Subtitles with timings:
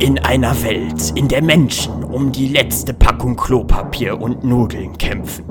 [0.00, 5.44] In einer Welt, in der Menschen um die letzte Packung Klopapier und Nudeln kämpfen,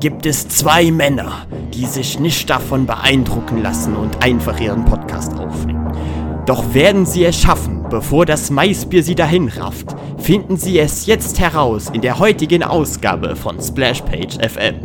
[0.00, 5.92] gibt es zwei Männer, die sich nicht davon beeindrucken lassen und einfach ihren Podcast aufnehmen.
[6.44, 11.38] Doch werden sie es schaffen, bevor das Maisbier sie dahin rafft, finden sie es jetzt
[11.38, 14.83] heraus in der heutigen Ausgabe von Splashpage FM.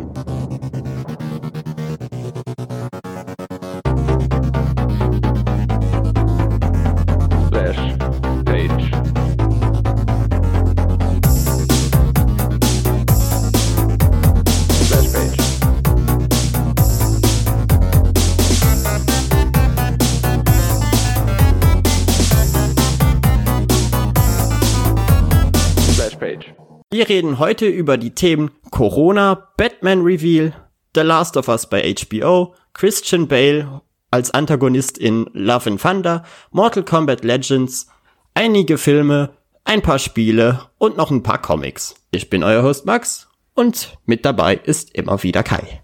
[27.10, 30.54] Reden heute über die Themen Corona, Batman Reveal,
[30.94, 33.82] The Last of Us bei HBO, Christian Bale
[34.12, 37.88] als Antagonist in Love and Thunder, Mortal Kombat Legends,
[38.34, 39.30] einige Filme,
[39.64, 41.96] ein paar Spiele und noch ein paar Comics.
[42.12, 45.82] Ich bin euer Host Max und mit dabei ist immer wieder Kai.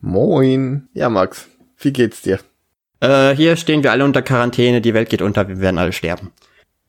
[0.00, 0.88] Moin.
[0.94, 2.38] Ja, Max, wie geht's dir?
[3.00, 6.32] Äh, hier stehen wir alle unter Quarantäne, die Welt geht unter, wir werden alle sterben.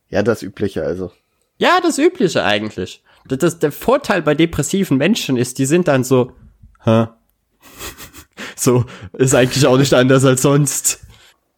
[0.08, 1.10] Ja, das Übliche also.
[1.58, 3.02] Ja, das Übliche eigentlich.
[3.26, 6.32] Das, das, der Vorteil bei depressiven Menschen ist, die sind dann so,
[6.84, 7.08] hä?
[8.56, 11.00] so, ist eigentlich auch nicht anders als sonst.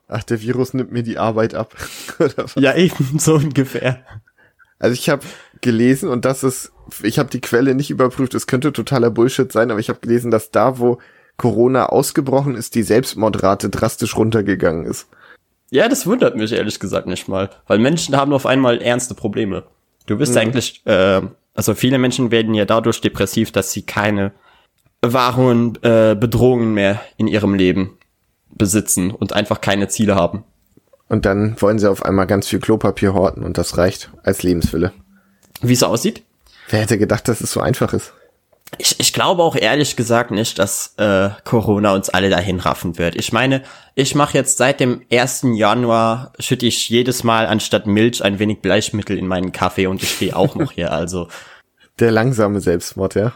[0.08, 1.74] Ach, der Virus nimmt mir die Arbeit ab.
[2.56, 4.04] Ja, eben, so ungefähr.
[4.78, 5.22] also ich habe
[5.60, 9.70] gelesen und das ist, ich habe die Quelle nicht überprüft, es könnte totaler Bullshit sein,
[9.70, 10.98] aber ich habe gelesen, dass da, wo
[11.36, 15.08] Corona ausgebrochen ist, die Selbstmordrate drastisch runtergegangen ist.
[15.70, 19.64] Ja, das wundert mich ehrlich gesagt nicht mal, weil Menschen haben auf einmal ernste Probleme.
[20.06, 21.22] Du bist eigentlich, äh,
[21.54, 24.32] also viele Menschen werden ja dadurch depressiv, dass sie keine
[25.02, 27.98] wahren äh, Bedrohungen mehr in ihrem Leben
[28.50, 30.44] besitzen und einfach keine Ziele haben.
[31.08, 34.92] Und dann wollen sie auf einmal ganz viel Klopapier horten und das reicht als Lebenswille.
[35.60, 36.22] Wie es aussieht?
[36.70, 38.14] Wer hätte gedacht, dass es so einfach ist?
[38.78, 43.16] Ich, ich glaube auch ehrlich gesagt nicht, dass äh, Corona uns alle dahin raffen wird.
[43.16, 43.62] Ich meine,
[43.94, 45.46] ich mache jetzt seit dem 1.
[45.54, 50.10] Januar, schütte ich jedes Mal anstatt Milch ein wenig Bleichmittel in meinen Kaffee und ich
[50.10, 50.92] stehe auch noch hier.
[50.92, 51.28] Also
[51.98, 53.32] Der langsame Selbstmord, ja.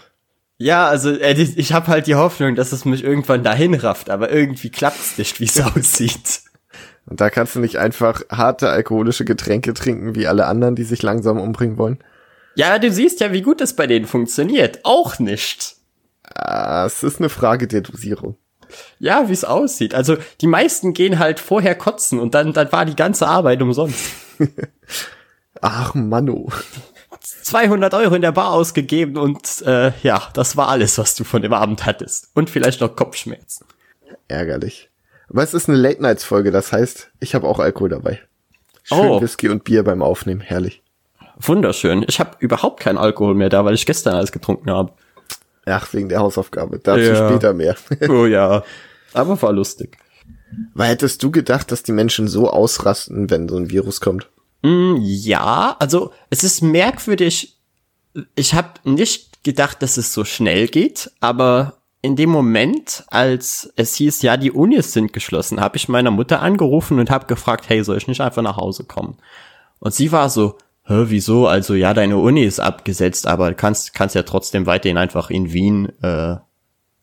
[0.59, 4.31] ja, also äh, ich habe halt die Hoffnung, dass es mich irgendwann dahin rafft, aber
[4.31, 6.41] irgendwie klappt's nicht, wie es aussieht.
[7.05, 11.03] Und da kannst du nicht einfach harte alkoholische Getränke trinken, wie alle anderen, die sich
[11.03, 11.99] langsam umbringen wollen.
[12.57, 14.81] Ja, du siehst ja, wie gut es bei denen funktioniert.
[14.83, 15.77] Auch nicht.
[16.35, 18.37] Ah, es ist eine Frage der Dosierung.
[18.99, 19.95] Ja, wie es aussieht.
[19.95, 24.01] Also die meisten gehen halt vorher kotzen und dann, dann war die ganze Arbeit umsonst.
[25.61, 26.51] Ach, Mano.
[27.21, 31.43] 200 Euro in der Bar ausgegeben und äh, ja, das war alles, was du von
[31.43, 32.31] dem Abend hattest.
[32.35, 33.67] Und vielleicht noch Kopfschmerzen.
[34.29, 34.91] Ärgerlich.
[35.29, 38.21] Aber es ist eine Late-Nights-Folge, das heißt, ich habe auch Alkohol dabei.
[38.83, 39.21] Schön Oh.
[39.21, 40.83] Whisky und Bier beim Aufnehmen, herrlich.
[41.41, 42.05] Wunderschön.
[42.09, 44.93] Ich habe überhaupt keinen Alkohol mehr da, weil ich gestern alles getrunken habe.
[45.67, 46.79] Ach, wegen der Hausaufgabe.
[46.79, 47.29] Dazu Ja.
[47.29, 47.77] später mehr.
[48.09, 48.63] Oh ja.
[49.13, 49.99] Aber war lustig.
[50.75, 54.29] Weil hättest du gedacht, dass die Menschen so ausrasten, wenn so ein Virus kommt?
[54.63, 57.59] Mm, ja, also es ist merkwürdig.
[58.35, 63.97] Ich habe nicht gedacht, dass es so schnell geht, aber in dem Moment, als es
[63.97, 67.83] hieß, ja, die Unis sind geschlossen, habe ich meiner Mutter angerufen und habe gefragt, hey,
[67.85, 69.19] soll ich nicht einfach nach Hause kommen?
[69.81, 71.49] Und sie war so, Hä, wieso?
[71.49, 75.53] Also ja, deine Uni ist abgesetzt, aber du kannst kannst ja trotzdem weiterhin einfach in
[75.53, 76.37] Wien äh,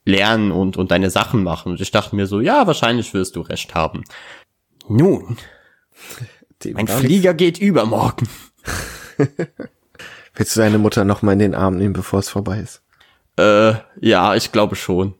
[0.06, 1.74] lernen und und deine Sachen machen.
[1.74, 4.04] Und ich dachte mir so, ja, wahrscheinlich wirst du recht haben.
[4.88, 5.38] Nun,
[6.64, 6.94] Dem nichts.
[6.96, 8.28] Flieger geht übermorgen.
[10.36, 12.82] Willst du deine Mutter noch mal in den Arm nehmen, bevor es vorbei ist?
[13.38, 15.16] Äh, ja, ich glaube schon.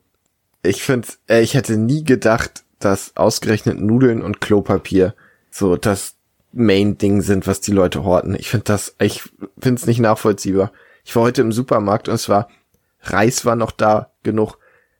[0.64, 5.16] Ich finde, äh, ich hätte nie gedacht, dass ausgerechnet Nudeln und Klopapier
[5.52, 6.16] so das
[6.54, 8.36] Main-Ding sind, was die Leute horten.
[8.36, 9.24] Ich finde das, ich
[9.60, 10.72] finde es nicht nachvollziehbar.
[11.04, 12.48] Ich war heute im Supermarkt und es war,
[13.02, 14.58] Reis war noch da genug,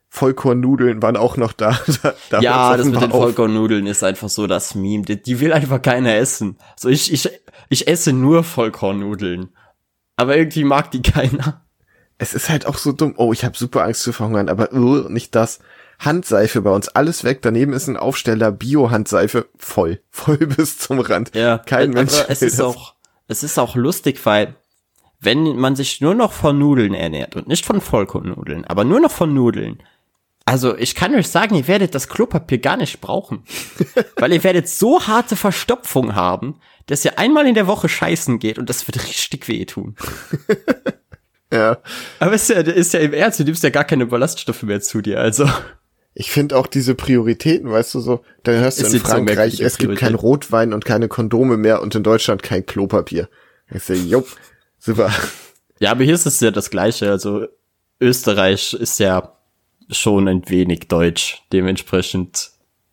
[0.08, 1.78] Vollkornnudeln waren auch noch da.
[2.02, 3.22] da, da ja, das mit den auf.
[3.22, 5.04] Vollkornnudeln ist einfach so das Meme.
[5.04, 6.56] Die, die will einfach keiner essen.
[6.76, 7.28] So, ich, ich,
[7.68, 9.50] ich esse nur Vollkornnudeln.
[10.16, 11.64] Aber irgendwie mag die keiner.
[12.18, 13.14] Es ist halt auch so dumm.
[13.16, 15.58] Oh, ich habe super Angst zu verhungern, aber uh, nicht das.
[15.98, 17.40] Handseife bei uns, alles weg.
[17.42, 20.00] Daneben ist ein Aufsteller, Bio-Handseife, voll.
[20.10, 21.34] Voll bis zum Rand.
[21.34, 22.66] Ja, Kein aber Mensch es ist das.
[22.66, 22.94] auch,
[23.28, 24.54] es ist auch lustig, weil
[25.20, 29.10] wenn man sich nur noch von Nudeln ernährt und nicht von Vollkornnudeln, aber nur noch
[29.10, 29.82] von Nudeln,
[30.44, 33.44] also ich kann euch sagen, ihr werdet das Klopapier gar nicht brauchen.
[34.16, 38.58] weil ihr werdet so harte Verstopfung haben, dass ihr einmal in der Woche scheißen geht
[38.58, 39.96] und das wird richtig wehtun.
[41.52, 41.78] Ja.
[42.18, 45.00] Aber ist ja, ist ja im Ernst, du nimmst ja gar keine Ballaststoffe mehr zu
[45.00, 45.48] dir, also.
[46.14, 49.78] Ich finde auch diese Prioritäten, weißt du so, dann hörst du Es in Frankreich, es
[49.78, 50.14] gibt kein.
[50.14, 53.28] Rotwein und keine Kondome mehr und in Deutschland kein Klopapier.
[53.72, 54.28] Ich so, jupp,
[54.78, 55.10] super.
[55.80, 57.10] Ja, aber hier ist es ja das Gleiche.
[57.10, 57.46] Also
[58.00, 59.36] Österreich ist ja
[59.90, 61.42] schon ein wenig deutsch.
[61.52, 62.52] Dementsprechend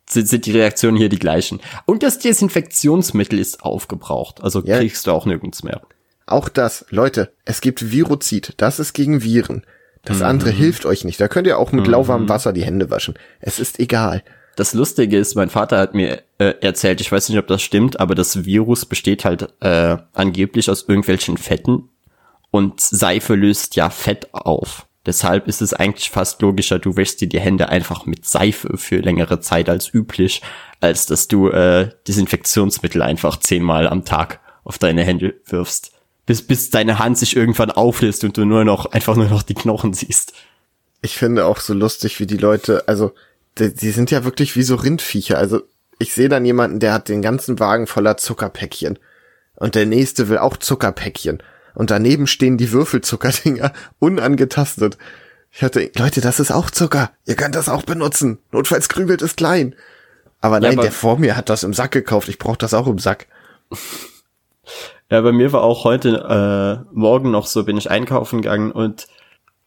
[0.09, 1.59] sind, sind die Reaktionen hier die gleichen.
[1.85, 4.41] Und das Desinfektionsmittel ist aufgebraucht.
[4.41, 4.79] Also Ja.
[4.79, 5.81] kriegst du auch nirgends mehr.
[6.25, 9.63] Auch das, Leute, es gibt Virozid, das ist gegen Viren.
[10.03, 10.24] Das Mhm.
[10.25, 11.19] andere hilft euch nicht.
[11.21, 13.13] Da könnt ihr auch mit lauwarmem Wasser die Hände waschen.
[13.39, 14.24] Es ist egal.
[14.56, 18.00] Das Lustige ist, mein Vater hat mir äh, erzählt, ich weiß nicht, ob das stimmt,
[18.00, 21.89] aber das Virus besteht halt äh, angeblich aus irgendwelchen Fetten
[22.50, 24.88] und Seife löst ja Fett auf.
[25.06, 28.98] Deshalb ist es eigentlich fast logischer, du wäschst dir die Hände einfach mit Seife für
[28.98, 30.42] längere Zeit als üblich,
[30.80, 35.94] als dass du äh, Desinfektionsmittel einfach zehnmal am Tag auf deine Hände wirfst.
[36.25, 39.56] Bis, bis deine Hand sich irgendwann auflöst und du nur noch, einfach nur noch die
[39.56, 40.33] Knochen siehst.
[41.01, 43.13] Ich finde auch so lustig, wie die Leute, also,
[43.57, 45.38] die, die sind ja wirklich wie so Rindviecher.
[45.38, 45.62] Also,
[45.97, 49.00] ich sehe dann jemanden, der hat den ganzen Wagen voller Zuckerpäckchen.
[49.56, 51.41] Und der nächste will auch Zuckerpäckchen.
[51.73, 54.97] Und daneben stehen die Würfelzuckerdinger unangetastet.
[55.51, 57.12] Ich hatte, Leute, das ist auch Zucker.
[57.25, 58.39] Ihr könnt das auch benutzen.
[58.51, 59.75] Notfalls krümelt es klein.
[60.39, 62.29] Aber nein, aber- der vor mir hat das im Sack gekauft.
[62.29, 63.27] Ich brauche das auch im Sack.
[65.11, 69.07] Ja, bei mir war auch heute äh, Morgen noch so, bin ich einkaufen gegangen und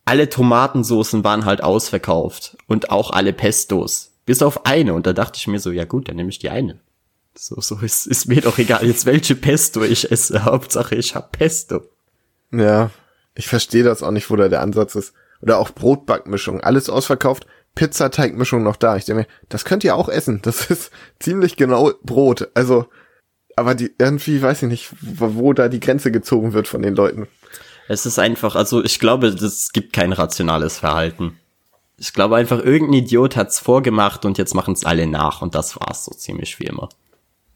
[0.07, 4.13] alle Tomatensoßen waren halt ausverkauft und auch alle Pestos.
[4.25, 4.95] Bis auf eine.
[4.95, 6.81] Und da dachte ich mir so, ja gut, dann nehme ich die eine.
[7.37, 10.45] So, so ist, ist mir doch egal, jetzt welche Pesto ich esse.
[10.47, 11.83] Hauptsache ich hab Pesto.
[12.51, 12.91] Ja,
[13.35, 15.13] ich verstehe das auch nicht, wo da der Ansatz ist.
[15.43, 18.97] Oder auch Brotbackmischung, alles ausverkauft, Pizzateigmischung noch da.
[18.97, 20.41] Ich denke mir, das könnt ihr auch essen.
[20.41, 20.91] Das ist
[21.21, 22.49] ziemlich genau Brot.
[22.55, 22.87] Also,
[23.57, 27.27] aber die irgendwie weiß ich nicht, wo, da die Grenze gezogen wird von den Leuten.
[27.89, 31.39] Es ist einfach, also ich glaube, es gibt kein rationales Verhalten.
[31.99, 36.05] Ich glaube einfach, irgendein Idiot hat's vorgemacht und jetzt machen's alle nach und das war's
[36.05, 36.89] so ziemlich wie immer.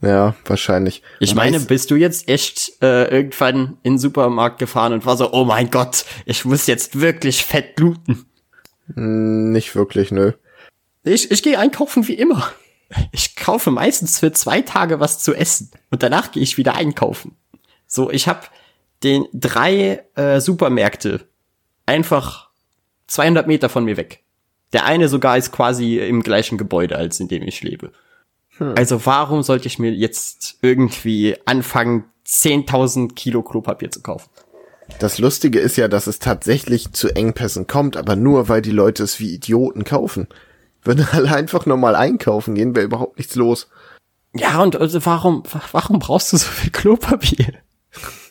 [0.01, 1.03] Ja, wahrscheinlich.
[1.19, 5.17] Ich meine, weiß- bist du jetzt echt äh, irgendwann in den Supermarkt gefahren und war
[5.17, 8.27] so, oh mein Gott, ich muss jetzt wirklich fett bluten.
[8.95, 10.33] nicht wirklich, nö.
[11.05, 12.49] Ich, ich gehe einkaufen wie immer.
[13.13, 17.37] Ich kaufe meistens für zwei Tage was zu essen und danach gehe ich wieder einkaufen.
[17.87, 18.47] So, ich habe
[19.03, 21.27] den drei äh, Supermärkte
[21.87, 22.51] einfach
[23.09, 24.23] 200 Meter von mir weg.
[24.73, 27.93] Der eine sogar ist quasi im gleichen Gebäude, als in dem ich lebe.
[28.77, 34.29] Also warum sollte ich mir jetzt irgendwie anfangen, 10.000 Kilo Klopapier zu kaufen?
[34.99, 39.05] Das Lustige ist ja, dass es tatsächlich zu Engpässen kommt, aber nur weil die Leute
[39.05, 40.29] es wie Idioten kaufen.
[40.85, 43.69] Wenn alle einfach normal einkaufen gehen, wäre überhaupt nichts los.
[44.35, 45.43] Ja, und also warum,
[45.73, 47.55] warum brauchst du so viel Klopapier?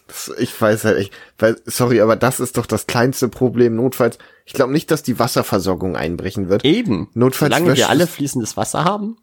[0.07, 3.75] Das- Ich weiß halt echt, weil, sorry, aber das ist doch das kleinste Problem.
[3.75, 6.63] Notfalls, ich glaube nicht, dass die Wasserversorgung einbrechen wird.
[6.63, 7.09] Eben.
[7.13, 9.17] Notfalls Solange wir alle es- fließendes Wasser haben.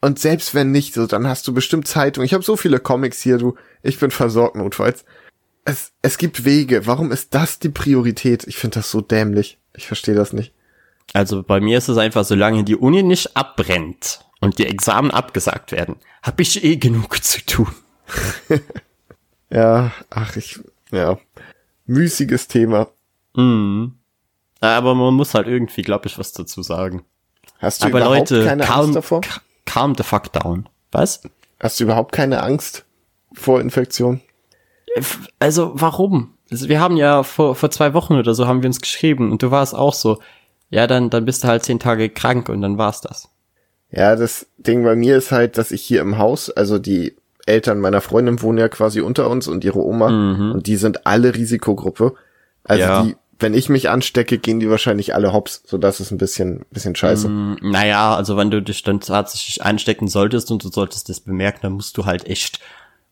[0.00, 2.24] Und selbst wenn nicht, so, dann hast du bestimmt Zeitung.
[2.24, 3.54] Ich habe so viele Comics hier, du.
[3.82, 5.04] Ich bin versorgt notfalls.
[5.64, 6.86] Es, es gibt Wege.
[6.86, 8.46] Warum ist das die Priorität?
[8.46, 9.58] Ich finde das so dämlich.
[9.74, 10.52] Ich verstehe das nicht.
[11.12, 15.70] Also bei mir ist es einfach, solange die Uni nicht abbrennt und die Examen abgesagt
[15.72, 17.68] werden, habe ich eh genug zu tun.
[19.50, 20.58] Ja, ach, ich,
[20.90, 21.16] ja.
[21.86, 22.88] Müßiges Thema.
[24.60, 27.04] Aber man muss halt irgendwie, glaube ich, was dazu sagen.
[27.58, 29.20] Hast du Aber überhaupt Leute, keine calm, Angst davor?
[29.20, 30.68] ca- calm the fuck down.
[30.92, 31.22] Was?
[31.60, 32.84] Hast du überhaupt keine Angst
[33.32, 34.20] vor Infektion?
[35.38, 36.34] Also warum?
[36.50, 39.42] Also, wir haben ja vor, vor zwei Wochen oder so haben wir uns geschrieben und
[39.42, 40.20] du warst auch so.
[40.74, 43.28] Ja, dann, dann bist du halt zehn Tage krank und dann war's das.
[43.92, 47.14] Ja, das Ding bei mir ist halt, dass ich hier im Haus, also die
[47.46, 50.08] Eltern meiner Freundin wohnen ja quasi unter uns und ihre Oma
[50.52, 52.14] und die sind alle Risikogruppe.
[52.64, 53.02] Also Ja.
[53.04, 56.64] die, wenn ich mich anstecke, gehen die wahrscheinlich alle hops, so das ist ein bisschen,
[56.72, 57.28] bisschen scheiße.
[57.28, 61.60] Hm, Naja, also wenn du dich dann tatsächlich anstecken solltest und du solltest das bemerken,
[61.62, 62.58] dann musst du halt echt,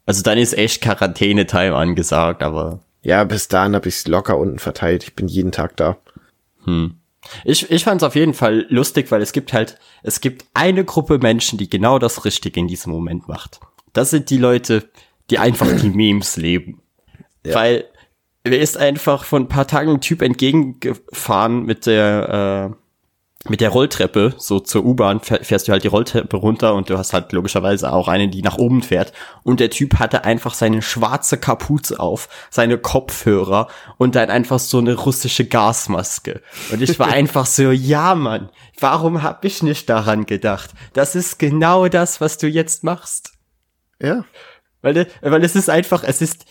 [0.05, 5.05] also dann ist echt Quarantäne-Time angesagt, aber Ja, bis dahin habe ich's locker unten verteilt.
[5.05, 5.97] Ich bin jeden Tag da.
[7.45, 10.85] Ich, ich fand es auf jeden Fall lustig, weil es gibt halt, es gibt eine
[10.85, 13.61] Gruppe Menschen, die genau das Richtige in diesem Moment macht.
[13.93, 14.89] Das sind die Leute,
[15.31, 16.83] die einfach die Memes leben.
[17.45, 17.85] Weil
[18.45, 22.82] mir ist einfach vor ein paar Tagen ein Typ entgegengefahren mit der, äh,
[23.49, 26.97] mit der Rolltreppe, so zur U-Bahn fähr- fährst du halt die Rolltreppe runter und du
[26.97, 29.13] hast halt logischerweise auch eine, die nach oben fährt.
[29.43, 33.67] Und der Typ hatte einfach seine schwarze Kapuze auf, seine Kopfhörer
[33.99, 36.41] und dann einfach so eine russische Gasmaske.
[36.71, 40.71] Und ich war einfach so, ja Mann, warum hab ich nicht daran gedacht?
[40.93, 43.33] Das ist genau das, was du jetzt machst.
[44.01, 44.25] Ja.
[44.83, 46.45] Weil, weil es ist einfach, es ist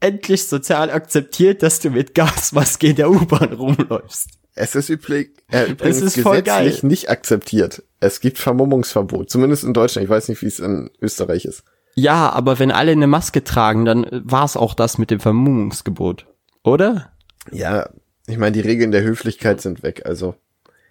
[0.00, 4.28] endlich sozial akzeptiert, dass du mit Gasmaske in der U-Bahn rumläufst.
[4.56, 7.82] Es ist üblich, äh, übrigens ist voll gesetzlich nicht akzeptiert.
[8.00, 10.04] Es gibt Vermummungsverbot, zumindest in Deutschland.
[10.04, 11.62] Ich weiß nicht, wie es in Österreich ist.
[11.94, 16.26] Ja, aber wenn alle eine Maske tragen, dann war es auch das mit dem Vermummungsgebot.
[16.64, 17.12] Oder?
[17.52, 17.90] Ja,
[18.26, 20.34] ich meine, die Regeln der Höflichkeit sind weg, also.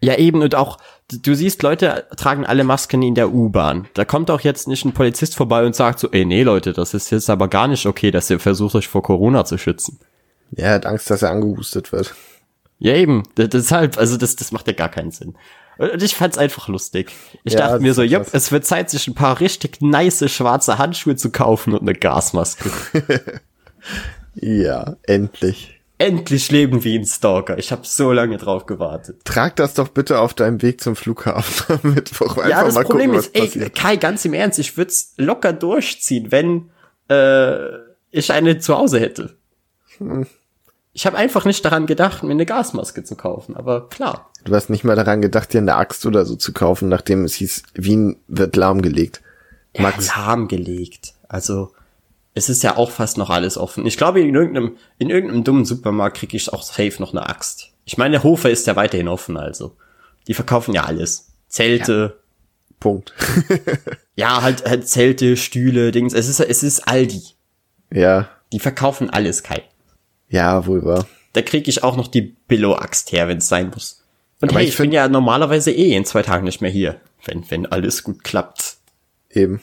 [0.02, 0.78] Ja, eben, und auch,
[1.12, 3.88] du siehst, Leute tragen alle Masken in der U-Bahn.
[3.96, 6.94] Da kommt auch jetzt nicht ein Polizist vorbei und sagt so, ey, nee, Leute, das
[6.94, 10.00] ist jetzt aber gar nicht okay, dass ihr versucht, euch vor Corona zu schützen.
[10.52, 12.14] Ja, er hat Angst, dass er angehustet wird.
[12.79, 15.36] Ja, eben, D- deshalb, also das, das macht ja gar keinen Sinn.
[15.77, 17.12] Und ich fand's einfach lustig.
[17.44, 20.77] Ich Ja, dachte mir so, jupp, es wird Zeit, sich ein paar richtig nice schwarze
[20.77, 22.70] Handschuhe zu kaufen und eine Gasmaske.
[24.34, 25.79] Ja, endlich.
[25.98, 27.58] Endlich leben wie ein Stalker.
[27.58, 29.22] Ich habe so lange drauf gewartet.
[29.24, 32.36] Trag das doch bitte auf deinem Weg zum Flughafen am Mittwoch.
[32.38, 33.75] Einfach ja, das mal Problem gucken, ist, ey, passiert.
[33.75, 36.70] Kai, ganz im Ernst, ich würde es locker durchziehen, wenn
[37.10, 37.77] äh,
[38.12, 39.38] ich eine zu Hause hätte.
[40.00, 40.27] Hm.
[40.96, 44.32] Ich habe einfach nicht daran gedacht, mir eine Gasmaske zu kaufen, aber klar.
[44.46, 47.34] Du hast nicht mal daran gedacht, dir eine Axt oder so zu kaufen, nachdem es
[47.34, 49.22] hieß, Wien wird lahmgelegt.
[49.78, 51.14] Max, Ja, lahmgelegt.
[51.28, 51.74] Also,
[52.34, 53.86] es ist ja auch fast noch alles offen.
[53.86, 57.72] Ich glaube, in irgendeinem, in irgendeinem dummen Supermarkt kriege ich auch safe noch eine Axt.
[57.84, 59.75] Ich meine, der Hofer ist ja weiterhin offen, also.
[60.30, 61.28] Die verkaufen ja alles.
[61.50, 62.22] Zelte,
[62.80, 63.14] Punkt.
[64.16, 66.14] ja, halt, halt Zelte, Stühle, Dings.
[66.14, 67.22] Es ist, es ist Aldi.
[67.92, 69.62] ja, Die verkaufen alles, Kai.
[70.29, 71.08] Ja, wohl wahr.
[71.34, 74.03] Da kriege ich auch noch die Billo-Axt her, wenn es sein muss.
[74.41, 77.00] Und Aber hey, ich ich bin ja normalerweise eh in zwei Tagen nicht mehr hier,
[77.25, 78.77] wenn, wenn alles gut klappt.
[79.29, 79.62] Eben.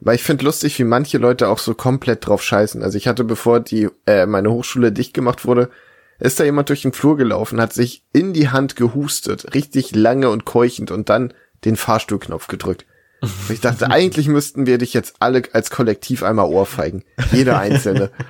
[0.00, 2.82] Aber ich finde lustig, wie manche Leute auch so komplett drauf scheißen.
[2.82, 5.70] Also ich hatte, bevor die äh, meine Hochschule dicht gemacht wurde,
[6.18, 10.30] ist da jemand durch den Flur gelaufen, hat sich in die Hand gehustet, richtig lange
[10.30, 12.86] und keuchend und dann den Fahrstuhlknopf gedrückt.
[13.20, 17.04] Und ich dachte, eigentlich müssten wir dich jetzt alle als Kollektiv einmal ohrfeigen.
[17.32, 18.10] Jeder Einzelne.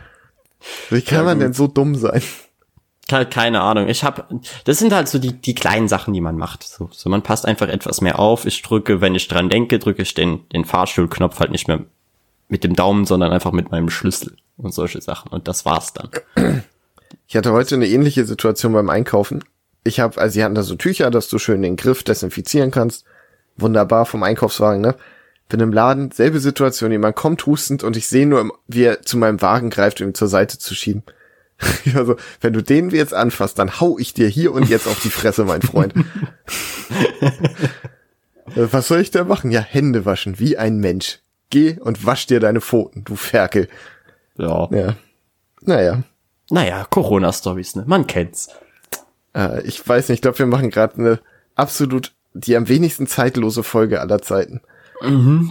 [0.91, 1.45] Wie kann Ja, man gut.
[1.45, 2.23] denn so dumm sein?
[3.09, 3.89] Ke- Keine Ahnung.
[3.89, 4.25] Ich habe,
[4.65, 6.63] das sind halt so die die kleinen Sachen, die man macht.
[6.63, 8.45] So, so man passt einfach etwas mehr auf.
[8.47, 11.81] Ich drücke, wenn ich dran denke, drücke ich den den Fahrstuhlknopf halt nicht mehr
[12.49, 15.31] mit dem Daumen, sondern einfach mit meinem Schlüssel und solche Sachen.
[15.33, 16.11] Und das war's dann.
[17.27, 19.43] Ich hatte heute eine ähnliche Situation beim Einkaufen.
[19.85, 23.05] Ich habe, also sie hatten da so Tücher, dass du schön den Griff desinfizieren kannst.
[23.57, 24.95] Wunderbar vom Einkaufswagen, ne?
[25.51, 29.19] Bin im Laden, selbe Situation, jemand kommt hustend und ich sehe nur, wie er zu
[29.19, 31.03] meinem Wagen greift, um ihn zur Seite zu schieben.
[31.85, 34.87] Ich war so, wenn du den jetzt anfasst, dann hau ich dir hier und jetzt
[34.87, 35.93] auf die Fresse, mein Freund.
[38.57, 39.53] Äh, Was soll ich da machen?
[39.53, 41.21] Ja, Hände waschen, wie ein Mensch.
[41.51, 43.69] Geh und wasch dir deine Pfoten, du Ferkel.
[44.37, 44.69] Ja.
[44.73, 44.97] Ja.
[45.61, 46.03] Naja.
[46.51, 47.85] Naja, Corona-Stories, ne?
[47.87, 48.49] Man kennt's.
[49.37, 51.21] Äh, ich weiß nicht, ich glaube, wir machen gerade eine
[51.55, 54.61] absolut die am wenigsten zeitlose Folge aller Zeiten.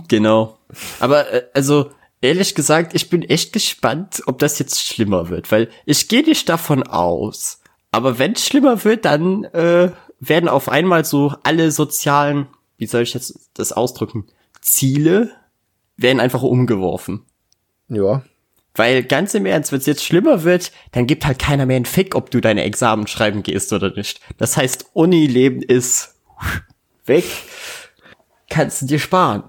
[0.08, 0.58] Genau.
[1.00, 1.92] Aber äh, also
[2.22, 6.50] ehrlich gesagt, ich bin echt gespannt, ob das jetzt schlimmer wird, weil ich gehe nicht
[6.50, 7.62] davon aus.
[7.92, 13.04] Aber wenn es schlimmer wird, dann äh, werden auf einmal so alle sozialen, wie soll
[13.04, 14.28] ich jetzt das ausdrücken,
[14.62, 15.32] Ziele
[15.98, 17.26] werden einfach umgeworfen.
[17.88, 18.24] Ja.
[18.76, 21.86] Weil ganz im Ernst, wenn es jetzt schlimmer wird, dann gibt halt keiner mehr einen
[21.86, 24.22] Fick, ob du deine Examen schreiben gehst oder nicht.
[24.38, 26.16] Das heißt, Unileben ist
[27.06, 27.26] weg.
[28.50, 29.44] Kannst du dir sparen.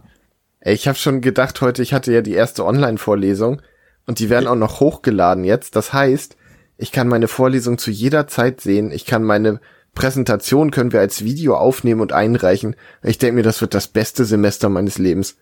[0.61, 3.63] Ey, Ich habe schon gedacht, heute, ich hatte ja die erste Online-Vorlesung
[4.07, 5.77] und die werden auch noch hochgeladen jetzt.
[5.77, 6.37] Das heißt,
[6.77, 8.91] ich kann meine Vorlesung zu jeder Zeit sehen.
[8.91, 9.61] Ich kann meine
[9.95, 12.77] Präsentation können wir als Video aufnehmen und einreichen.
[13.03, 15.37] Ich denke mir, das wird das beste Semester meines Lebens.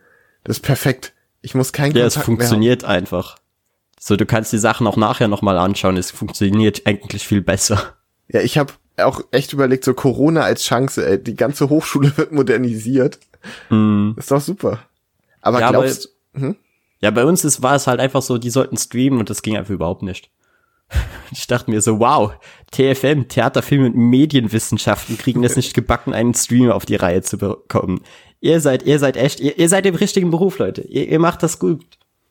[0.44, 1.12] Das ist perfekt.
[1.42, 2.24] Ich muss kein Ja, es Kontakt mehr haben.
[2.38, 3.36] funktioniert einfach.
[4.00, 5.96] So, du kannst die Sachen auch nachher nochmal anschauen.
[5.96, 7.96] Es funktioniert eigentlich viel besser.
[8.28, 11.22] Ja, ich habe auch echt überlegt, so Corona als Chance, ey.
[11.22, 13.18] Die ganze Hochschule wird modernisiert.
[14.16, 14.80] Ist doch super.
[15.40, 15.60] Aber Hm.
[15.62, 16.08] Ja, aber- glaubst
[17.00, 19.56] Ja, bei uns ist, war es halt einfach so, die sollten streamen und das ging
[19.56, 20.30] einfach überhaupt nicht.
[21.30, 22.32] Ich dachte mir so, wow,
[22.70, 27.36] TFM, Theater, Film und Medienwissenschaften kriegen es nicht gebacken, einen Streamer auf die Reihe zu
[27.36, 28.00] bekommen.
[28.40, 30.80] Ihr seid, ihr seid echt, ihr, ihr seid im richtigen Beruf, Leute.
[30.82, 31.84] Ihr, ihr macht das gut.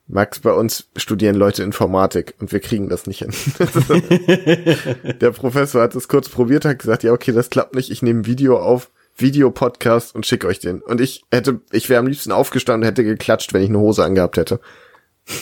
[0.08, 3.34] Max, bei uns studieren Leute Informatik und wir kriegen das nicht hin.
[5.20, 8.22] Der Professor hat es kurz probiert, hat gesagt, ja, okay, das klappt nicht, ich nehme
[8.22, 10.82] ein Video auf, Videopodcast und schicke euch den.
[10.82, 14.04] Und ich hätte, ich wäre am liebsten aufgestanden und hätte geklatscht, wenn ich eine Hose
[14.04, 14.60] angehabt hätte.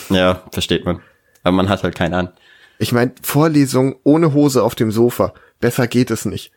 [0.08, 1.00] Ja, versteht man.
[1.42, 2.32] Aber man hat halt keinen an.
[2.78, 5.32] Ich meine, Vorlesung ohne Hose auf dem Sofa.
[5.60, 6.52] Besser geht es nicht.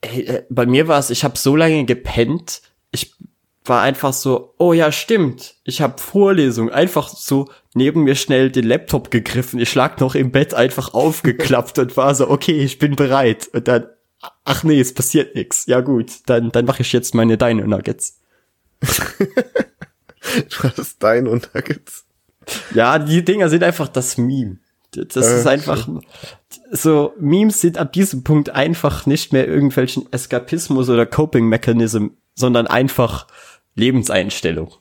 [0.00, 2.60] Ey, äh, bei mir war es, ich habe so lange gepennt,
[2.90, 3.14] ich
[3.68, 8.66] war einfach so, oh ja, stimmt, ich habe Vorlesung, einfach so neben mir schnell den
[8.66, 12.96] Laptop gegriffen, ich lag noch im Bett einfach aufgeklappt und war so, okay, ich bin
[12.96, 13.48] bereit.
[13.52, 13.86] Und dann,
[14.44, 15.66] ach nee, es passiert nichts.
[15.66, 18.20] Ja gut, dann, dann mache ich jetzt meine Dino Nuggets.
[20.50, 22.04] Du hast dein und Nuggets.
[22.74, 24.58] Ja, die Dinger sind einfach das Meme.
[24.92, 25.88] Das Äh, ist einfach
[26.70, 32.66] so, Memes sind ab diesem Punkt einfach nicht mehr irgendwelchen Eskapismus oder Coping Mechanism, sondern
[32.66, 33.26] einfach
[33.76, 34.72] Lebenseinstellung.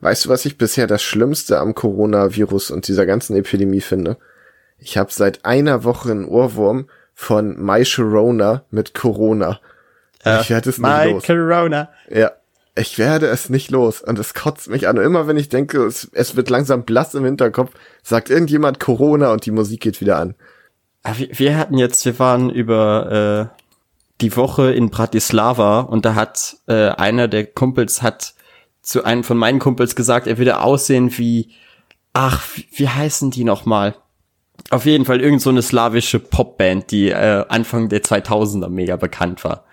[0.00, 4.16] Weißt du, was ich bisher das Schlimmste am Coronavirus und dieser ganzen Epidemie finde?
[4.78, 9.60] Ich habe seit einer Woche einen Ohrwurm von My Sharona mit Corona.
[10.24, 11.24] ich werde es nicht My los.
[11.24, 11.90] Corona.
[12.08, 12.32] Ja,
[12.74, 14.00] ich werde es nicht los.
[14.00, 14.98] Und es kotzt mich an.
[14.98, 19.32] Und immer wenn ich denke, es, es wird langsam blass im Hinterkopf, sagt irgendjemand Corona
[19.32, 20.34] und die Musik geht wieder an.
[21.02, 23.59] Ah, Wir, wir hatten jetzt, wir waren über äh,
[24.20, 28.34] die Woche in Bratislava und da hat äh, einer der Kumpels hat
[28.82, 31.50] zu einem von meinen Kumpels gesagt, er würde aussehen wie,
[32.12, 33.94] ach, wie, heißen die nochmal?
[34.70, 39.44] Auf jeden Fall irgend so eine slawische Popband, die äh, Anfang der 2000er mega bekannt
[39.44, 39.64] war.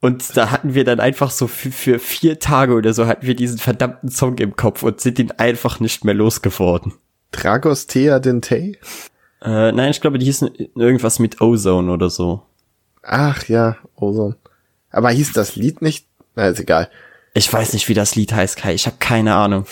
[0.00, 3.34] Und da hatten wir dann einfach so für, für vier Tage oder so hatten wir
[3.34, 6.92] diesen verdammten Song im Kopf und sind ihn einfach nicht mehr losgeworden.
[7.32, 8.78] Dragos Thea Dintei?
[9.40, 12.42] Äh, nein, ich glaube, die hießen irgendwas mit Ozone oder so.
[13.04, 14.36] Ach ja, Ozone.
[14.90, 16.06] Aber hieß das Lied nicht?
[16.34, 16.88] Na, ist egal.
[17.34, 18.74] Ich weiß nicht, wie das Lied heißt, Kai.
[18.74, 19.66] Ich habe keine Ahnung.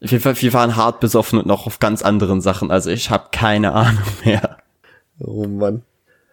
[0.00, 2.70] Wir, wir waren hart besoffen und noch auf ganz anderen Sachen.
[2.70, 4.58] Also ich habe keine Ahnung mehr.
[5.18, 5.82] Oh Mann.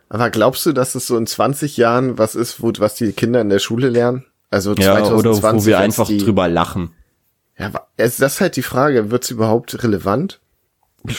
[0.09, 3.41] Aber glaubst du, dass es so in 20 Jahren was ist, wo, was die Kinder
[3.41, 4.25] in der Schule lernen?
[4.51, 6.91] Also Ja, oder 2020, wo wir einfach die, drüber lachen.
[7.57, 10.39] Ja, das ist halt die Frage, wird es überhaupt relevant?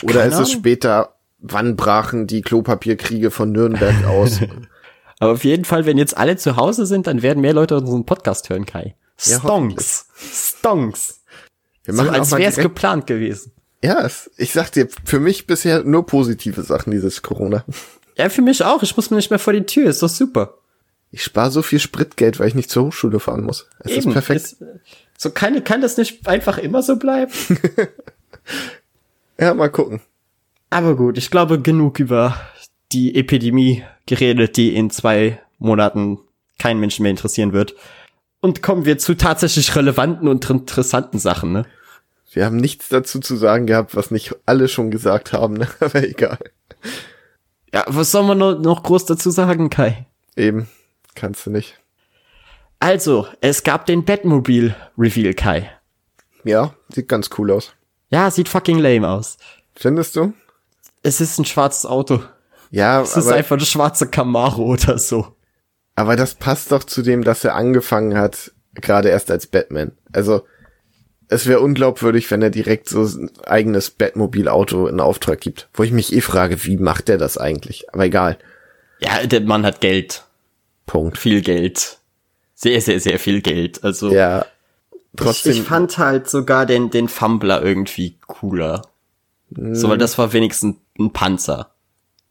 [0.02, 4.40] Oder ist es später, wann brachen die Klopapierkriege von Nürnberg aus?
[5.18, 8.04] Aber auf jeden Fall, wenn jetzt alle zu Hause sind, dann werden mehr Leute unseren
[8.04, 8.94] Podcast hören, Kai.
[9.16, 10.06] Stonks.
[10.16, 11.20] Stonks.
[11.84, 13.52] Wir So, machen als auch mal wäre es geplant gewesen.
[13.82, 17.64] Ja, ich sag dir, für mich bisher nur positive Sachen, dieses Corona.
[18.16, 18.82] Ja, für mich auch.
[18.82, 19.88] Ich muss mir nicht mehr vor die Tür.
[19.88, 20.54] Ist doch super.
[21.12, 23.68] Ich spare so viel Spritgeld, weil ich nicht zur Hochschule fahren muss.
[23.80, 24.42] Es ist perfekt.
[24.42, 24.56] Ist,
[25.16, 27.32] so kann, kann das nicht einfach immer so bleiben?
[29.38, 30.00] ja, mal gucken.
[30.68, 32.38] Aber gut, ich glaube, genug über
[32.92, 36.18] die Epidemie geredet, die in zwei Monaten
[36.58, 37.74] kein Menschen mehr interessieren wird.
[38.40, 41.66] Und kommen wir zu tatsächlich relevanten und interessanten Sachen, ne?
[42.32, 45.68] Wir haben nichts dazu zu sagen gehabt, was nicht alle schon gesagt haben, ne?
[45.80, 46.38] aber egal.
[47.72, 50.06] Ja, was soll man noch, groß dazu sagen, Kai?
[50.36, 50.68] Eben,
[51.14, 51.78] kannst du nicht.
[52.78, 55.70] Also, es gab den Batmobil-Reveal, Kai.
[56.44, 57.72] Ja, sieht ganz cool aus.
[58.10, 59.38] Ja, sieht fucking lame aus.
[59.74, 60.32] Findest du?
[61.02, 62.22] Es ist ein schwarzes Auto.
[62.70, 65.34] Ja, Es ist einfach eine schwarze Camaro oder so.
[65.94, 69.92] aber das passt doch zu dem, dass er angefangen hat, gerade erst als Batman.
[70.12, 70.42] Also,
[71.28, 75.68] es wäre unglaubwürdig, wenn er direkt so ein eigenes Batmobil-Auto in Auftrag gibt.
[75.74, 77.92] Wo ich mich eh frage, wie macht er das eigentlich?
[77.92, 78.38] Aber egal.
[79.00, 80.24] Ja, der Mann hat Geld.
[80.86, 81.18] Punkt.
[81.18, 81.98] Viel Geld.
[82.54, 83.82] Sehr, sehr, sehr viel Geld.
[83.82, 84.46] Also, Ja.
[84.92, 85.52] ich, Trotzdem.
[85.52, 88.82] ich fand halt sogar den, den Fumbler irgendwie cooler.
[89.50, 91.72] So, weil das war wenigstens ein Panzer.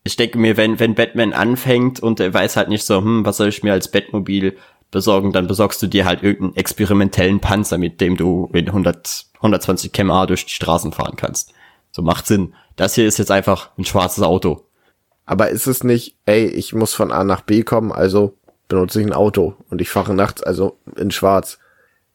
[0.06, 3.38] Ich denke mir, wenn, wenn Batman anfängt und er weiß halt nicht so, hm, was
[3.38, 4.56] soll ich mir als Batmobil
[4.92, 9.92] besorgen, dann besorgst du dir halt irgendeinen experimentellen Panzer, mit dem du in 100, 120
[9.92, 11.54] km/h durch die Straßen fahren kannst.
[11.92, 12.54] So macht Sinn.
[12.76, 14.66] Das hier ist jetzt einfach ein schwarzes Auto.
[15.26, 18.38] Aber ist es nicht, ey, ich muss von A nach B kommen, also
[18.68, 21.58] benutze ich ein Auto und ich fahre nachts, also in schwarz.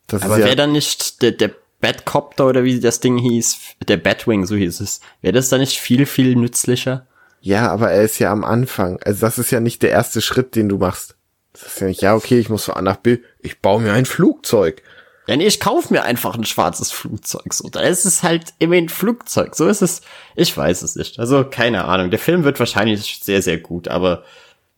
[0.07, 1.51] Das Aber ja, wäre dann nicht der, der
[1.81, 5.79] Batcopter oder wie das Ding hieß, der Batwing, so hieß es, wäre das dann nicht
[5.79, 7.07] viel, viel nützlicher?
[7.41, 9.01] Ja, aber er ist ja am Anfang.
[9.05, 11.17] Also das ist ja nicht der erste Schritt, den du machst.
[11.53, 13.93] Das ist ja nicht, ja, okay, ich muss von A nach B, ich baue mir
[13.93, 14.83] ein Flugzeug.
[15.27, 17.55] Ja, nee, ich kauf mir einfach ein schwarzes Flugzeug.
[17.55, 19.55] So, da ist es halt immer ein Flugzeug.
[19.55, 20.01] So ist es.
[20.35, 21.21] Ich weiß es nicht.
[21.21, 22.11] Also, keine Ahnung.
[22.11, 24.25] Der Film wird wahrscheinlich sehr, sehr gut, aber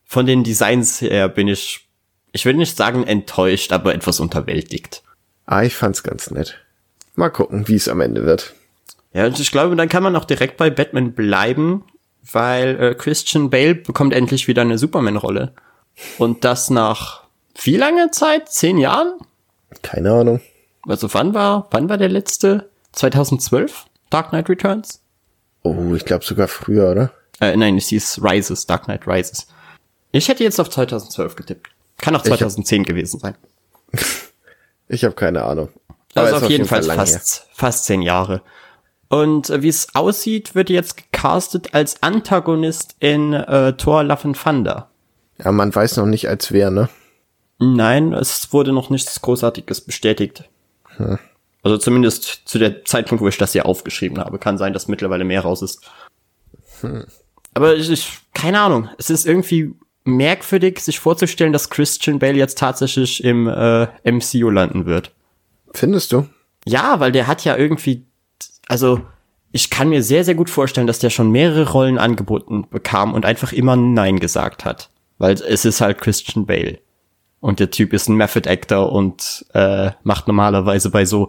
[0.05, 1.89] von den Designs her bin ich,
[2.33, 5.03] ich will nicht sagen enttäuscht, aber etwas unterwältigt.
[5.47, 6.59] Ah, ich fand's ganz nett.
[7.15, 8.55] Mal gucken, wie es am Ende wird.
[9.15, 11.85] Ja, und ich glaube, dann kann man auch direkt bei Batman bleiben,
[12.31, 15.53] weil äh, Christian Bale bekommt endlich wieder eine Superman-Rolle.
[16.19, 17.23] Und das nach
[17.63, 18.49] wie langer Zeit?
[18.51, 19.15] Zehn Jahren?
[19.83, 20.41] Keine Ahnung.
[20.87, 22.69] Also wann war, wann war der letzte?
[22.93, 23.87] 2012?
[24.11, 25.01] Dark Knight Returns?
[25.63, 27.13] Oh, ich glaube sogar früher, oder?
[27.41, 29.47] Äh, nein, es hieß Rises, Dark Knight Rises.
[30.11, 31.69] Ich hätte jetzt auf 2012 getippt.
[31.99, 33.35] Kann auch hab- 2010 gewesen sein.
[34.89, 35.71] Ich habe keine Ahnung.
[36.15, 37.07] Also ist auf jeden Fall lang her.
[37.07, 38.43] fast, fast zehn Jahre.
[39.13, 44.41] Und äh, wie es aussieht, wird jetzt gecastet als Antagonist in äh, Thor Love and
[44.43, 44.89] Thunder.
[45.37, 46.89] Ja, man weiß noch nicht, als wer, ne?
[47.59, 50.49] Nein, es wurde noch nichts Großartiges bestätigt.
[51.63, 54.39] Also zumindest zu der Zeitpunkt, wo ich das hier aufgeschrieben habe.
[54.39, 55.83] Kann sein, dass mittlerweile mehr raus ist.
[57.53, 58.89] Aber ich, ich, keine Ahnung.
[58.97, 64.87] Es ist irgendwie merkwürdig, sich vorzustellen, dass Christian Bale jetzt tatsächlich im äh, MCU landen
[64.87, 65.13] wird.
[65.73, 66.27] Findest du?
[66.65, 68.07] Ja, weil der hat ja irgendwie,
[68.69, 69.01] also
[69.53, 73.27] ich kann mir sehr, sehr gut vorstellen, dass der schon mehrere Rollen angeboten bekam und
[73.27, 74.91] einfach immer Nein gesagt hat.
[75.19, 76.79] Weil es ist halt Christian Bale.
[77.41, 81.29] Und der Typ ist ein Method Actor und äh, macht normalerweise bei so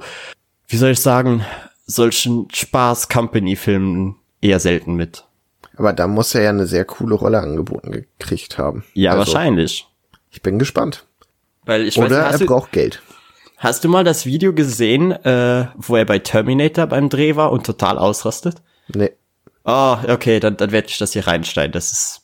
[0.73, 1.45] wie soll ich sagen,
[1.85, 5.25] solchen Spaß-Company-Filmen eher selten mit.
[5.77, 8.83] Aber da muss er ja eine sehr coole Rolle angeboten gekriegt haben.
[8.93, 9.87] Ja, Also, wahrscheinlich.
[10.31, 11.05] Ich bin gespannt.
[11.65, 13.01] Weil ich Oder weiß, er braucht Geld.
[13.63, 17.65] Hast du mal das Video gesehen, äh, wo er bei Terminator beim Dreh war und
[17.65, 18.61] total ausrastet?
[18.93, 19.11] Nee.
[19.65, 21.71] Oh, okay, dann, dann werde ich das hier reinsteigen.
[21.71, 22.21] Das ist,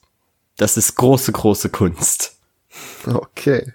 [0.58, 2.38] das ist große, große Kunst.
[3.06, 3.74] Okay.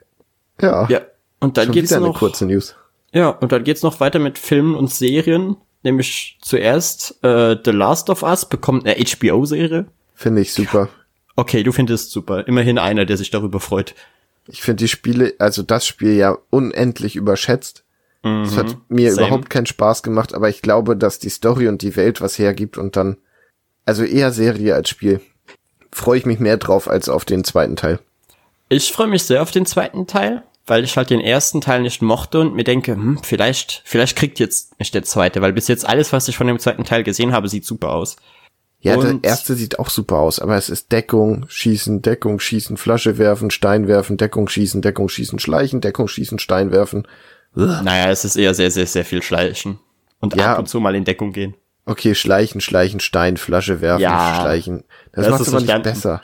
[0.61, 0.87] Ja.
[0.88, 1.00] Ja.
[1.40, 2.18] Und dann Schon geht's noch.
[2.18, 2.77] kurze News.
[3.12, 5.57] Ja, und dann geht's noch weiter mit Filmen und Serien.
[5.83, 9.87] Nämlich zuerst äh, The Last of Us bekommt eine HBO-Serie.
[10.14, 10.88] Finde ich super.
[11.37, 12.46] Okay, du findest super.
[12.46, 13.94] Immerhin einer, der sich darüber freut.
[14.48, 17.85] Ich finde die Spiele, also das Spiel ja unendlich überschätzt.
[18.22, 19.14] Es hat mir Mhm.
[19.16, 19.26] Same.
[19.26, 22.78] überhaupt keinen Spaß gemacht, aber ich glaube, dass die Story und die Welt was hergibt
[22.78, 23.18] und dann,
[23.85, 25.20] also eher Serie als Spiel.
[25.92, 27.98] Freue ich mich mehr drauf als auf den zweiten Teil.
[28.70, 32.00] Ich freue mich sehr auf den zweiten Teil, weil ich halt den ersten Teil nicht
[32.00, 35.87] mochte und mir denke, hm, vielleicht, vielleicht kriegt jetzt nicht der zweite, weil bis jetzt
[35.87, 38.16] alles, was ich von dem zweiten Teil gesehen habe, sieht super aus.
[38.85, 42.77] Ja, Und- der erste sieht auch super aus, aber es ist Deckung, Schießen, Deckung, Schießen,
[42.77, 47.09] Flasche werfen, Stein werfen, Deckung, Schießen, Deckung, Schießen, Schleichen, Deckung, Schießen, Stein werfen.
[47.55, 49.79] Naja, es ist eher sehr, sehr, sehr viel Schleichen.
[50.20, 50.53] Und Ja.
[50.53, 51.55] ab und zu mal in Deckung gehen.
[51.87, 54.85] Okay, Schleichen, Schleichen, Stein, Flasche werfen, Ja, Schleichen.
[55.12, 56.23] Das, das macht ist aber nicht besser.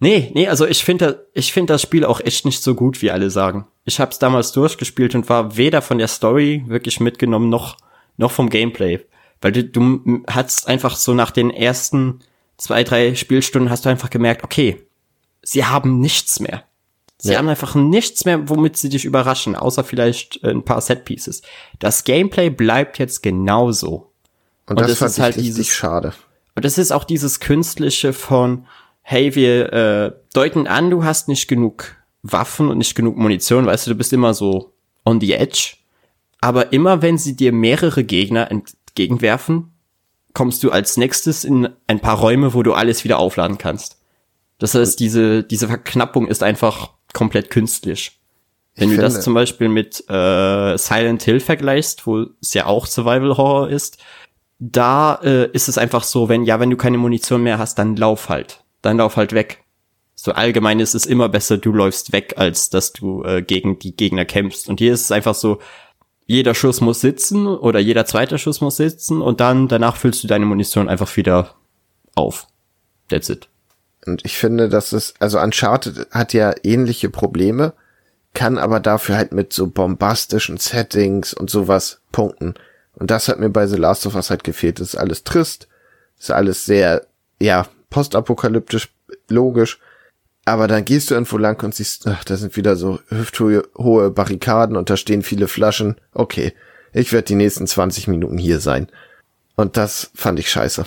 [0.00, 3.10] Nee, nee, also ich finde ich finde das Spiel auch echt nicht so gut, wie
[3.12, 3.66] alle sagen.
[3.84, 7.76] Ich habe es damals durchgespielt und war weder von der Story wirklich mitgenommen noch
[8.16, 9.00] noch vom Gameplay,
[9.44, 12.20] weil du, du hast einfach so nach den ersten
[12.56, 14.80] zwei drei Spielstunden hast du einfach gemerkt, okay,
[15.42, 16.64] sie haben nichts mehr.
[17.18, 17.38] Sie Ja.
[17.38, 21.42] haben einfach nichts mehr, womit sie dich überraschen, außer vielleicht äh, ein paar Setpieces.
[21.78, 24.12] Das Gameplay bleibt jetzt genauso.
[24.66, 26.14] Und, Und das, das ist halt dieses- schade.
[26.54, 28.66] Und das ist auch dieses Künstliche von,
[29.02, 33.86] hey, wir äh, deuten an, du hast nicht genug Waffen und nicht genug Munition, weißt
[33.86, 34.72] du, du bist immer so
[35.04, 35.74] on the edge.
[36.40, 38.50] Aber immer wenn sie dir mehrere Gegner
[38.98, 39.72] entgegenwerfen,
[40.32, 43.98] kommst du als nächstes in ein paar Räume, wo du alles wieder aufladen kannst.
[44.58, 48.20] Das heißt, diese, diese Verknappung ist einfach komplett künstlich.
[48.76, 52.66] Wenn Ich du das finde- zum Beispiel mit äh, Silent Hill vergleichst, wo es ja
[52.66, 53.98] auch Survival Horror ist,
[54.58, 57.96] da äh, ist es einfach so, wenn ja, wenn du keine Munition mehr hast, dann
[57.96, 59.60] lauf halt, dann lauf halt weg.
[60.14, 63.94] So allgemein ist es immer besser, du läufst weg, als dass du äh, gegen die
[63.94, 64.68] Gegner kämpfst.
[64.68, 65.58] Und hier ist es einfach so,
[66.26, 70.28] jeder Schuss muss sitzen oder jeder zweite Schuss muss sitzen und dann danach füllst du
[70.28, 71.54] deine Munition einfach wieder
[72.14, 72.46] auf.
[73.08, 73.48] That's it.
[74.06, 77.72] Und ich finde, dass es, also Uncharted hat ja ähnliche Probleme,
[78.34, 82.54] kann aber dafür halt mit so bombastischen Settings und sowas punkten.
[82.94, 84.80] Und das hat mir bei The Last of Us halt gefehlt.
[84.80, 85.68] Das ist alles trist,
[86.18, 87.06] ist alles sehr,
[87.40, 88.92] ja, postapokalyptisch,
[89.28, 89.78] logisch.
[90.44, 94.10] Aber dann gehst du irgendwo lang und siehst, ach, da sind wieder so hüfthohe hohe
[94.10, 95.96] Barrikaden und da stehen viele Flaschen.
[96.12, 96.52] Okay,
[96.92, 98.88] ich werde die nächsten 20 Minuten hier sein.
[99.56, 100.86] Und das fand ich scheiße.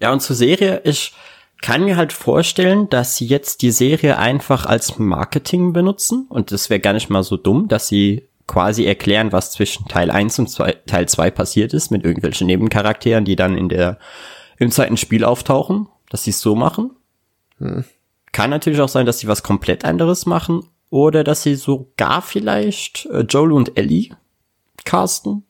[0.00, 1.12] Ja, und zur Serie, ich
[1.60, 6.70] kann mir halt vorstellen, dass sie jetzt die Serie einfach als Marketing benutzen und das
[6.70, 10.48] wäre gar nicht mal so dumm, dass sie quasi erklären, was zwischen Teil 1 und
[10.48, 13.98] zwei, Teil 2 passiert ist mit irgendwelchen Nebencharakteren, die dann in der
[14.58, 16.92] im zweiten Spiel auftauchen, dass sie es so machen.
[18.38, 23.06] Kann natürlich auch sein, dass sie was komplett anderes machen oder dass sie sogar vielleicht
[23.06, 24.10] äh, Joel und Ellie
[24.84, 25.42] casten.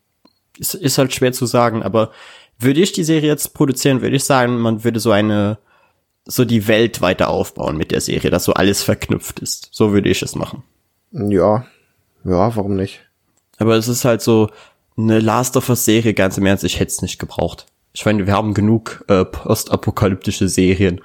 [0.56, 2.12] Ist, ist halt schwer zu sagen, aber
[2.58, 5.58] würde ich die Serie jetzt produzieren, würde ich sagen, man würde so eine,
[6.24, 9.68] so die Welt weiter aufbauen mit der Serie, dass so alles verknüpft ist.
[9.70, 10.62] So würde ich es machen.
[11.12, 11.66] Ja,
[12.24, 13.00] ja, warum nicht?
[13.58, 14.48] Aber es ist halt so
[14.96, 17.66] eine Last of Us Serie, ganz im Ernst, ich hätte es nicht gebraucht.
[17.92, 21.02] Ich meine, wir haben genug äh, postapokalyptische Serien.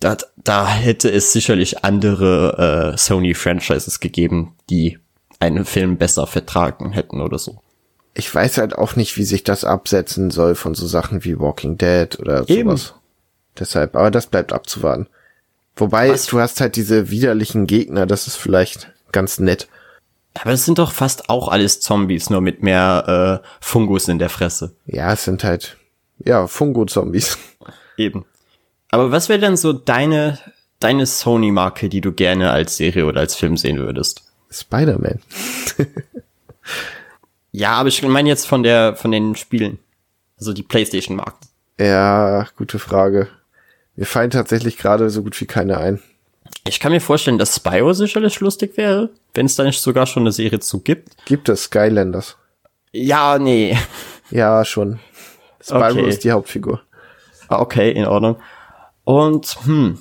[0.00, 4.98] Da, da hätte es sicherlich andere äh, Sony-Franchises gegeben, die
[5.38, 7.60] einen Film besser vertragen hätten oder so.
[8.14, 11.78] ich weiß halt auch nicht, wie sich das absetzen soll von so Sachen wie Walking
[11.78, 12.70] Dead oder Eben.
[12.76, 12.94] sowas.
[13.58, 15.06] Deshalb, aber das bleibt abzuwarten.
[15.76, 16.26] Wobei, Was?
[16.26, 19.68] du hast halt diese widerlichen Gegner, das ist vielleicht ganz nett.
[20.34, 24.28] Aber es sind doch fast auch alles Zombies, nur mit mehr äh, Fungus in der
[24.30, 24.74] Fresse.
[24.86, 25.76] Ja, es sind halt,
[26.18, 27.36] ja, Fungo-Zombies.
[27.96, 28.24] Eben.
[28.90, 30.38] Aber was wäre denn so deine,
[30.80, 34.24] deine Sony-Marke, die du gerne als Serie oder als Film sehen würdest?
[34.50, 35.20] Spider-Man.
[37.52, 39.78] Ja, aber ich meine jetzt von der, von den Spielen.
[40.38, 41.48] Also die Playstation-Marken.
[41.78, 43.28] Ja, gute Frage.
[43.96, 46.00] Mir fallen tatsächlich gerade so gut wie keine ein.
[46.66, 50.22] Ich kann mir vorstellen, dass Spyro sicherlich lustig wäre, wenn es da nicht sogar schon
[50.24, 51.24] eine Serie zu gibt.
[51.26, 52.36] Gibt es Skylanders?
[52.92, 53.76] Ja, nee.
[54.30, 55.00] Ja, schon.
[55.62, 56.08] Spyro Okay.
[56.08, 56.80] ist die Hauptfigur.
[57.48, 58.36] Ah, Okay, in Ordnung.
[59.10, 59.98] Und, hm,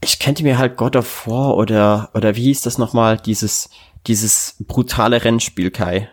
[0.00, 3.70] ich könnte mir halt God of War oder, oder wie hieß das nochmal, dieses,
[4.06, 6.08] dieses brutale Rennspiel, Kai.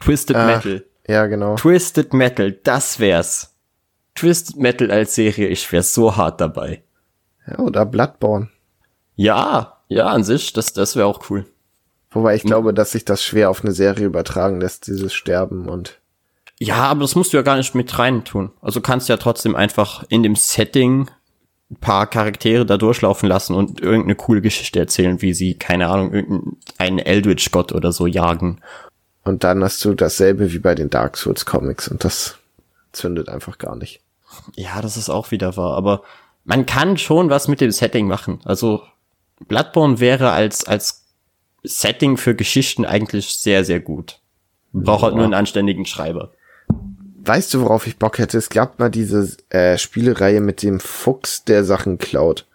[0.00, 0.84] Twisted Ah, Metal.
[1.06, 1.56] Ja, genau.
[1.56, 3.54] Twisted Metal, das wär's.
[4.14, 6.82] Twisted Metal als Serie, ich wär so hart dabei.
[7.46, 8.48] Ja, oder Bloodborne.
[9.16, 11.44] Ja, ja, an sich, das, das wäre auch cool.
[12.10, 12.36] Wobei Hm.
[12.36, 16.00] ich glaube, dass sich das schwer auf eine Serie übertragen lässt, dieses Sterben und
[16.58, 18.52] Ja, aber das musst du ja gar nicht mit rein tun.
[18.62, 21.10] Also kannst ja trotzdem einfach in dem Setting
[21.70, 26.14] ein paar Charaktere da durchlaufen lassen und irgendeine coole Geschichte erzählen, wie sie, keine Ahnung,
[26.14, 28.60] irgendeinen Eldritch-Gott oder so jagen.
[29.24, 32.38] und dann hast du dasselbe wie bei den Dark Souls Comics und das
[32.92, 34.00] zündet einfach gar nicht.
[34.56, 36.02] Ja, das ist auch wieder wahr, aber
[36.44, 38.40] man kann schon was mit dem Setting machen.
[38.44, 38.82] Also
[39.46, 41.04] Bloodborne wäre als, als
[41.62, 44.20] Setting für Geschichten eigentlich sehr, sehr gut.
[44.72, 46.32] Braucht halt nur einen anständigen Schreiber.
[47.20, 48.38] Weißt du, worauf ich Bock hätte?
[48.38, 52.46] Es gab mal diese äh, Spielereihe mit dem Fuchs, der Sachen klaut.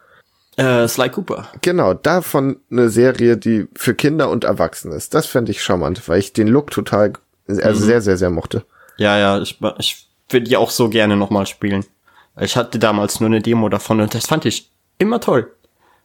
[0.55, 1.47] Äh, Sly Cooper.
[1.61, 5.13] Genau, davon eine Serie, die für Kinder und Erwachsene ist.
[5.13, 7.13] Das fände ich charmant, weil ich den Look total,
[7.47, 8.63] also sehr, sehr, sehr mochte.
[8.97, 11.85] Ja, ja, ich, ich würde die auch so gerne nochmal spielen.
[12.39, 15.51] Ich hatte damals nur eine Demo davon und das fand ich immer toll.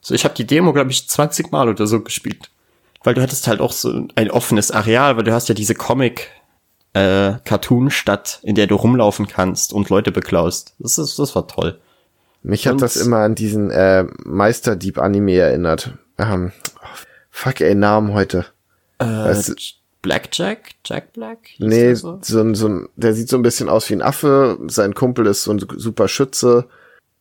[0.01, 2.49] So, ich habe die Demo, glaube ich, 20 Mal oder so gespielt.
[3.03, 6.27] Weil du hattest halt auch so ein offenes Areal, weil du hast ja diese Comic
[6.93, 10.75] äh, Cartoon-Stadt, in der du rumlaufen kannst und Leute beklaust.
[10.79, 11.79] Das ist, das war toll.
[12.41, 15.91] Mich hat Und- das immer an diesen äh, Meisterdieb-Anime erinnert.
[16.17, 16.51] Ähm,
[17.29, 18.45] fuck, ey, Namen heute.
[18.97, 20.71] Äh, Weißt Blackjack?
[20.85, 21.39] Jack Black?
[21.59, 22.39] Nee, der so, so?
[22.39, 24.57] ein, so ein, der sieht so ein bisschen aus wie ein Affe.
[24.67, 26.67] Sein Kumpel ist so ein super Schütze.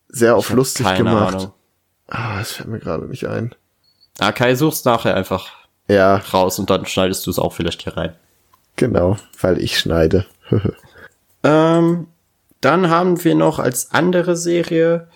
[0.09, 1.35] Sehr auf lustig keine gemacht.
[1.35, 1.53] Ahnung.
[2.07, 3.55] Ah, das fällt mir gerade nicht ein.
[4.21, 5.49] Ah, Kai, such's nachher einfach
[5.89, 8.15] Ja, raus und dann schneidest du es auch vielleicht hier rein.
[8.79, 10.27] Genau, weil ich schneide.
[11.45, 12.09] Ähm,
[12.61, 15.07] dann haben wir noch als andere Serie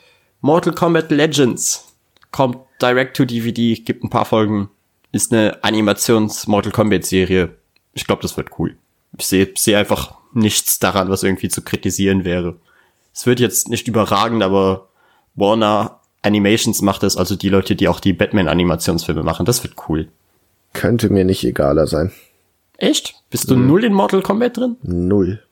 [0.41, 1.93] Mortal Kombat Legends.
[2.31, 4.71] Kommt direct to DVD, gibt ein paar Folgen.
[5.11, 7.51] Ist eine Animations-Mortal Kombat-Serie.
[7.93, 8.77] Ich glaube, das wird cool.
[9.19, 12.57] Ich sehe seh einfach nichts daran, was irgendwie zu kritisieren wäre.
[13.13, 14.89] Es wird jetzt nicht überragend, aber
[15.35, 19.45] Warner Animations macht es, also die Leute, die auch die Batman-Animationsfilme machen.
[19.45, 20.09] Das wird cool.
[20.73, 22.13] Könnte mir nicht egaler sein.
[22.79, 23.22] Echt?
[23.33, 24.77] Bist du null in Mortal Kombat drin?
[24.83, 25.43] Null.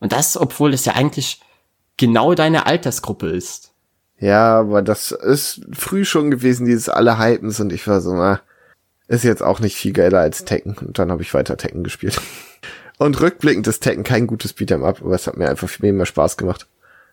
[0.00, 1.40] Und das, obwohl es ja eigentlich
[1.96, 3.72] genau deine Altersgruppe ist.
[4.18, 8.40] Ja, aber das ist früh schon gewesen, dieses alle Hypens und ich war so, na,
[9.06, 10.76] ist jetzt auch nicht viel geiler als Tekken.
[10.76, 12.20] Und dann habe ich weiter Tekken gespielt.
[12.98, 16.04] Und rückblickend ist Tekken kein gutes Beat'em Up, aber es hat mir einfach viel mehr
[16.04, 16.66] Spaß gemacht.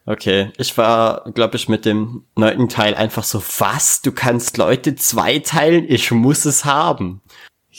[0.05, 4.01] Okay, ich war, glaube ich, mit dem neunten Teil einfach so, was?
[4.01, 5.85] Du kannst Leute zweiteilen?
[5.87, 7.21] Ich muss es haben.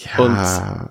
[0.04, 0.18] Ja,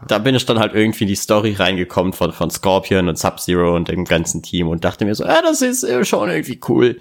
[0.01, 3.17] Und da bin ich dann halt irgendwie in die Story reingekommen von, von Scorpion und
[3.17, 6.59] Sub-Zero und dem ganzen Team und dachte mir so, ja, das ist äh, schon irgendwie
[6.67, 6.99] cool.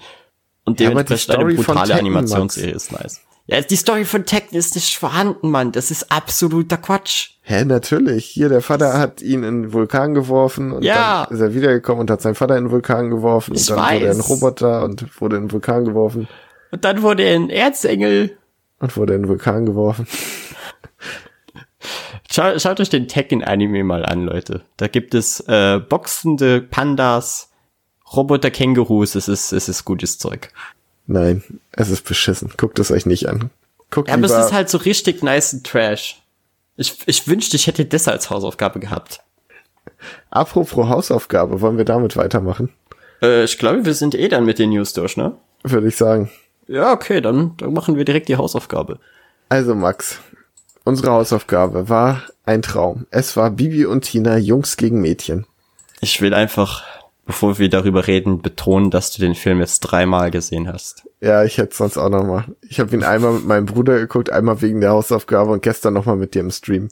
[0.63, 3.19] Und Ja, dementsprechend eine brutale Tekken, Animationsserie ist nice.
[3.47, 5.71] Ja, die Story von Tekken ist nicht vorhanden, Mann.
[5.71, 7.31] Das ist absoluter Quatsch.
[7.41, 8.25] Hä, natürlich.
[8.25, 11.25] Hier, der Vater hat ihn in den Vulkan geworfen und Ja.
[11.25, 13.85] dann ist er wiedergekommen und hat seinen Vater in den Vulkan geworfen Ich und dann
[13.95, 14.29] wurde er ein weiß.
[14.29, 16.27] Roboter und wurde in den Vulkan geworfen
[16.71, 18.37] Und dann wurde er ein Erzengel.
[18.79, 20.07] und wurde in den Vulkan geworfen.
[22.31, 24.61] Schau, schaut euch den Tekken-Anime mal an, Leute.
[24.77, 27.51] Da gibt es äh, boxende Pandas,
[28.13, 29.15] Roboter-Kängurus.
[29.15, 30.49] Es ist, es ist gutes Zeug.
[31.07, 32.51] Nein, es ist beschissen.
[32.57, 33.49] Guckt es euch nicht an.
[33.91, 36.21] Guckt Ja, aber es ist halt so richtig nice Trash.
[36.75, 39.21] Ich, ich wünschte, ich hätte das als Hausaufgabe gehabt.
[40.29, 42.69] apropos Hausaufgabe, wollen wir damit weitermachen?
[43.21, 45.35] Äh, ich glaube, wir sind eh dann mit den News durch, ne?
[45.63, 46.29] Würde ich sagen.
[46.67, 48.99] Ja, okay, dann, dann machen wir direkt die Hausaufgabe.
[49.49, 50.19] Also Max,
[50.87, 53.05] unsere Hausaufgabe war ein Traum.
[53.11, 55.45] Es war Bibi und Tina Jungs gegen Mädchen.
[55.99, 56.83] Ich will einfach,
[57.25, 61.05] bevor wir darüber reden, betonen, dass du den Film jetzt dreimal gesehen hast.
[61.19, 62.45] Ja, ich hätte sonst auch noch mal.
[62.61, 66.05] Ich habe ihn einmal mit meinem Bruder geguckt, einmal wegen der Hausaufgabe und gestern noch
[66.05, 66.87] mal mit dir im Stream.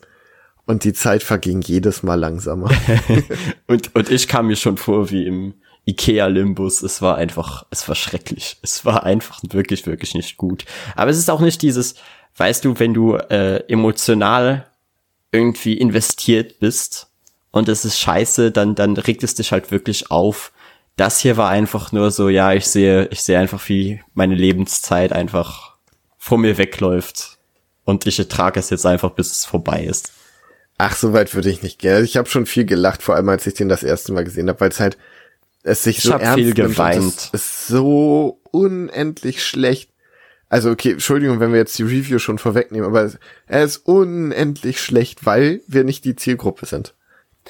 [0.65, 2.71] Und die Zeit verging jedes Mal langsamer.
[3.67, 5.53] Und, und ich kam mir schon vor wie im
[5.85, 6.81] Ikea-Limbus.
[6.81, 8.57] Es war einfach, es war schrecklich.
[8.61, 10.65] Es war einfach wirklich, wirklich nicht gut.
[10.95, 11.95] Aber es ist auch nicht dieses,
[12.35, 14.67] weißt du, wenn du äh, emotional
[15.31, 17.07] irgendwie investiert bist
[17.51, 20.51] und es ist scheiße, dann, dann regt es dich halt wirklich auf.
[20.97, 25.11] Das hier war einfach nur so, ja, ich sehe, ich sehe einfach, wie meine Lebenszeit
[25.11, 25.75] einfach
[26.17, 27.37] vor mir wegläuft.
[27.83, 30.11] Und ich ertrage es jetzt einfach, bis es vorbei ist.
[30.77, 31.93] Ach, so weit würde ich nicht gehen.
[31.93, 34.49] Also Ich habe schon viel gelacht, vor allem als ich den das erste Mal gesehen
[34.49, 34.97] habe, weil es halt
[35.63, 37.13] es sich Ich so ernst viel geweint.
[37.13, 39.89] Es ist so unendlich schlecht.
[40.55, 43.11] Also okay, Entschuldigung, wenn wir jetzt die Review schon vorwegnehmen, aber
[43.45, 46.95] er ist unendlich schlecht, weil wir nicht die Zielgruppe sind.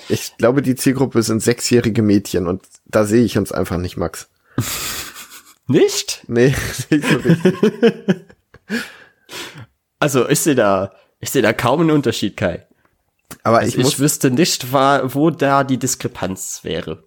[0.10, 4.28] Ich glaube, die Zielgruppe sind sechsjährige Mädchen und da sehe ich uns einfach nicht, Max.
[5.68, 6.24] Nicht?
[6.28, 6.56] Nee,
[6.90, 7.54] nicht so richtig.
[10.00, 12.66] Also ich sehe da, ich sehe da kaum einen Unterschied, Kai.
[13.44, 17.04] Aber Also ich ich, wüsste nicht, wo da die Diskrepanz wäre.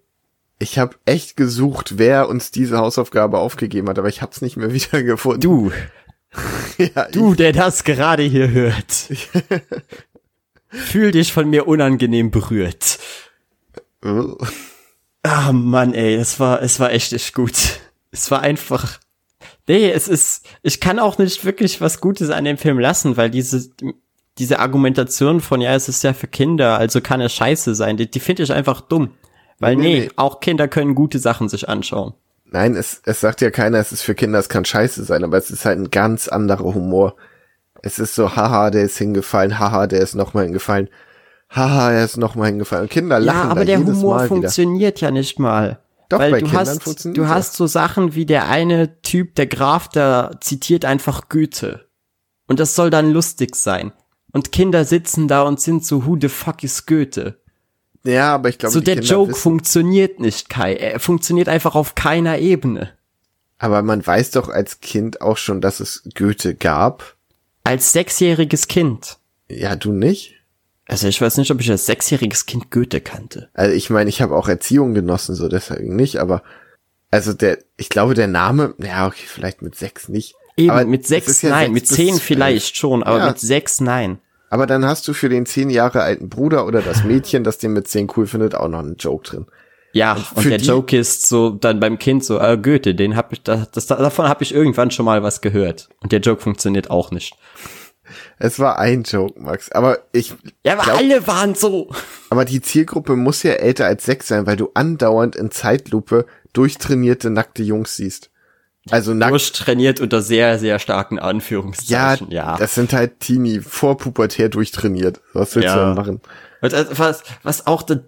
[0.58, 4.56] Ich habe echt gesucht, wer uns diese Hausaufgabe aufgegeben hat, aber ich habe es nicht
[4.56, 5.40] mehr wieder gefunden.
[5.40, 5.72] Du,
[6.78, 8.92] ja, du, der das gerade hier hört.
[10.70, 12.98] Fühl dich von mir unangenehm berührt.
[15.22, 17.80] Ah, Mann, ey, es war, es war echt nicht gut.
[18.10, 18.98] Es war einfach,
[19.66, 23.30] nee, es ist, ich kann auch nicht wirklich was Gutes an dem Film lassen, weil
[23.30, 23.70] diese,
[24.36, 28.10] diese Argumentation von, ja, es ist ja für Kinder, also kann es scheiße sein, die,
[28.10, 29.14] die finde ich einfach dumm.
[29.58, 30.10] Weil Nee, nee, nee.
[30.16, 32.14] auch Kinder können gute Sachen sich anschauen.
[32.50, 35.36] Nein, es, es sagt ja keiner, es ist für Kinder, es kann scheiße sein, aber
[35.36, 37.14] es ist halt ein ganz anderer Humor.
[37.82, 40.88] Es ist so, haha, der ist hingefallen, haha, der ist nochmal hingefallen,
[41.50, 42.84] haha, er ist nochmal hingefallen.
[42.84, 44.28] Und Kinder lachen Ja, aber der Humor Mal wieder.
[44.28, 45.80] funktioniert ja nicht mal.
[46.08, 49.46] Doch, Weil bei du Kindern hast, du hast so Sachen wie der eine Typ, der
[49.46, 51.86] Graf, der zitiert einfach Goethe.
[52.46, 53.92] Und das soll dann lustig sein.
[54.32, 57.38] Und Kinder sitzen da und sind so, who the fuck is Goethe?
[58.04, 60.74] Ja, aber ich glaube, so der Kinder Joke wissen, funktioniert nicht, Kai.
[60.74, 62.90] Er funktioniert einfach auf keiner Ebene.
[63.58, 67.16] aber man weiß doch als Kind auch schon, dass es Goethe gab.
[67.64, 69.18] Als sechsjähriges Kind.
[69.48, 70.34] Ja, du nicht?
[70.86, 73.50] Also ich weiß nicht, ob ich als sechsjähriges Kind Goethe kannte.
[73.52, 76.42] Also ich meine, ich habe auch Erziehung genossen, so deswegen nicht, aber
[77.10, 80.34] also der, ich glaube, der Name, ja, okay, vielleicht mit sechs nicht.
[80.56, 83.26] Eben, aber mit sechs, ja nein, mit zehn vielleicht schon, aber Ja.
[83.28, 84.18] mit sechs, nein.
[84.50, 87.72] Aber dann hast du für den zehn Jahre alten Bruder oder das Mädchen, das den
[87.72, 89.46] mit zehn cool findet, auch noch einen Joke drin.
[89.92, 93.32] Ja, und für der Joke ist so dann beim Kind so, äh, Goethe, den hab
[93.32, 95.88] ich, das, das, davon habe ich irgendwann schon mal was gehört.
[96.00, 97.34] Und der Joke funktioniert auch nicht.
[98.38, 99.70] Es war ein Joke, Max.
[99.72, 100.34] Aber ich,
[100.64, 101.90] Ja, aber glaub- alle waren so.
[102.30, 107.30] aber die Zielgruppe muss ja älter als sechs sein, weil du andauernd in Zeitlupe durchtrainierte
[107.30, 108.30] nackte Jungs siehst.
[108.90, 109.32] Also nackt.
[109.32, 112.30] Durchtrainiert unter sehr, sehr starken Ja, Anführungszeichen.
[112.30, 112.56] Ja.
[112.56, 115.20] das sind halt Teenie vor pubertär durchtrainiert.
[115.32, 115.86] Was willst du Ja.
[115.86, 116.20] denn machen?
[116.62, 117.98] Äh, was, was auch, de,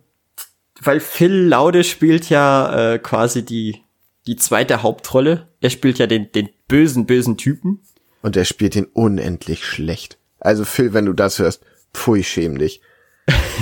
[0.81, 3.83] weil Phil Laude spielt ja äh, quasi die,
[4.27, 5.49] die zweite Hauptrolle.
[5.61, 7.81] Er spielt ja den, den bösen, bösen Typen.
[8.23, 10.19] Und er spielt ihn unendlich schlecht.
[10.41, 11.63] Also Phil, wenn du das hörst,
[11.95, 12.81] pfui, schäm dich.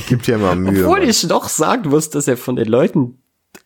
[0.09, 0.85] Gib dir mal Mühe.
[0.85, 1.09] Obwohl Mann.
[1.09, 3.19] ich noch sagen muss, dass er von den Leuten,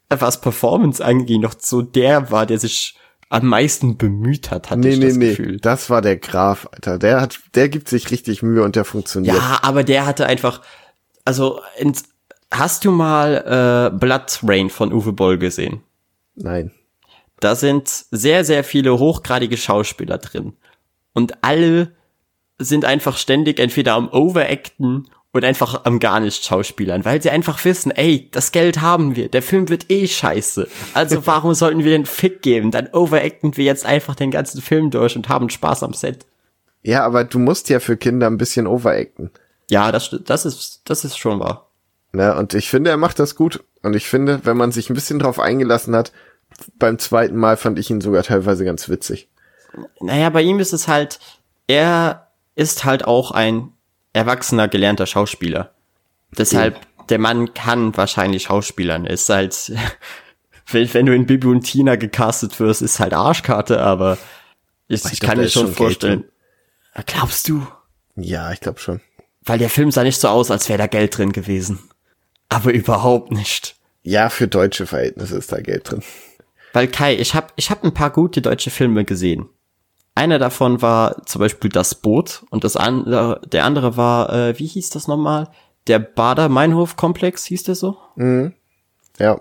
[0.08, 2.96] was Performance angeht, noch so der war, der sich
[3.32, 5.30] am meisten bemüht hat, hatte Nee, ich nee, das nee.
[5.30, 5.56] Gefühl.
[5.58, 6.98] Das war der Graf, Alter.
[6.98, 9.34] Der hat, der gibt sich richtig Mühe und der funktioniert.
[9.34, 10.60] Ja, aber der hatte einfach,
[11.24, 12.04] also ins,
[12.50, 15.80] hast du mal äh, Blood Rain von Uwe Boll gesehen?
[16.34, 16.72] Nein.
[17.40, 20.52] Da sind sehr, sehr viele hochgradige Schauspieler drin.
[21.14, 21.92] Und alle
[22.58, 27.64] sind einfach ständig entweder am Overacten oder einfach am gar nicht Schauspielern, weil sie einfach
[27.64, 30.68] wissen, ey, das Geld haben wir, der Film wird eh scheiße.
[30.94, 32.70] Also warum sollten wir den Fick geben?
[32.70, 36.26] Dann overacten wir jetzt einfach den ganzen Film durch und haben Spaß am Set.
[36.82, 39.30] Ja, aber du musst ja für Kinder ein bisschen overacten.
[39.70, 41.70] Ja, das, das ist, das ist schon wahr.
[42.12, 42.34] Ne?
[42.36, 43.64] Und ich finde, er macht das gut.
[43.82, 46.12] Und ich finde, wenn man sich ein bisschen drauf eingelassen hat,
[46.78, 49.30] beim zweiten Mal fand ich ihn sogar teilweise ganz witzig.
[50.00, 51.18] Naja, bei ihm ist es halt,
[51.66, 53.72] er ist halt auch ein
[54.12, 55.72] erwachsener, gelernter Schauspieler.
[56.36, 59.06] Deshalb, der Mann kann wahrscheinlich Schauspielern.
[59.06, 59.72] Ist halt,
[60.70, 64.18] wenn, wenn du in Bibi und Tina gecastet wirst, ist halt Arschkarte, aber
[64.88, 66.24] ich, Ich ich kann mir schon schon vorstellen.
[67.06, 67.66] Glaubst du?
[68.16, 69.00] Ja, ich glaube schon.
[69.44, 71.78] Weil der Film sah nicht so aus, als wäre da Geld drin gewesen.
[72.48, 73.76] Aber überhaupt nicht.
[74.02, 76.02] Ja, für deutsche Verhältnisse ist da Geld drin.
[76.72, 79.48] Weil Kai, ich hab, ich hab ein paar gute deutsche Filme gesehen.
[80.14, 84.66] Einer davon war zum Beispiel Das Boot und das andere, der andere war, äh, wie
[84.66, 85.48] hieß das nochmal?
[85.86, 87.96] Der Bader-Meinhof-Komplex, hieß der so?
[89.18, 89.40] Ja.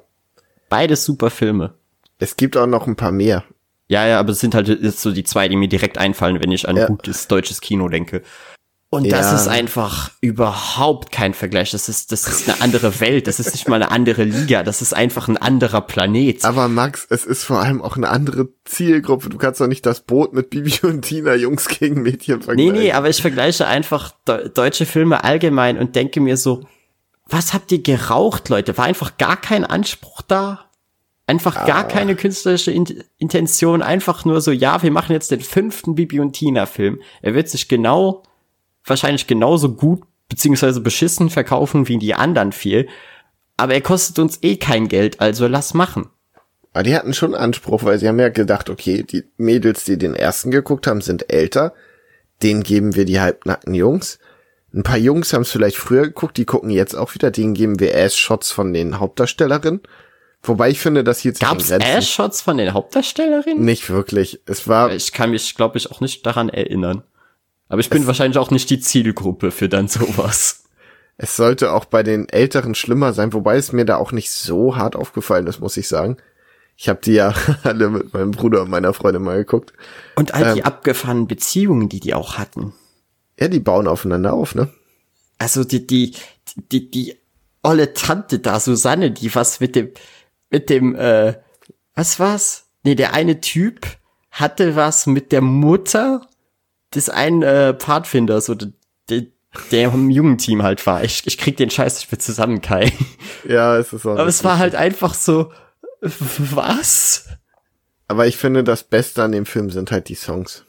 [0.70, 1.74] Beides super Filme.
[2.20, 3.44] Es gibt auch noch ein paar mehr.
[3.90, 6.52] Ja, ja, aber es sind halt jetzt so die zwei, die mir direkt einfallen, wenn
[6.52, 6.86] ich an Ja.
[6.88, 8.22] gutes deutsches Kino denke.
[8.94, 9.36] Und das Ja.
[9.38, 11.72] ist einfach überhaupt kein Vergleich.
[11.72, 13.26] Das ist, das ist eine andere Welt.
[13.26, 14.64] Das ist nicht mal eine andere Liga.
[14.64, 16.44] Das ist einfach ein anderer Planet.
[16.44, 19.30] Aber Max, es ist vor allem auch eine andere Zielgruppe.
[19.30, 22.74] Du kannst doch nicht das Boot mit Bibi und Tina Jungs gegen Mädchen Nee, vergleichen.
[22.74, 26.66] nee, aber ich vergleiche einfach de deutsche Filme allgemein und denke mir so,
[27.28, 28.78] was habt ihr geraucht, Leute?
[28.78, 30.66] War einfach gar kein Anspruch da?
[31.28, 31.66] Einfach Ah.
[31.66, 32.84] gar keine künstlerische In
[33.20, 37.00] Intention, einfach nur so, ja, wir machen jetzt den fünften Bibi und Tina Film.
[37.22, 38.24] Er wird sich genau,
[38.86, 42.88] wahrscheinlich genauso gut beziehungsweise beschissen verkaufen wie die anderen vier.
[43.58, 46.10] Aber er kostet uns eh kein Geld, also lass machen.
[46.74, 50.16] Aber die hatten schon Anspruch, weil sie haben ja gedacht, okay, die Mädels, die den
[50.16, 51.74] ersten geguckt haben, sind älter.
[52.42, 54.20] Denen geben wir die halbnackten Jungs.
[54.74, 57.30] Ein paar Jungs haben es vielleicht früher geguckt, die gucken jetzt auch wieder.
[57.30, 59.82] Denen geben wir Ass-Shots von den Hauptdarstellerinnen.
[60.44, 63.64] Wobei ich finde, das hier Gab's Ass-Shots von den Hauptdarstellerinnen?
[63.64, 64.40] Nicht wirklich.
[64.46, 67.04] Es war, Ich kann mich, glaube ich, auch nicht daran erinnern.
[67.72, 70.66] Aber ich bin wahrscheinlich auch nicht die Zielgruppe für dann sowas.
[71.16, 74.76] Es sollte auch bei den Älteren schlimmer sein, wobei es mir da auch nicht so
[74.76, 76.18] hart aufgefallen ist, muss ich sagen.
[76.76, 79.72] Ich habe die ja alle mit meinem Bruder und meiner Freundin mal geguckt.
[80.18, 80.66] Und all die Ähm.
[80.66, 82.74] abgefahrenen Beziehungen, die die auch hatten.
[83.40, 84.68] Ja, die bauen aufeinander auf, ne?
[85.38, 86.14] Also die, die,
[86.74, 87.16] die, die
[87.64, 89.92] olle Tante da, Susanne, die was mit dem,
[90.50, 91.36] mit dem, äh,
[91.96, 92.66] was war's?
[92.84, 93.88] Nee, der eine Typ
[94.30, 96.28] hatte was mit der Mutter
[96.94, 98.68] des einen äh, Pfadfinders oder
[99.10, 99.24] der,
[99.72, 101.04] der im Jugendteam halt war.
[101.04, 102.92] Ich, ich krieg den Scheiß nicht mehr zusammen, Kai.
[103.48, 104.18] Ja, es ist auch.
[104.18, 105.52] Aber es war halt einfach so,
[106.02, 107.28] was?
[108.08, 110.66] Aber ich finde, das Beste an dem Film sind halt die Songs.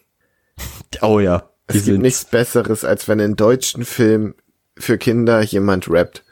[1.01, 1.51] Oh ja.
[1.67, 4.35] Es gibt nichts Besseres, als wenn in deutschen Filmen
[4.79, 6.25] für Kinder jemand rappt.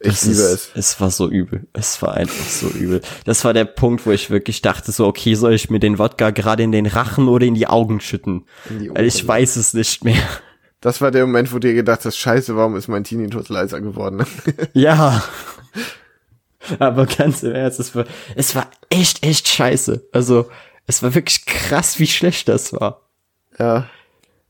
[0.00, 0.70] Ich Es liebe ist, es.
[0.74, 1.66] Es war so übel.
[1.72, 3.00] Es war einfach so übel.
[3.24, 6.30] Das war der Punkt, wo ich wirklich dachte, so, okay, soll ich mir den Wodka
[6.30, 8.46] gerade in den Rachen oder in die Augen schütten?
[8.68, 10.22] Die Weil ich weiß es nicht mehr.
[10.80, 14.24] Das war der Moment, wo dir gedacht hast, scheiße, warum ist mein Teenie-Tod leiser geworden?
[14.74, 15.24] Ja.
[16.78, 18.04] Aber ganz im Ernst, es war,
[18.36, 20.06] es war echt, echt scheiße.
[20.12, 20.50] Also,
[20.86, 23.02] es war wirklich krass, wie schlecht das war.
[23.58, 23.88] ja.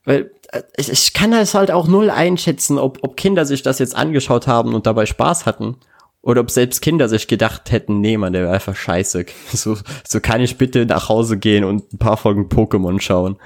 [0.05, 0.31] Weil
[0.77, 4.47] ich, ich kann das halt auch null einschätzen, ob, ob Kinder sich das jetzt angeschaut
[4.47, 5.77] haben und dabei Spaß hatten.
[6.21, 9.27] Oder ob selbst Kinder sich gedacht hätten, nee, man, der wäre einfach scheiße.
[9.53, 9.77] So,
[10.07, 13.39] so kann ich bitte nach Hause gehen und ein paar Folgen Pokémon schauen.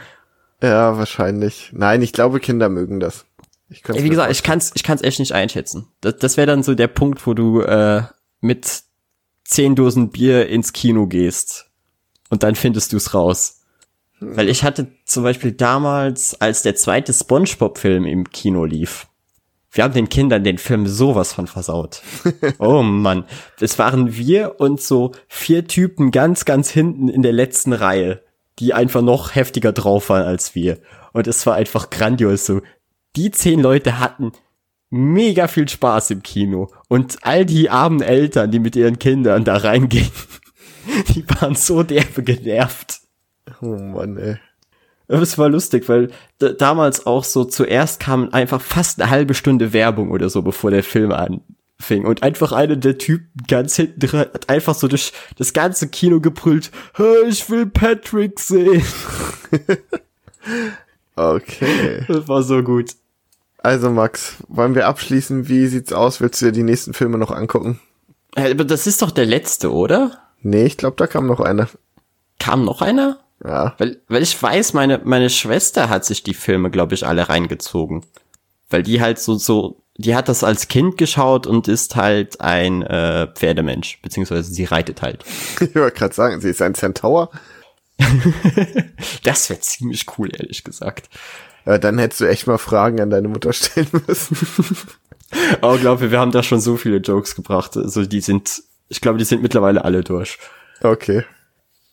[0.62, 1.70] Ja, wahrscheinlich.
[1.72, 3.24] Nein, ich glaube, Kinder mögen das.
[3.68, 5.88] Ich Wie gesagt, ich kann's, ich kann's echt nicht einschätzen.
[6.00, 8.02] Das, das wäre dann so der Punkt, wo du äh,
[8.40, 8.82] mit
[9.44, 11.66] zehn Dosen Bier ins Kino gehst
[12.30, 13.61] und dann findest du's raus.
[14.22, 19.08] Weil ich hatte zum Beispiel damals, als der zweite SpongeBob-Film im Kino lief,
[19.72, 22.02] wir haben den Kindern den Film sowas von versaut.
[22.58, 23.24] Oh Mann,
[23.58, 28.22] es waren wir und so vier Typen ganz, ganz hinten in der letzten Reihe,
[28.58, 30.78] die einfach noch heftiger drauf waren als wir.
[31.12, 32.60] Und es war einfach grandios so.
[33.16, 34.32] Die zehn Leute hatten
[34.90, 36.70] mega viel Spaß im Kino.
[36.88, 40.10] Und all die armen Eltern, die mit ihren Kindern da reingehen,
[41.08, 43.01] die waren so derbe genervt.
[43.62, 44.36] Oh Mann, ey.
[45.08, 46.10] Es war lustig, weil
[46.58, 50.82] damals auch so zuerst kam einfach fast eine halbe Stunde Werbung oder so, bevor der
[50.82, 52.04] Film anfing.
[52.04, 56.20] Und einfach einer der Typen ganz hinten dran hat einfach so durch das ganze Kino
[56.20, 58.84] gebrüllt, "Hey, ich will Patrick sehen.
[61.14, 62.04] Okay.
[62.08, 62.92] Das war so gut.
[63.58, 65.48] Also Max, wollen wir abschließen?
[65.48, 66.20] Wie sieht's aus?
[66.20, 67.80] Willst du dir die nächsten Filme noch angucken?
[68.34, 70.18] Aber das ist doch der letzte, oder?
[70.40, 71.68] Nee, ich glaube, da kam noch einer.
[72.40, 73.20] Kam noch einer?
[73.44, 73.74] Ja.
[73.78, 78.04] Weil, weil ich weiß, meine, meine Schwester hat sich die Filme, glaube ich, alle reingezogen.
[78.70, 82.82] Weil die halt so, so, die hat das als Kind geschaut und ist halt ein
[82.82, 85.24] äh, Pferdemensch, beziehungsweise sie reitet halt.
[85.60, 87.30] Ich wollte gerade sagen, sie ist ein Centaur.
[89.22, 91.08] Das wäre ziemlich cool, ehrlich gesagt.
[91.64, 94.36] Ja, dann hättest du echt mal Fragen an deine Mutter stellen müssen.
[95.60, 97.76] Aber glaube, wir haben da schon so viele Jokes gebracht.
[97.76, 100.38] Also die sind, ich glaube, die sind mittlerweile alle durch.
[100.82, 101.24] Okay.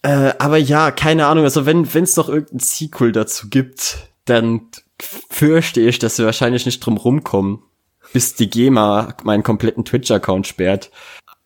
[0.02, 1.44] Äh, aber ja, keine Ahnung.
[1.44, 4.62] Also wenn es noch irgendein Sequel dazu gibt, dann
[5.02, 7.64] fürchte ich, dass wir wahrscheinlich nicht drum rumkommen,
[8.14, 10.92] bis die GEMA meinen kompletten Twitch-Account sperrt.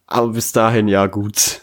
[0.07, 1.61] Aber bis dahin, ja gut.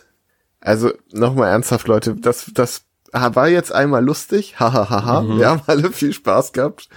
[0.60, 4.60] Also nochmal ernsthaft, Leute, das, das war jetzt einmal lustig.
[4.60, 5.24] Hahaha.
[5.38, 6.88] Wir haben alle viel Spaß gehabt.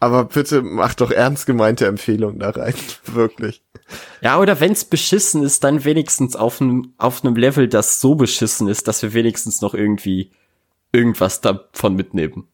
[0.00, 2.74] Aber bitte macht doch ernst gemeinte Empfehlungen da rein.
[3.06, 3.62] Wirklich.
[4.20, 8.68] Ja, oder wenn's beschissen ist, dann wenigstens auf einem auf einem Level, das so beschissen
[8.68, 10.30] ist, dass wir wenigstens noch irgendwie
[10.92, 12.46] irgendwas davon mitnehmen.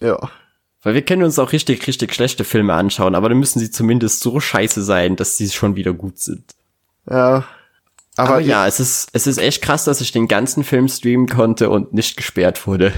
[0.00, 0.30] Ja.
[0.82, 4.20] Weil wir können uns auch richtig, richtig schlechte Filme anschauen, aber dann müssen sie zumindest
[4.20, 6.56] so scheiße sein, dass sie schon wieder gut sind.
[7.08, 7.44] Ja.
[8.16, 11.28] Aber, Aber ja, es ist, es ist echt krass, dass ich den ganzen Film streamen
[11.28, 12.92] konnte und nicht gesperrt wurde.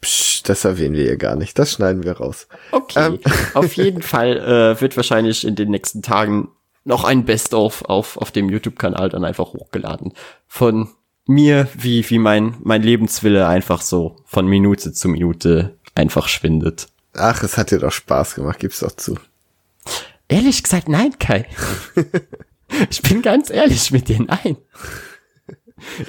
[0.00, 1.58] Psch, das erwähnen wir hier gar nicht.
[1.58, 2.48] Das schneiden wir raus.
[2.70, 3.18] Okay.
[3.54, 6.48] auf jeden Fall äh, wird wahrscheinlich in den nächsten Tagen
[6.84, 10.14] noch ein Best-of auf, auf dem YouTube-Kanal dann einfach hochgeladen.
[10.46, 10.88] Von
[11.26, 16.88] mir, wie, wie mein, mein Lebenswille einfach so von Minute zu Minute einfach schwindet.
[17.14, 19.16] Ach, es hat dir doch Spaß gemacht, gib's doch zu.
[20.28, 21.46] Ehrlich gesagt, nein, Kai.
[22.90, 24.56] ich bin ganz ehrlich mit dir, nein.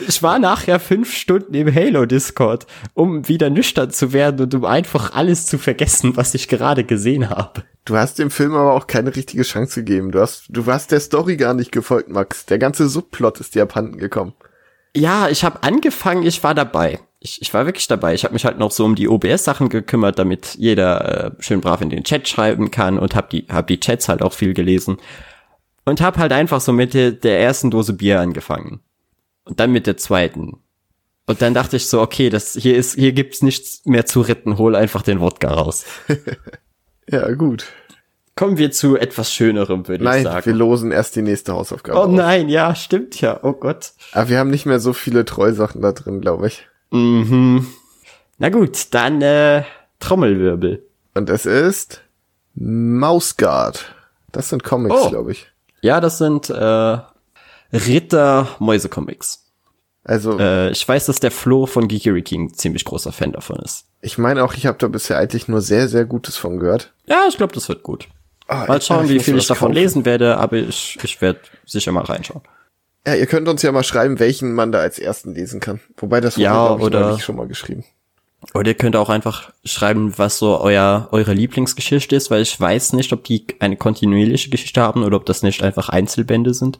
[0.07, 5.13] Ich war nachher fünf Stunden im Halo-Discord, um wieder nüchtern zu werden und um einfach
[5.13, 7.63] alles zu vergessen, was ich gerade gesehen habe.
[7.85, 10.11] Du hast dem Film aber auch keine richtige Chance gegeben.
[10.11, 12.45] Du hast, du warst der Story gar nicht gefolgt, Max.
[12.45, 14.33] Der ganze Subplot ist dir abhanden gekommen.
[14.95, 16.99] Ja, ich habe angefangen, ich war dabei.
[17.19, 18.13] Ich, ich war wirklich dabei.
[18.13, 21.81] Ich habe mich halt noch so um die OBS-Sachen gekümmert, damit jeder äh, schön brav
[21.81, 24.97] in den Chat schreiben kann und habe die, hab die Chats halt auch viel gelesen.
[25.85, 28.81] Und habe halt einfach so mit der, der ersten Dose Bier angefangen.
[29.49, 30.57] Und dann mit der zweiten.
[31.25, 34.57] Und dann dachte ich so, okay, das hier ist, hier gibt's nichts mehr zu retten,
[34.57, 35.85] hol einfach den Wodka raus.
[37.11, 37.65] Ja, gut.
[38.35, 40.45] kommen wir zu etwas Schönerem, würde ich Nein, sagen.
[40.45, 41.97] wir losen erst die nächste Hausaufgabe.
[41.97, 42.11] oh aus.
[42.11, 43.39] nein, ja, stimmt ja.
[43.43, 43.93] Oh Gott.
[44.11, 46.67] Aber wir haben nicht mehr so viele Treusachen da drin, glaube ich.
[46.91, 47.65] Mhm.
[48.37, 49.63] Na gut, dann äh,
[49.99, 50.85] Trommelwirbel.
[51.15, 52.01] Und es ist
[52.53, 53.93] Mausguard.
[54.31, 55.09] Das sind Comics, Oh.
[55.09, 55.47] glaube ich.
[55.81, 56.97] Ja, das sind äh,
[57.73, 59.45] Ritter-Mäuse-Comics.
[60.03, 63.85] Also, Äh, ich weiß, dass der Flo von Geekery King ziemlich großer Fan davon ist.
[64.01, 66.93] ich meine auch, ich habe da bisher eigentlich nur sehr, sehr Gutes von gehört.
[67.05, 68.07] Ja, ich glaube, das wird gut.
[68.47, 69.73] Ah, Mal ich- schauen, ich wie viel ich davon kaufen.
[69.75, 72.41] lesen werde, aber ich, ich werde sicher mal reinschauen.
[73.05, 75.79] Ja, ihr könnt uns ja mal schreiben, welchen man da als ersten lesen kann.
[75.97, 77.83] Wobei das Ja, ich, oder- neulich schon mal geschrieben.
[78.53, 82.93] Oder ihr könnt auch einfach schreiben, was so euer, eure Lieblingsgeschichte ist, weil ich weiß
[82.93, 86.79] nicht, ob die eine kontinuierliche Geschichte haben oder ob das nicht einfach Einzelbände sind.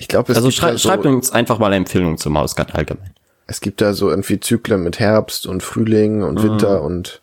[0.00, 3.12] Ich glaube, Also schrei so, schreibt uns einfach mal Empfehlungen zum Mausgard allgemein.
[3.46, 6.24] es gibt da so irgendwie Zyklen mit Herbst und Frühling Mhm.
[6.24, 7.20] und Winter und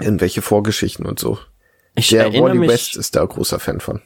[0.00, 1.38] irgendwelche Vorgeschichten und so.
[1.94, 4.00] Ich Der Wally mich, West ist da großer Fan von.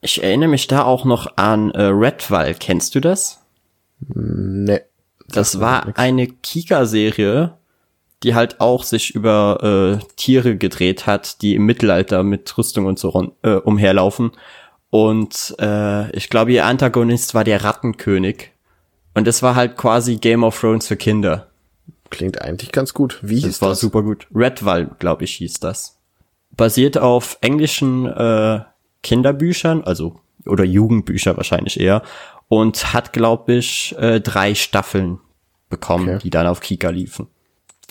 [0.00, 2.54] ich erinnere mich da auch noch an äh, Redwall.
[2.54, 3.40] Kennst du das?
[4.14, 4.82] Ne.
[5.28, 7.54] Das war eine Kika-Serie,
[8.22, 12.98] die halt auch sich über äh, Tiere gedreht hat, die im Mittelalter mit Rüstung und
[12.98, 14.30] so äh, umherlaufen.
[14.90, 18.52] Und äh, ich glaube, ihr Antagonist war der Rattenkönig.
[19.14, 21.48] Und das war halt quasi Game of Thrones für Kinder.
[22.10, 23.18] Klingt eigentlich ganz gut.
[23.22, 23.80] Wie hieß Das war das?
[23.80, 24.26] super gut.
[24.34, 25.98] Redwall, glaube ich, hieß das.
[26.56, 28.60] Basiert auf englischen äh,
[29.02, 32.02] Kinderbüchern, also oder Jugendbücher wahrscheinlich eher.
[32.48, 35.18] Und hat, glaube ich, äh, drei Staffeln
[35.68, 36.18] bekommen, Okay.
[36.22, 37.26] die dann auf Kika liefen.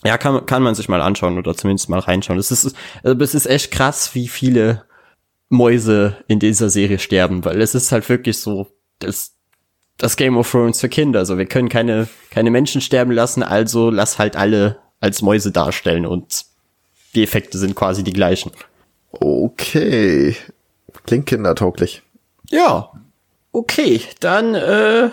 [0.05, 2.39] Ja, kann, kann man sich mal anschauen oder zumindest mal reinschauen.
[2.39, 2.73] Es ist,
[3.03, 4.83] also es ist echt krass, wie viele
[5.55, 8.67] Mäuse in dieser Serie sterben, weil es ist halt wirklich so,
[8.99, 9.33] das,
[9.97, 11.19] das Game of Thrones für Kinder.
[11.19, 16.05] Also wir können keine, keine Menschen sterben lassen, also lass halt alle als Mäuse darstellen
[16.05, 16.45] und
[17.15, 18.51] die Effekte sind quasi die gleichen.
[19.11, 20.35] Okay.
[21.05, 22.01] Klingt kindertauglich.
[22.49, 22.91] Ja.
[23.51, 25.09] Okay, dann äh,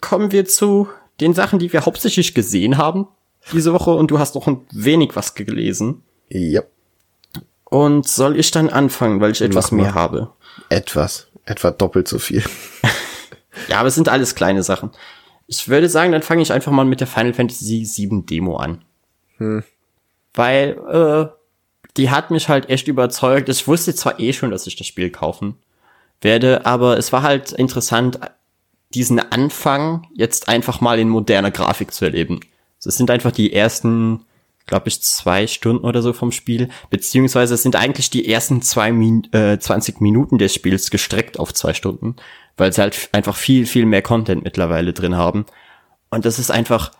[0.00, 0.88] kommen wir zu
[1.20, 3.08] den Sachen, die wir hauptsächlich gesehen haben
[3.52, 6.02] diese Woche und du hast noch ein wenig was gelesen.
[6.28, 6.62] Ja.
[7.74, 9.82] Und soll ich dann anfangen, weil ich etwas Mach mal.
[9.82, 10.30] mehr habe?
[10.68, 11.26] Etwas.
[11.44, 12.44] Etwa doppelt so viel.
[13.68, 14.90] Ja, aber es sind alles kleine Sachen.
[15.46, 18.82] Ich würde sagen, dann fange ich einfach mal mit der Final Fantasy VII Demo an.
[20.34, 21.26] Weil äh,
[21.96, 23.48] die hat mich halt echt überzeugt.
[23.48, 25.56] Ich wusste zwar eh schon, dass ich das Spiel kaufen
[26.20, 28.18] werde, aber es war halt interessant,
[28.92, 32.40] diesen Anfang jetzt einfach mal in moderner Grafik zu erleben.
[32.84, 34.24] Es sind einfach die ersten,
[34.66, 39.28] glaube ich, zwei Stunden oder so vom Spiel, beziehungsweise sind eigentlich die ersten zwei Min
[39.32, 42.16] äh, 20 Minuten des Spiels gestreckt auf zwei Stunden,
[42.56, 45.44] weil sie halt einfach viel, viel mehr Content mittlerweile drin haben.
[46.10, 46.92] Und das ist einfach,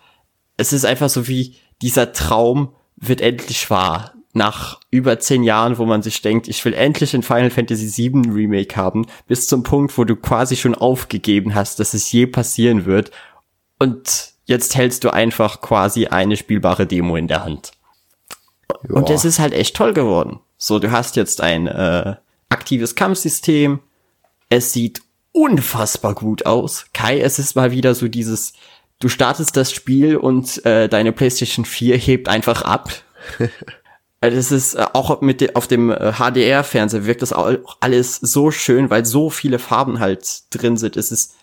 [0.56, 4.12] es ist einfach so wie dieser Traum wird endlich wahr.
[4.36, 8.32] Nach über zehn Jahren, wo man sich denkt, ich will endlich ein Final Fantasy VII
[8.32, 12.84] Remake haben, bis zum Punkt, wo du quasi schon aufgegeben hast, dass es je passieren
[12.84, 13.12] wird.
[13.78, 17.72] Und jetzt hältst du einfach quasi eine spielbare Demo in der Hand.
[18.88, 19.14] Und Ja.
[19.14, 20.40] es ist halt echt toll geworden.
[20.58, 22.16] So, du hast jetzt ein äh,
[22.48, 23.80] aktives Kampfsystem.
[24.48, 26.86] Es sieht unfassbar gut aus.
[26.92, 28.52] Kai, es ist mal wieder so dieses,
[29.00, 32.90] du startest das Spiel und äh, deine PlayStation 4 hebt einfach ab.
[34.20, 38.16] Also es ist äh, auch mit de auf dem äh, HDR-Fernseher wirkt das auch alles
[38.16, 40.96] so schön, weil so viele Farben halt drin sind.
[40.96, 41.34] Es ist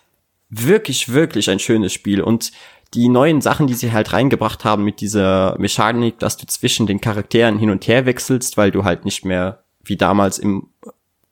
[0.48, 2.50] wirklich, wirklich ein schönes Spiel und
[2.94, 7.00] die neuen Sachen, die sie halt reingebracht haben mit dieser Mechanik, dass du zwischen den
[7.00, 10.68] Charakteren hin und her wechselst, weil du halt nicht mehr wie damals im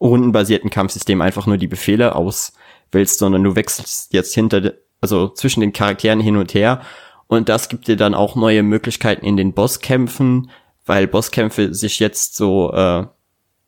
[0.00, 5.72] rundenbasierten Kampfsystem einfach nur die Befehle auswählst, sondern du wechselst jetzt hinter, also zwischen den
[5.72, 6.80] Charakteren hin und her.
[7.26, 10.50] Und das gibt dir dann auch neue Möglichkeiten in den Bosskämpfen,
[10.86, 13.06] weil Bosskämpfe sich jetzt so äh,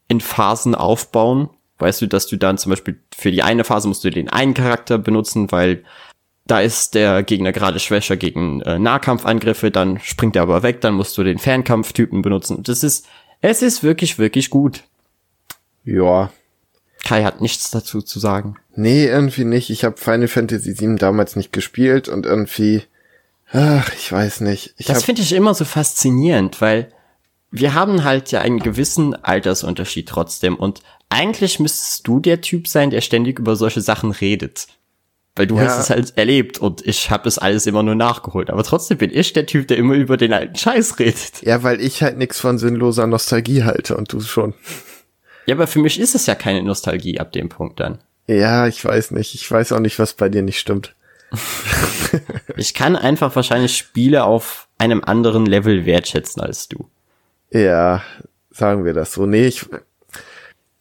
[0.08, 1.50] in Phasen aufbauen.
[1.78, 4.54] Weißt du, dass du dann zum Beispiel für die eine Phase musst du den einen
[4.54, 5.84] Charakter benutzen, weil
[6.46, 10.94] da ist der Gegner gerade schwächer gegen äh, Nahkampfangriffe, dann springt er aber weg, dann
[10.94, 12.56] musst du den Fernkampftypen benutzen.
[12.56, 13.06] Und Das ist,
[13.40, 14.82] es ist wirklich, wirklich gut.
[15.84, 16.32] Ja.
[17.04, 18.56] Kai hat nichts dazu zu sagen.
[18.74, 19.70] Nee, irgendwie nicht.
[19.70, 22.82] Ich habe Final Fantasy VII damals nicht gespielt und irgendwie,
[23.50, 24.74] ach, ich weiß nicht.
[24.76, 26.92] Ich Das finde ich immer so faszinierend, weil
[27.50, 32.90] wir haben halt ja einen gewissen Altersunterschied trotzdem und eigentlich müsstest du der Typ sein,
[32.90, 34.68] der ständig über solche Sachen redet.
[35.34, 35.62] Weil du Ja.
[35.64, 38.50] hast es halt erlebt und ich habe das alles immer nur nachgeholt.
[38.50, 41.40] Aber trotzdem bin ich der Typ, der immer über den alten Scheiß redet.
[41.42, 44.52] ja, weil ich halt nix von sinnloser Nostalgie halte und du schon.
[45.46, 47.98] Ja, aber für mich ist es ja keine Nostalgie ab dem Punkt dann.
[48.26, 49.34] Ja, ich weiß nicht.
[49.34, 50.94] Ich weiß auch nicht, was bei dir nicht stimmt.
[52.56, 56.88] Ich kann einfach wahrscheinlich Spiele auf einem anderen Level wertschätzen als du.
[57.50, 58.02] Ja,
[58.50, 59.24] sagen wir das so.
[59.24, 59.64] Nee, ich,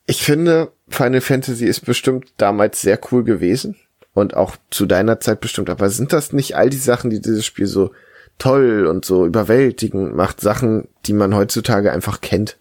[0.06, 3.76] Ich finde, Final Fantasy ist bestimmt damals sehr cool gewesen
[4.14, 5.70] und auch zu deiner Zeit bestimmt.
[5.70, 7.91] Aber sind das nicht all die Sachen, die dieses Spiel so
[8.38, 10.41] toll und so überwältigend macht?
[10.41, 12.57] Sachen, die man heutzutage einfach kennt?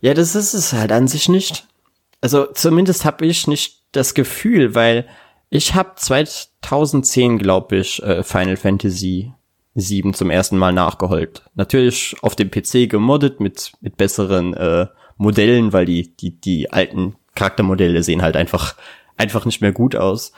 [0.00, 1.66] Ja, das ist es halt an sich nicht.
[2.20, 5.06] Also zumindest habe ich nicht das Gefühl, weil
[5.50, 9.32] ich habe 2010, glaube ich, äh, Final Fantasy
[9.74, 11.42] 7 zum ersten Mal nachgeholt.
[11.54, 14.86] Natürlich auf dem PC gemoddet mit mit besseren äh,
[15.16, 18.76] Modellen, weil die die die alten Charaktermodelle sehen halt einfach
[19.16, 20.32] einfach nicht mehr gut aus.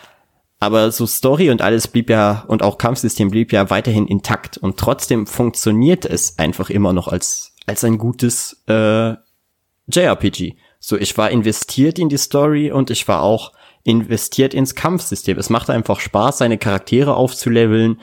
[0.64, 4.78] Aber so Story und alles blieb ja und auch Kampfsystem blieb ja weiterhin intakt und
[4.78, 9.12] trotzdem funktioniert es einfach immer noch als als ein gutes äh,
[9.88, 10.54] JRPG.
[10.80, 13.52] So, ich war investiert in die Story und ich war auch
[13.82, 15.38] investiert ins Kampfsystem.
[15.38, 18.00] Es macht einfach Spaß, seine Charaktere aufzuleveln,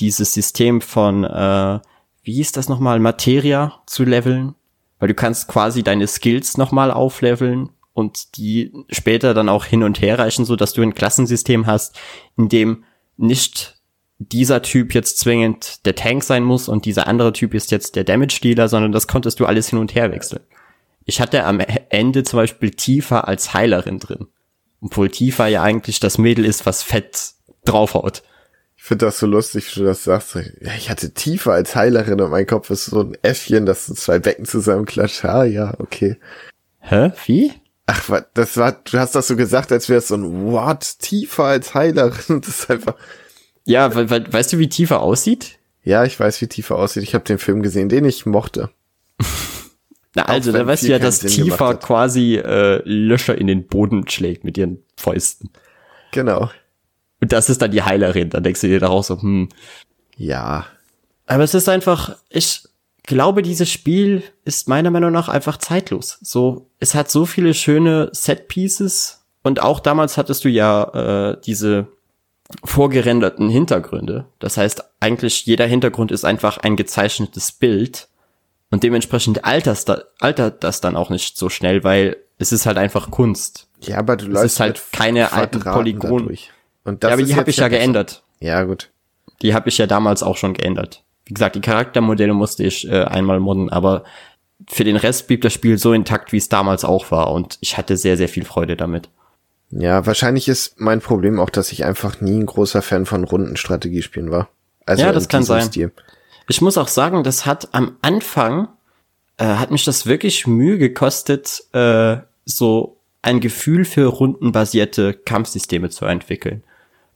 [0.00, 1.78] dieses System von, äh,
[2.22, 4.54] wie hieß das nochmal, Materia zu leveln,
[4.98, 7.68] weil du kannst quasi deine Skills nochmal aufleveln
[7.98, 11.98] und die später dann auch hin und her reichen, so dass du ein Klassensystem hast,
[12.36, 12.84] in dem
[13.16, 13.76] nicht
[14.18, 18.04] dieser Typ jetzt zwingend der Tank sein muss und dieser andere Typ ist jetzt der
[18.04, 20.42] Damage Dealer, sondern das konntest du alles hin und her wechseln.
[21.04, 24.28] Ich hatte am Ende zum Beispiel Tifa als Heilerin drin.
[24.80, 27.32] Obwohl Tifa ja eigentlich das Mädel ist, was fett
[27.64, 28.22] draufhaut.
[28.76, 30.36] Ich finde das so lustig, wie du das sagst.
[30.36, 33.94] Ja, ich hatte Tifa als Heilerin und mein Kopf ist so ein Äffchen, das so
[33.94, 35.24] zwei Becken zusammenklatscht.
[35.24, 36.16] Ah, ja, okay.
[36.78, 37.12] Hä?
[37.26, 37.52] Wie?
[37.90, 40.98] Ach, das war, du hast das so gesagt, als wäre es so ein What?
[40.98, 42.40] Tifa als Heilerin.
[42.42, 42.94] Das ist einfach,
[43.64, 45.58] Ja, weil, weil, weißt du, wie Tifa aussieht?
[45.84, 47.02] ja, ich weiß, wie Tifa aussieht.
[47.02, 48.68] Ich habe den Film gesehen, den ich mochte.
[50.14, 54.06] Na, also, da weißt du ja, dass Sinn Tifa quasi äh, Löcher in den Boden
[54.06, 55.48] schlägt mit ihren Fäusten.
[56.12, 56.50] Genau.
[57.22, 58.28] Und das ist dann die Heilerin.
[58.28, 59.48] Dann denkst du dir daraus so, hm.
[60.16, 60.66] Ja.
[61.26, 62.64] Aber es ist einfach, ich
[63.08, 66.18] glaube, dieses Spiel ist meiner Meinung nach einfach zeitlos.
[66.22, 71.88] So, es hat so viele schöne Set-Pieces und auch damals hattest du ja äh, diese
[72.64, 74.26] vorgerenderten Hintergründe.
[74.38, 78.08] Das heißt, eigentlich jeder Hintergrund ist einfach ein gezeichnetes Bild
[78.70, 82.78] und dementsprechend altert das, altert das dann auch nicht so schnell, weil es ist halt
[82.78, 83.68] einfach Kunst.
[83.80, 86.36] Ja, aber du Es läufst ist halt keine alten Polygone.
[86.84, 88.22] Und das Ja, aber die habe ich ja geändert.
[88.40, 88.90] Ja, gut.
[89.42, 91.04] Die habe ich ja damals auch schon geändert.
[91.28, 94.04] Wie gesagt, die Charaktermodelle musste ich äh, einmal modden, aber
[94.66, 97.32] für den Rest blieb das Spiel so intakt, wie es damals auch war.
[97.32, 99.10] Und ich hatte sehr, sehr viel Freude damit.
[99.70, 104.30] Ja, wahrscheinlich ist mein Problem auch, dass ich einfach nie ein großer Fan von Rundenstrategiespielen
[104.30, 104.48] war.
[104.86, 105.64] Also Ja, das kann sein.
[105.64, 105.92] Stil.
[106.48, 108.68] Ich muss auch sagen, das hat am Anfang,
[109.36, 112.16] äh, hat mich das wirklich Mühe gekostet, äh,
[112.46, 116.62] so ein Gefühl für rundenbasierte Kampfsysteme zu entwickeln.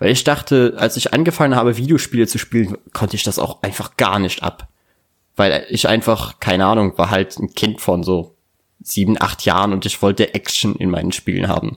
[0.02, 3.96] Weil ich dachte, als ich angefangen habe, Videospiele zu spielen, konnte ich das auch einfach
[3.96, 4.66] gar nicht ab.
[5.36, 8.34] Weil ich einfach, keine Ahnung, war halt ein Kind von so
[8.82, 11.76] sieben, acht Jahren und ich wollte Action in meinen Spielen haben.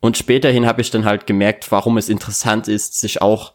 [0.00, 3.52] Und späterhin habe ich dann halt gemerkt, warum es interessant ist, sich auch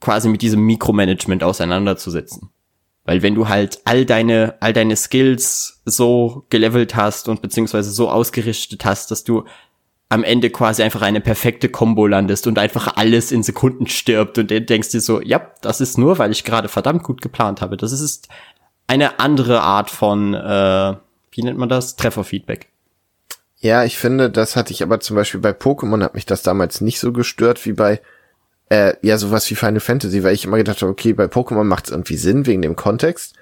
[0.00, 2.50] quasi mit diesem Mikromanagement auseinanderzusetzen.
[3.04, 8.10] Weil wenn du halt all deine, all deine Skills so gelevelt hast und beziehungsweise so
[8.10, 9.44] ausgerichtet hast, dass du
[10.08, 14.50] am Ende quasi einfach eine perfekte Combo landest und einfach alles in Sekunden stirbt und
[14.50, 17.76] dann denkst dir so, ja, das ist nur, weil ich gerade verdammt gut geplant habe.
[17.76, 18.28] Das ist
[18.86, 20.94] eine andere Art von, äh,
[21.32, 21.96] wie nennt man das?
[21.96, 22.68] Trefferfeedback.
[23.58, 26.80] Ja, ich finde, das hatte ich aber zum Beispiel bei Pokémon hat mich das damals
[26.80, 28.00] nicht so gestört wie bei
[28.68, 31.86] äh, ja sowas wie Final Fantasy, weil ich immer gedacht habe, okay, bei Pokémon macht
[31.86, 33.34] es irgendwie Sinn wegen dem Kontext.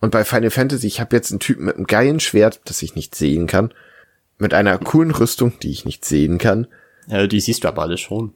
[0.00, 2.94] Und bei Final Fantasy, ich habe jetzt einen Typen mit einem geilen Schwert, das ich
[2.94, 3.72] nicht sehen kann,
[4.40, 6.66] mit einer coolen Rüstung, die ich nicht sehen kann.
[7.06, 8.32] Ja, die siehst du aber alle schon.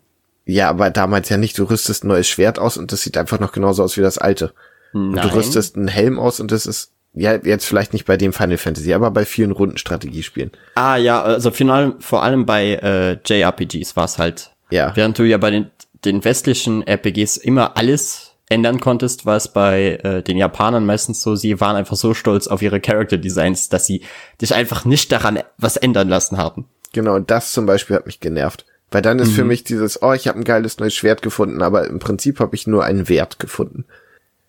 [0.46, 3.40] Ja, aber damals ja nicht, du rüstest ein neues Schwert aus und das sieht einfach
[3.40, 4.52] noch genauso aus wie das alte.
[4.92, 5.28] Und Nein.
[5.28, 8.58] du rüstest einen Helm aus und das ist, ja, jetzt vielleicht nicht bei dem Final
[8.58, 10.50] Fantasy, aber bei vielen Rundenstrategiespielen.
[10.74, 14.50] Ah ja, also final, vor allem bei äh, JRPGs war es halt.
[14.70, 14.92] Ja.
[14.94, 15.70] Während du ja bei den,
[16.04, 21.34] den westlichen RPGs immer alles ändern konntest, war es bei äh, den Japanern meistens so,
[21.36, 24.02] sie waren einfach so stolz auf ihre Character Designs, dass sie
[24.40, 26.68] dich einfach nicht daran was ändern lassen haben.
[26.92, 28.64] Genau, und das zum Beispiel hat mich genervt.
[28.90, 29.34] Weil dann ist Mhm.
[29.34, 32.54] für mich dieses, oh, ich habe ein geiles neues Schwert gefunden, aber im Prinzip habe
[32.54, 33.86] ich nur einen Wert gefunden.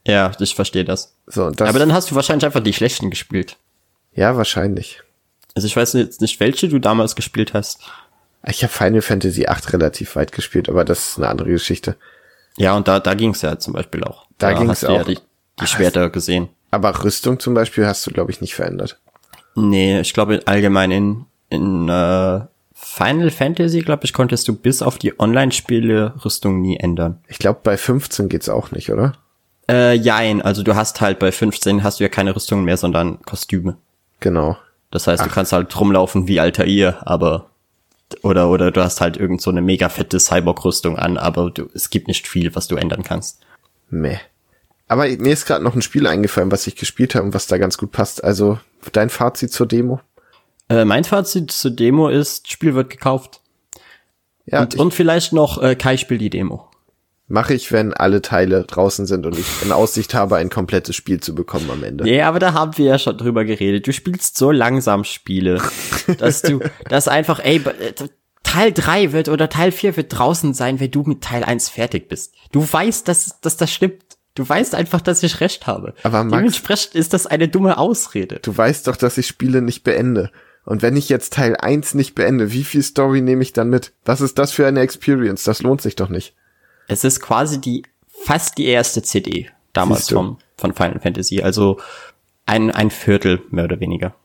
[0.05, 1.15] Ja, ich verstehe das.
[1.25, 3.57] So, das, Aber dann hast du wahrscheinlich einfach die schlechten gespielt.
[4.13, 5.01] ja, wahrscheinlich.
[5.55, 7.79] Also ich weiß jetzt nicht, welche du damals gespielt hast.
[8.45, 11.95] Ich habe Final Fantasy VIII relativ weit gespielt, aber das ist eine andere Geschichte.
[12.57, 14.25] Ja, und da, da ging's ja zum Beispiel auch.
[14.37, 15.05] Da ging's hast du ja auch.
[15.05, 15.19] die,
[15.59, 16.49] die Schwerter gesehen.
[16.71, 18.99] Aber Rüstung zum Beispiel hast du, glaube ich, nicht verändert.
[19.55, 22.41] Nee, ich glaube allgemein in, in äh,
[22.73, 27.19] Final Fantasy, glaube ich, konntest du bis auf die Online-Spiele Rüstung nie ändern.
[27.27, 29.13] Ich glaube, bei 15 geht's auch nicht, oder?
[29.69, 33.21] Äh, jein, also du hast halt bei 15 hast du ja keine Rüstung mehr, sondern
[33.21, 33.77] Kostüme.
[34.19, 34.57] Genau.
[34.91, 37.49] Das heißt, du kannst halt rumlaufen wie Altair, aber
[38.23, 41.89] oder oder du hast halt irgend so eine mega fette Cyborg-Rüstung an, aber du, es
[41.89, 43.41] gibt nicht viel, was du ändern kannst.
[43.89, 44.17] Meh.
[44.87, 47.57] Aber mir ist gerade noch ein Spiel eingefallen, was ich gespielt habe und was da
[47.57, 48.23] ganz gut passt.
[48.23, 48.59] Also
[48.91, 49.99] dein Fazit zur Demo?
[50.69, 53.41] Äh, mein Fazit zur Demo ist, Spiel wird gekauft.
[54.45, 56.69] Ja, und, und vielleicht noch äh, Kai spielt die Demo.
[57.27, 61.19] Mache ich, wenn alle Teile draußen sind und ich in Aussicht habe, ein komplettes Spiel
[61.19, 62.03] zu bekommen am Ende.
[62.03, 63.87] Nee, aber da haben wir ja schon drüber geredet.
[63.87, 65.59] Du spielst so langsam Spiele,
[66.19, 67.93] dass du, dass einfach, ey, äh,
[68.43, 72.09] Teil 3 wird oder Teil 4 wird draußen sein, wenn du mit Teil 1 fertig
[72.09, 72.35] bist.
[72.51, 74.03] Du weißt, dass, dass das stimmt.
[74.35, 75.95] Du weißt einfach, dass ich recht habe.
[76.03, 78.39] Aber Max- Dementsprechend ist das eine dumme Ausrede.
[78.43, 80.29] Du weißt doch, dass ich Spiele nicht beende.
[80.63, 83.93] Und wenn ich jetzt Teil 1 nicht beende, wie viel Story nehme ich dann mit?
[84.03, 85.43] Was ist das für eine Experience?
[85.43, 86.35] Das lohnt sich doch nicht.
[86.87, 91.41] Es ist quasi die, fast die erste CD damals vom, von Final Fantasy.
[91.41, 91.79] Also
[92.45, 94.15] ein, ein Viertel, mehr oder weniger.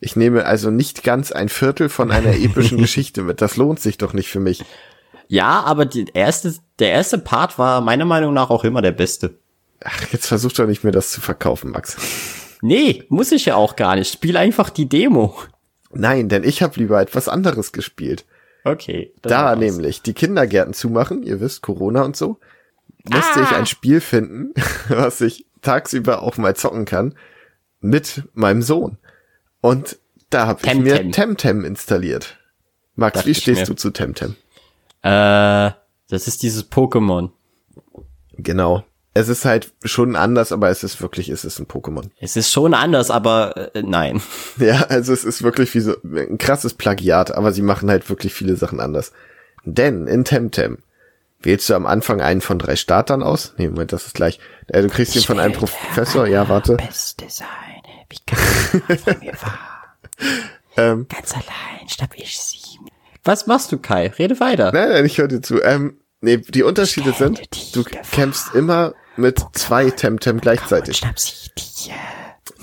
[0.00, 3.42] Ich nehme also nicht ganz ein Viertel von einer epischen Geschichte mit.
[3.42, 4.64] Das lohnt sich doch nicht für mich.
[5.28, 9.38] Ja, aber die erste, der erste Part war meiner Meinung nach auch immer der beste.
[9.84, 11.96] Ach, jetzt versuch doch nicht mehr das zu verkaufen, Max.
[12.62, 14.12] Nee, muss ich ja auch gar nicht.
[14.12, 15.36] Spiel einfach die Demo.
[15.92, 18.24] Nein, denn ich habe lieber etwas anderes gespielt.
[18.64, 19.12] Okay.
[19.22, 22.38] Da nämlich die Kindergärten zumachen, ihr wisst, Corona und so,
[23.04, 24.52] musste ich ein Spiel finden,
[24.88, 27.14] was ich tagsüber auch mal zocken kann,
[27.80, 28.98] mit meinem Sohn.
[29.60, 29.98] Und
[30.30, 31.64] da habe ich mir Temtem.
[31.64, 32.38] Installiert.
[32.94, 33.66] Max, Dachte wie stehst mir.
[33.66, 34.36] du zu Temtem?
[35.02, 35.70] Äh,
[36.08, 37.30] das ist dieses Pokémon.
[38.34, 38.84] Genau.
[39.12, 42.10] Es ist halt schon anders, aber es ist wirklich, es ist ein Pokémon.
[42.20, 44.22] Es ist schon anders, aber äh, nein.
[44.58, 48.32] Ja, also es ist wirklich wie so ein krasses Plagiat, aber sie machen halt wirklich
[48.34, 49.12] viele Sachen anders.
[49.64, 50.78] Denn in Temtem
[51.42, 53.54] wählst du am Anfang einen von drei Startern aus.
[53.56, 54.38] Nee, Moment, das ist gleich.
[54.68, 56.76] Äh, du kriegst ihn von einem Professor, ja, warte.
[56.76, 57.46] Beste sein,
[58.08, 59.58] wie kann von mir war.
[60.76, 62.78] Ähm, Ganz allein statt ich sie.
[63.24, 64.06] Was machst du, Kai?
[64.18, 64.70] Rede weiter.
[64.72, 65.60] nein, nein, ich höre dir zu.
[65.60, 67.40] Ähm, nee, die Unterschiede sind,
[67.74, 71.02] du kämpfst immer mit zwei Temtem gleichzeitig.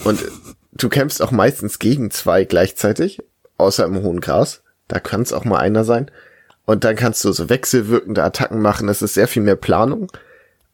[0.04, 0.24] Und
[0.72, 3.20] du kämpfst auch meistens gegen zwei gleichzeitig,
[3.58, 4.62] außer im hohen Gras.
[4.88, 6.12] Da kann es auch mal einer sein.
[6.66, 8.90] Und dann kannst du so wechselwirkende Attacken machen.
[8.90, 10.12] Es ist sehr viel mehr Planung.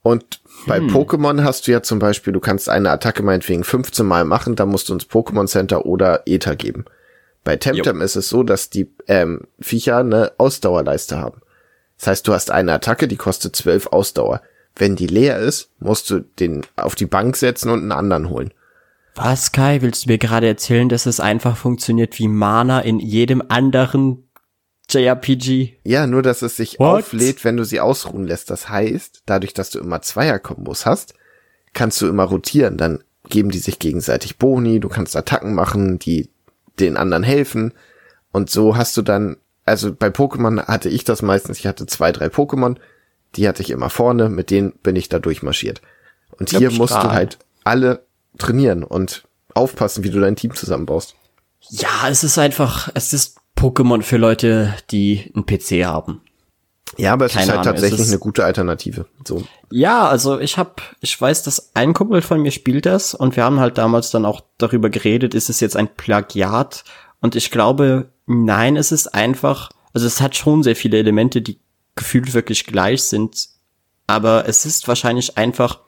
[0.01, 4.25] Und bei Pokémon hast du ja zum Beispiel, du kannst eine Attacke meinetwegen 15 Mal
[4.25, 6.85] machen, dann musst du uns Pokémon Center oder Ether geben.
[7.43, 11.41] Bei Temtem ist es so, dass die ähm, Viecher eine Ausdauerleiste haben.
[11.97, 14.41] Das heißt, du hast eine Attacke, die kostet 12 Ausdauer.
[14.75, 18.53] Wenn die leer ist, musst du den auf die Bank setzen und einen anderen holen.
[19.15, 19.81] Was, Kai?
[19.81, 24.27] Willst du mir gerade erzählen, dass es einfach funktioniert wie Mana in jedem anderen
[24.89, 25.73] JRPG?
[25.83, 27.03] Ja, nur dass es sich What?
[27.03, 28.49] auflädt, wenn du sie ausruhen lässt.
[28.49, 31.13] Das heißt, dadurch, dass du immer Zweier-Kombos hast,
[31.73, 32.77] kannst du immer rotieren.
[32.77, 36.29] Dann geben die sich gegenseitig Boni, du kannst Attacken machen, die
[36.79, 37.73] den anderen helfen.
[38.31, 42.11] Und so hast du dann, also bei Pokémon hatte ich das meistens, ich hatte zwei,
[42.11, 42.77] drei Pokémon,
[43.35, 45.81] die hatte ich immer vorne, mit denen bin ich da durchmarschiert.
[46.39, 47.13] Und hier musst du strahl.
[47.13, 48.05] halt alle
[48.37, 49.23] trainieren und
[49.53, 51.15] aufpassen, wie du dein Team zusammenbaust.
[51.69, 56.21] Ja, es ist einfach, es ist Pokémon für Leute, die einen PC haben.
[56.97, 59.05] Ja, aber es Keine ist halt Ahnung, tatsächlich eine gute Alternative.
[59.27, 59.43] So.
[59.71, 63.43] Ja, also ich hab, ich weiß, dass ein Kumpel von mir spielt das und wir
[63.43, 66.83] haben halt damals dann auch darüber geredet, ist es jetzt ein Plagiat?
[67.19, 71.59] Und ich glaube, nein, es ist einfach, also es hat schon sehr viele Elemente, die
[71.95, 73.49] gefühlt wirklich gleich sind,
[74.07, 75.79] aber es ist wahrscheinlich einfach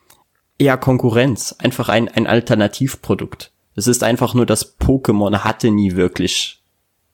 [0.58, 3.52] eher Konkurrenz, einfach ein, ein Alternativprodukt.
[3.76, 6.64] Es ist einfach nur, dass Pokémon hatte nie wirklich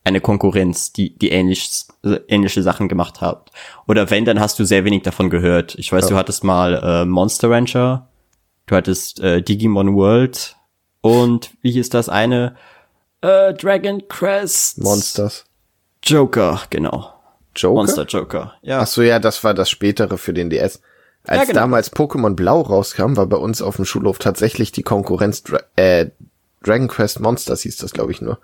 [0.04, 1.70] eine Konkurrenz, die, die ähnlich,
[2.28, 3.52] ähnliche Sachen gemacht hat.
[3.88, 5.76] Oder wenn, dann hast du sehr wenig davon gehört.
[5.76, 8.10] Ich weiß, du hattest mal äh, Monster Rancher,
[8.66, 10.56] du hattest äh, Digimon World
[11.02, 12.56] und wie hieß das eine?
[13.22, 14.82] Äh, Dragon Crest.
[14.82, 15.46] Monsters.
[16.04, 17.14] Joker, genau.
[17.56, 17.76] Joker?
[17.76, 18.54] Monster Joker.
[18.62, 18.80] Ja.
[18.82, 20.82] Ach so, ja, das war das spätere für den DS.
[21.26, 21.60] Als Ja, genau.
[21.62, 26.08] damals Pokémon Blau rauskam, war bei uns auf dem Schulhof tatsächlich die Konkurrenz Dra äh,
[26.64, 28.40] Dragon Quest Monsters hieß das, glaube ich, nur.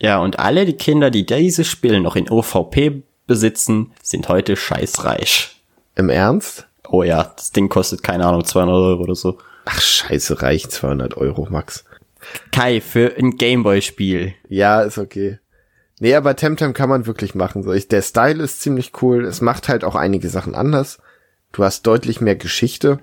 [0.00, 5.60] Ja, und alle die Kinder, die dieses Spiel noch in OVP besitzen, sind heute scheißreich.
[5.94, 6.66] Im Ernst?
[6.88, 9.38] Oh ja, das Ding kostet, keine Ahnung, 200 Euro oder so.
[9.66, 11.84] Ach, scheiße, reicht 200 Euro, Max.
[12.50, 14.34] Kai, für ein Gameboy-Spiel.
[14.48, 15.38] Ja, ist okay.
[16.00, 17.62] Nee, aber Temtem kann man wirklich machen.
[17.62, 19.24] So, ich, der Style ist ziemlich cool.
[19.24, 20.98] Es macht halt auch einige Sachen anders.
[21.52, 23.00] Du hast deutlich mehr Geschichte.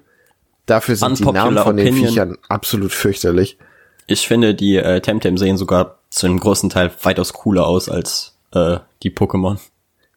[0.66, 2.10] Dafür sind die Unpopular Namen von den opinion.
[2.10, 3.58] Viechern absolut fürchterlich.
[4.08, 8.36] Ich finde, die äh, Temtem sehen sogar zu einem großen Teil weitaus cooler aus als
[8.52, 9.60] äh, die Pokémon.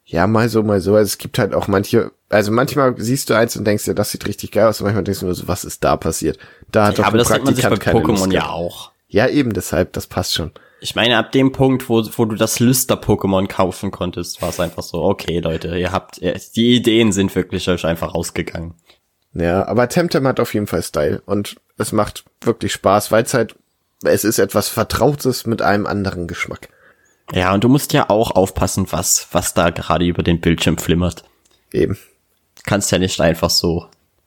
[0.05, 0.95] Ja, mal so, mal so.
[0.95, 4.11] Also es gibt halt auch manche, also manchmal siehst du eins und denkst dir, das
[4.11, 6.39] sieht richtig geil aus, und manchmal denkst du nur so, was ist da passiert?
[6.71, 8.91] Da hat doch aber ein das denkt man sich bei Praktikant Pokémon ja auch.
[9.07, 10.51] Ja, eben deshalb, das passt schon.
[10.83, 14.81] Ich meine, ab dem Punkt, wo, wo du das Lüster-Pokémon kaufen konntest, war es einfach
[14.81, 16.19] so, okay, Leute, ihr habt,
[16.55, 18.73] die Ideen sind wirklich euch einfach ausgegangen.
[19.33, 23.33] Ja, aber Temtem hat auf jeden Fall Style und es macht wirklich Spaß, weil es
[23.33, 23.55] halt,
[24.03, 26.69] es ist etwas Vertrautes mit einem anderen Geschmack.
[27.31, 31.23] Ja, und du musst ja auch aufpassen, was, was da gerade über den Bildschirm flimmert.
[31.71, 31.93] Eben.
[32.55, 33.85] Du kannst ja nicht einfach so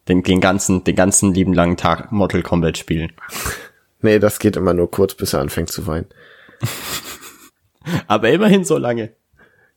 [0.09, 3.13] den, den ganzen, den ganzen lieben langen Tag Mortal Kombat spielen.
[4.01, 6.05] Nee, das geht immer nur kurz, bis er anfängt zu weinen.
[8.07, 9.13] Aber immerhin so lange.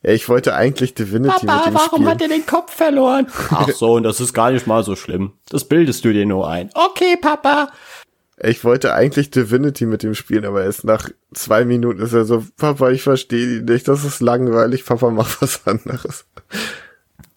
[0.02, 2.08] Ja, ich wollte eigentlich Divinity Papa, mit ihm warum spielen.
[2.08, 3.26] hat er den Kopf verloren?
[3.50, 5.32] Ach so, und das ist gar nicht mal so schlimm.
[5.48, 6.70] Das bildest du dir nur ein.
[6.74, 7.70] Okay, Papa.
[8.40, 12.44] Ich wollte eigentlich Divinity mit ihm spielen, aber erst nach zwei Minuten ist er so,
[12.56, 16.24] Papa, ich verstehe ihn nicht, das ist langweilig, Papa, mach was anderes.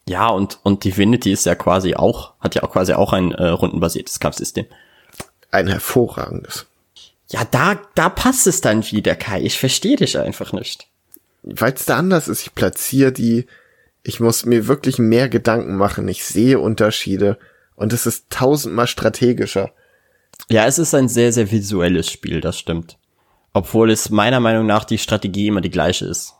[0.08, 3.48] Ja, und, und Divinity ist ja quasi auch, hat ja auch quasi auch ein äh,
[3.48, 4.66] rundenbasiertes Kampfsystem.
[5.50, 6.68] Ein hervorragendes.
[7.32, 9.42] Ja, da, da passt es dann wieder, Kai.
[9.42, 10.88] Ich verstehe dich einfach nicht.
[11.44, 13.48] Weil es da anders ist, ich platziere die,
[14.04, 17.38] ich muss mir wirklich mehr Gedanken machen, ich sehe Unterschiede
[17.76, 19.72] und es ist tausendmal strategischer.
[20.50, 22.98] Ja, es ist ein sehr, sehr visuelles Spiel, das stimmt.
[23.54, 26.36] Obwohl es meiner Meinung nach die Strategie immer die gleiche ist.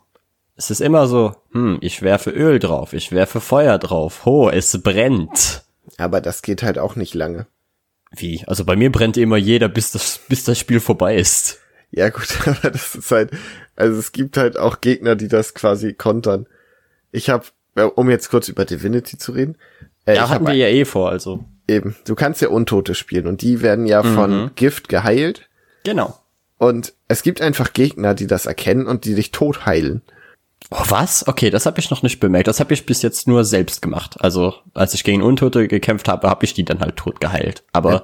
[0.56, 4.82] Es ist immer so, hm, ich werfe Öl drauf, ich werfe Feuer drauf, ho, es
[4.82, 5.62] brennt.
[5.96, 7.46] Aber das geht halt auch nicht lange.
[8.16, 8.42] Wie?
[8.46, 11.58] Also bei mir brennt immer jeder, bis das, bis das Spiel vorbei ist.
[11.90, 13.30] Ja gut, aber das ist halt,
[13.76, 16.46] also es gibt halt auch Gegner, die das quasi kontern.
[17.10, 17.44] Ich habe,
[17.96, 19.56] um jetzt kurz über Divinity zu reden,
[20.06, 21.44] äh, Ja, hatten hab wir ja eh vor, also.
[21.68, 25.48] eben, du kannst ja Untote spielen und die werden ja von Gift geheilt
[25.84, 26.18] Genau.
[26.58, 30.02] und es gibt einfach Gegner, die das erkennen und die dich tot heilen.
[30.74, 31.26] Oh, was?
[31.28, 32.48] Okay, das habe ich noch nicht bemerkt.
[32.48, 34.16] Das habe ich bis jetzt nur selbst gemacht.
[34.20, 37.62] Also, als ich gegen Untote gekämpft habe, habe ich die dann halt tot geheilt.
[37.72, 38.02] Aber Ja.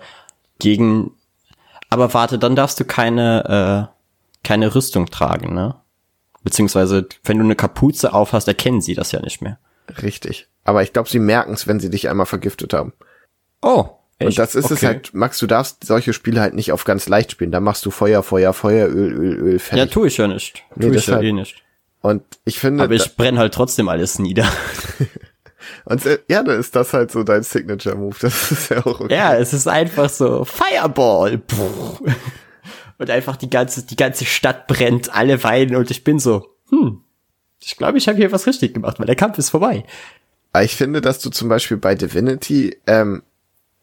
[0.59, 1.13] gegen.
[1.91, 5.77] Aber warte, dann darfst du keine, äh, keine Rüstung tragen, ne?
[6.45, 9.59] Beziehungsweise, wenn du eine Kapuze aufhast, erkennen sie das ja nicht mehr.
[10.03, 10.47] Richtig.
[10.65, 12.93] Aber ich glaube, sie merken es, wenn sie dich einmal vergiftet haben.
[13.63, 13.87] Oh.
[14.21, 17.31] Und das ist es halt, Max, du darfst solche Spiele halt nicht auf ganz leicht
[17.33, 17.53] spielen.
[17.53, 19.93] Da machst du Feuer, Feuer, Feuer, Öl, Öl, Öl, Ja, fertig.
[19.93, 20.65] tu ich ja nicht.
[20.79, 21.63] Tu Nee, ich ja eh nicht.
[22.01, 24.51] Und ich finde, Aber ich brenne halt trotzdem alles nieder.
[25.85, 28.17] und äh, ja, da ist das halt so dein Signature-Move.
[28.21, 29.15] Das ist ja auch okay.
[29.15, 31.39] Ja, es ist einfach so Fireball.
[31.39, 31.99] Puh.
[32.99, 37.03] Und einfach die ganze, die ganze Stadt brennt, alle weinen und ich bin so, hm,
[37.61, 39.85] ich glaube, ich habe hier was richtig gemacht, weil der Kampf ist vorbei.
[40.53, 43.23] Aber ich finde, dass du zum Beispiel bei Divinity, ähm,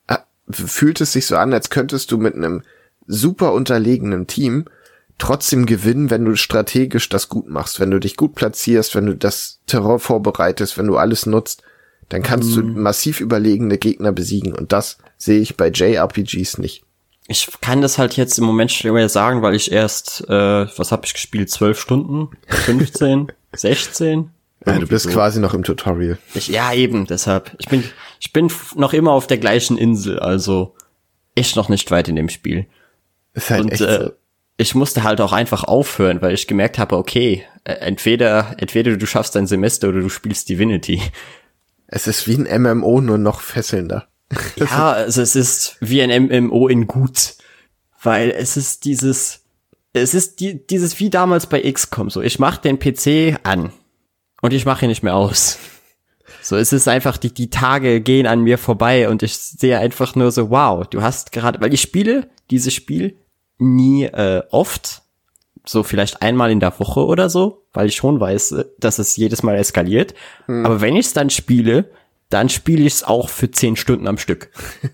[0.08, 0.18] äh,
[0.50, 2.64] fühlt es sich so an, als könntest du mit einem
[3.08, 4.66] super unterlegenen Team
[5.18, 9.16] trotzdem gewinnen, wenn du strategisch das gut machst, wenn du dich gut platzierst, wenn du
[9.16, 11.64] das Terror vorbereitest, wenn du alles nutzt,
[12.10, 16.84] dann kannst du massiv überlegene Gegner besiegen und das sehe ich bei JRPGs nicht.
[17.28, 21.06] Ich kann das halt jetzt im Moment schwer sagen, weil ich erst, äh, was habe
[21.06, 24.32] ich gespielt, 12 Stunden, 15, 16?
[24.66, 25.12] Ja, du bist so.
[25.12, 26.18] quasi noch im Tutorial.
[26.34, 27.56] Ich, ja, eben, deshalb.
[27.60, 27.84] Ich bin,
[28.20, 30.74] ich bin noch immer auf der gleichen Insel, also
[31.36, 32.66] echt noch nicht weit in dem Spiel.
[33.36, 34.12] Ist halt Und echt äh, so.
[34.58, 39.06] Ich musste halt auch einfach aufhören, weil ich gemerkt habe, okay, äh, entweder, entweder du
[39.06, 41.02] schaffst dein Semester oder du spielst Divinity.
[41.88, 44.08] Es ist wie ein MMO, nur noch fesselnder.
[44.56, 47.36] Ja, also es ist wie ein MMO in gut,
[48.02, 49.44] weil es ist dieses,
[49.94, 52.22] es ist die, dieses wie damals bei XCOM so.
[52.22, 53.72] Ich mach den PC an
[54.42, 55.60] und ich mache ihn nicht mehr aus.
[56.42, 60.16] So, es ist einfach, die, die Tage gehen an mir vorbei und ich sehe einfach
[60.16, 63.18] nur so, wow, du hast gerade, weil ich spiele dieses Spiel
[63.58, 65.02] nie äh, oft,
[65.66, 69.16] so vielleicht einmal in der Woche oder so, weil ich schon weiß, äh, dass es
[69.16, 70.14] jedes Mal eskaliert.
[70.48, 71.90] Aber wenn ich es dann spiele,
[72.30, 74.52] dann spiele ich es auch für zehn Stunden am Stück.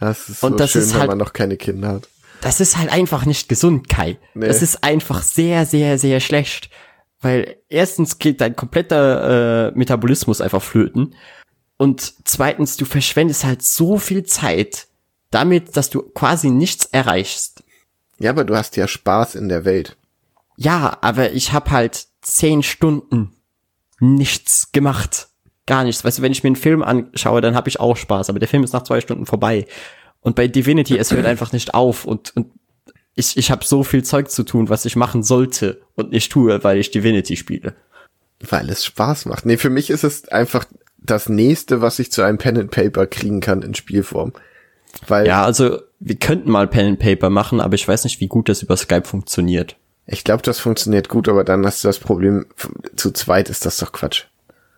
[0.00, 2.08] Das ist Und so das schön, ist wenn halt- man noch keine Kinder hat.
[2.40, 4.18] Das ist halt einfach nicht gesund, Kai.
[4.34, 4.48] Nee.
[4.48, 6.68] Das ist einfach sehr, sehr, sehr schlecht.
[7.20, 11.14] Weil erstens geht dein kompletter äh, Metabolismus einfach flöten.
[11.78, 14.88] Und zweitens, du verschwendest halt so viel Zeit
[15.30, 17.53] damit, dass du quasi nichts erreichst.
[18.18, 19.96] Ja, aber du hast ja Spaß in der Welt.
[20.56, 23.32] Ja, aber ich habe halt zehn Stunden
[24.00, 25.28] nichts gemacht.
[25.66, 26.04] Gar nichts.
[26.04, 28.48] Weißt du, wenn ich mir einen Film anschaue, dann habe ich auch Spaß, aber der
[28.48, 29.66] Film ist nach zwei Stunden vorbei.
[30.20, 32.52] Und bei Divinity, es hört einfach nicht auf und, und
[33.14, 36.64] ich, ich habe so viel Zeug zu tun, was ich machen sollte und nicht tue,
[36.64, 37.74] weil ich Divinity spiele.
[38.40, 39.46] Weil es Spaß macht.
[39.46, 40.66] Nee, für mich ist es einfach
[40.98, 44.32] das nächste, was ich zu einem Pen and Paper kriegen kann in Spielform.
[45.06, 48.28] Weil Ja, also wir könnten mal Pen and Paper machen, aber ich weiß nicht, wie
[48.28, 49.76] gut das über Skype funktioniert.
[50.06, 52.46] ich glaube, das funktioniert gut, aber dann hast du das Problem,
[52.96, 54.24] zu zweit ist das doch Quatsch.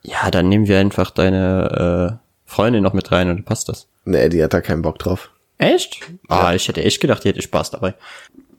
[0.03, 3.89] Ja, dann nehmen wir einfach deine äh, Freundin noch mit rein und dann passt das.
[4.05, 5.31] Nee, die hat da keinen Bock drauf.
[5.59, 5.99] Echt?
[6.29, 7.95] Ah, ich hätte echt gedacht, die hätte Spaß dabei.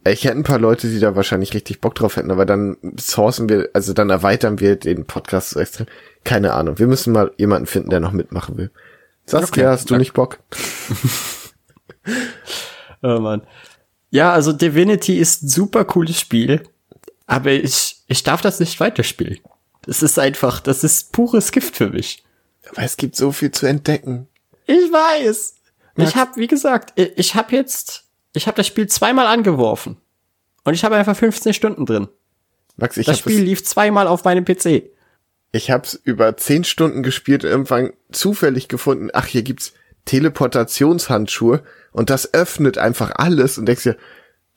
[0.06, 3.48] Ich hätte ein paar Leute, die da wahrscheinlich richtig Bock drauf hätten, aber dann sourcen
[3.50, 5.88] wir, also dann erweitern wir den Podcast so extrem.
[6.26, 6.80] Keine Ahnung.
[6.80, 8.72] Wir müssen mal jemanden finden, der noch mitmachen will.
[9.26, 9.72] Saskia, Okay.
[9.72, 10.40] hast du nicht Bock?
[13.04, 13.42] Oh Mann.
[14.10, 16.64] Ja, also Divinity ist ein super cooles Spiel,
[17.26, 19.40] aber ich, ich darf das nicht weiterspielen.
[19.84, 22.24] Das ist einfach, das ist pures Gift für mich.
[22.70, 24.28] Aber es gibt so viel zu entdecken.
[24.66, 25.56] Ich weiß.
[25.96, 28.04] Max- Ich habe, wie gesagt, ich- habe jetzt,
[28.34, 29.98] ich habe das Spiel zweimal angeworfen.
[30.64, 32.08] Und ich habe einfach 15 Stunden drin.
[32.76, 34.90] Max, ich Das habe Spiel lief zweimal auf meinem PC.
[35.54, 39.74] ich hab's über zehn Stunden gespielt und irgendwann zufällig gefunden, ach, hier gibt's
[40.08, 43.98] Teleportationshandschuhe und das öffnet einfach alles und denkst dir,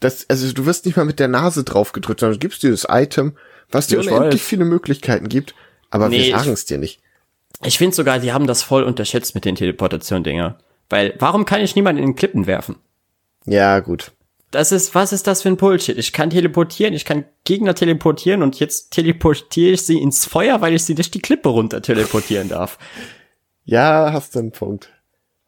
[0.01, 2.71] das, also du wirst nicht mal mit der Nase drauf gedrückt, sondern du gibst dir
[2.71, 3.37] das Item,
[3.71, 4.49] was dir Ja, ich unendlich weiß.
[4.49, 5.55] viele Möglichkeiten gibt,
[5.91, 7.01] aber Nee, wir sagen es dir nicht.
[7.63, 10.59] Ich finde sogar, die haben das voll unterschätzt mit den Teleportation-Dinger.
[10.89, 12.77] Weil, warum kann ich niemanden in den Klippen werfen?
[13.45, 14.13] Ja, gut.
[14.51, 15.97] Das ist, was ist das für ein Bullshit?
[15.97, 20.75] Ich kann teleportieren, ich kann Gegner teleportieren und jetzt teleportiere ich sie ins Feuer, weil
[20.75, 22.79] ich sie durch die Klippe runter teleportieren darf.
[23.65, 24.89] Ja, hast du einen Punkt.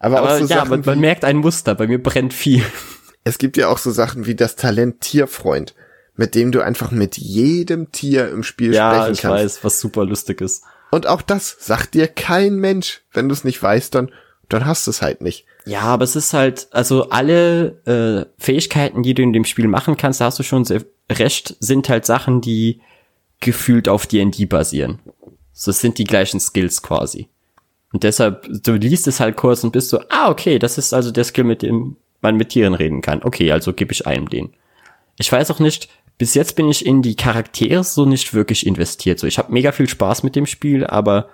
[0.02, 2.64] Aber, Aber auch so ja, Sachen man, man merkt ein Muster, bei mir brennt viel.
[3.24, 5.76] es gibt ja auch so Sachen wie das Talent Tierfreund,
[6.16, 9.44] mit dem du einfach mit jedem Tier im Spiel Ja, sprechen ich kannst.
[9.44, 10.64] weiß, was super lustig ist.
[10.90, 13.02] Und auch das sagt dir kein Mensch.
[13.12, 14.10] Wenn du es nicht weißt, dann,
[14.48, 15.46] dann hast du es halt nicht.
[15.66, 19.96] Ja, aber es ist halt, also alle äh, Fähigkeiten, die du in dem Spiel machen
[19.96, 22.80] kannst, da hast du schon sehr recht, sind halt Sachen, die
[23.38, 24.98] gefühlt auf D&D basieren.
[25.52, 27.28] So es sind die gleichen Skills quasi.
[27.92, 31.10] Und deshalb, du liest es halt kurz und bist so, ah, okay, das ist also
[31.10, 33.22] der Skill, mit dem man mit Tieren reden kann.
[33.22, 34.52] Okay, also gebe ich einem den.
[35.18, 35.88] Ich weiß auch nicht,
[36.18, 39.18] bis jetzt bin ich in die Charaktere so nicht wirklich investiert.
[39.18, 41.28] So, ich habe mega viel Spaß mit dem Spiel, aber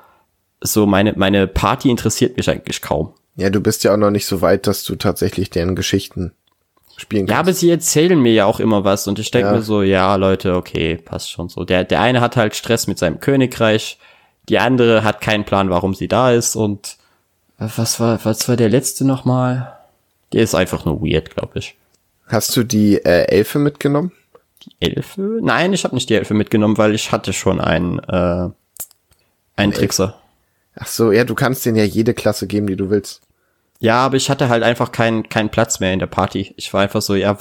[0.60, 3.12] so meine, meine Party interessiert mich eigentlich kaum.
[3.36, 6.32] Ja, du bist ja auch noch nicht so weit, dass du tatsächlich deren Geschichten
[6.96, 7.48] spielen Ja, kannst.
[7.48, 9.54] aber sie erzählen mir ja auch immer was und ich denke Ja.
[9.54, 11.64] mir so, ja, Leute, okay, passt schon so.
[11.64, 13.98] Der, der eine hat halt Stress mit seinem Königreich,
[14.48, 16.96] die andere hat keinen Plan, warum sie da ist und
[17.58, 19.76] was war, was war der letzte nochmal?
[20.32, 21.76] Der ist einfach nur weird, glaube ich.
[22.26, 24.12] Hast du die äh, Elfe mitgenommen?
[24.62, 25.38] Die Elfe?
[25.42, 28.48] Nein, ich habe nicht die Elfe mitgenommen, weil ich hatte schon einen, äh,
[29.56, 30.20] einen Trickser.
[30.76, 33.22] Ach so, ja, du kannst denen ja jede Klasse geben, die du willst.
[33.80, 36.52] Ja, aber ich hatte halt einfach keinen keinen Platz mehr in der Party.
[36.56, 37.36] Ich war einfach so, ja,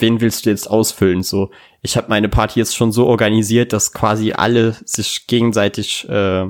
[0.00, 1.22] wen willst du jetzt ausfüllen?
[1.22, 1.50] So,
[1.82, 6.46] ich habe meine Party jetzt schon so organisiert, dass quasi alle sich gegenseitig äh,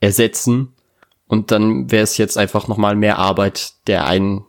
[0.00, 0.74] ersetzen
[1.26, 4.44] und dann wäre es jetzt einfach noch mal mehr Arbeit, der einen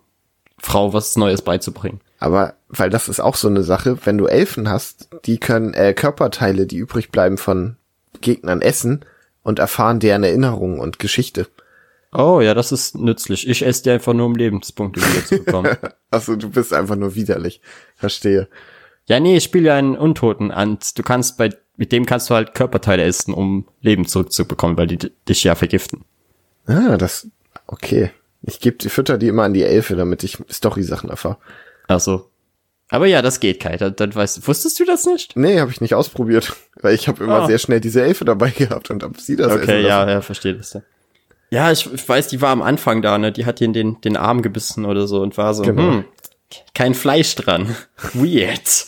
[0.59, 2.01] Frau was Neues beizubringen.
[2.19, 5.93] Aber weil das ist auch so eine Sache, wenn du Elfen hast, die können äh,
[5.93, 7.77] Körperteile, die übrig bleiben von
[8.21, 9.05] Gegnern essen
[9.43, 11.47] und erfahren deren Erinnerungen und Geschichte.
[12.13, 13.47] Oh ja, das ist nützlich.
[13.47, 15.75] Ich esse die einfach nur, um Lebenspunkte wieder zu bekommen.
[16.09, 17.59] Also du bist einfach nur widerlich.
[17.95, 18.47] Verstehe.
[19.07, 22.33] ja, nee, ich spiele ja einen Untoten und du kannst bei mit dem kannst du
[22.33, 24.97] halt Körperteile essen, um Leben zurückzubekommen, weil die
[25.27, 26.05] dich ja vergiften.
[26.65, 27.27] Ah, das,
[27.67, 28.09] okay.
[28.41, 31.37] Ich gebe die Fütter die immer an die Elfe, damit ich Story-Sachen erfahre.
[31.87, 32.31] Also.
[32.89, 33.75] Aber ja, das geht, Kai.
[33.77, 35.35] Dann, dann weißt du, wusstest du das nicht?
[35.35, 37.47] Nee, habe ich nicht ausprobiert, weil ich habe immer Ah.
[37.47, 40.55] sehr schnell diese Elfe dabei gehabt und hab sie das essen Okay, ja, ja, verstehe
[40.55, 40.73] das.
[40.73, 40.81] Ja,
[41.49, 43.31] ja ich, ich weiß, die war am Anfang da, ne?
[43.31, 45.81] Die hat ihn den, den Arm gebissen oder so und war so, Genau.
[45.81, 46.05] hm,
[46.73, 47.75] kein Fleisch dran.
[48.13, 48.85] Weird.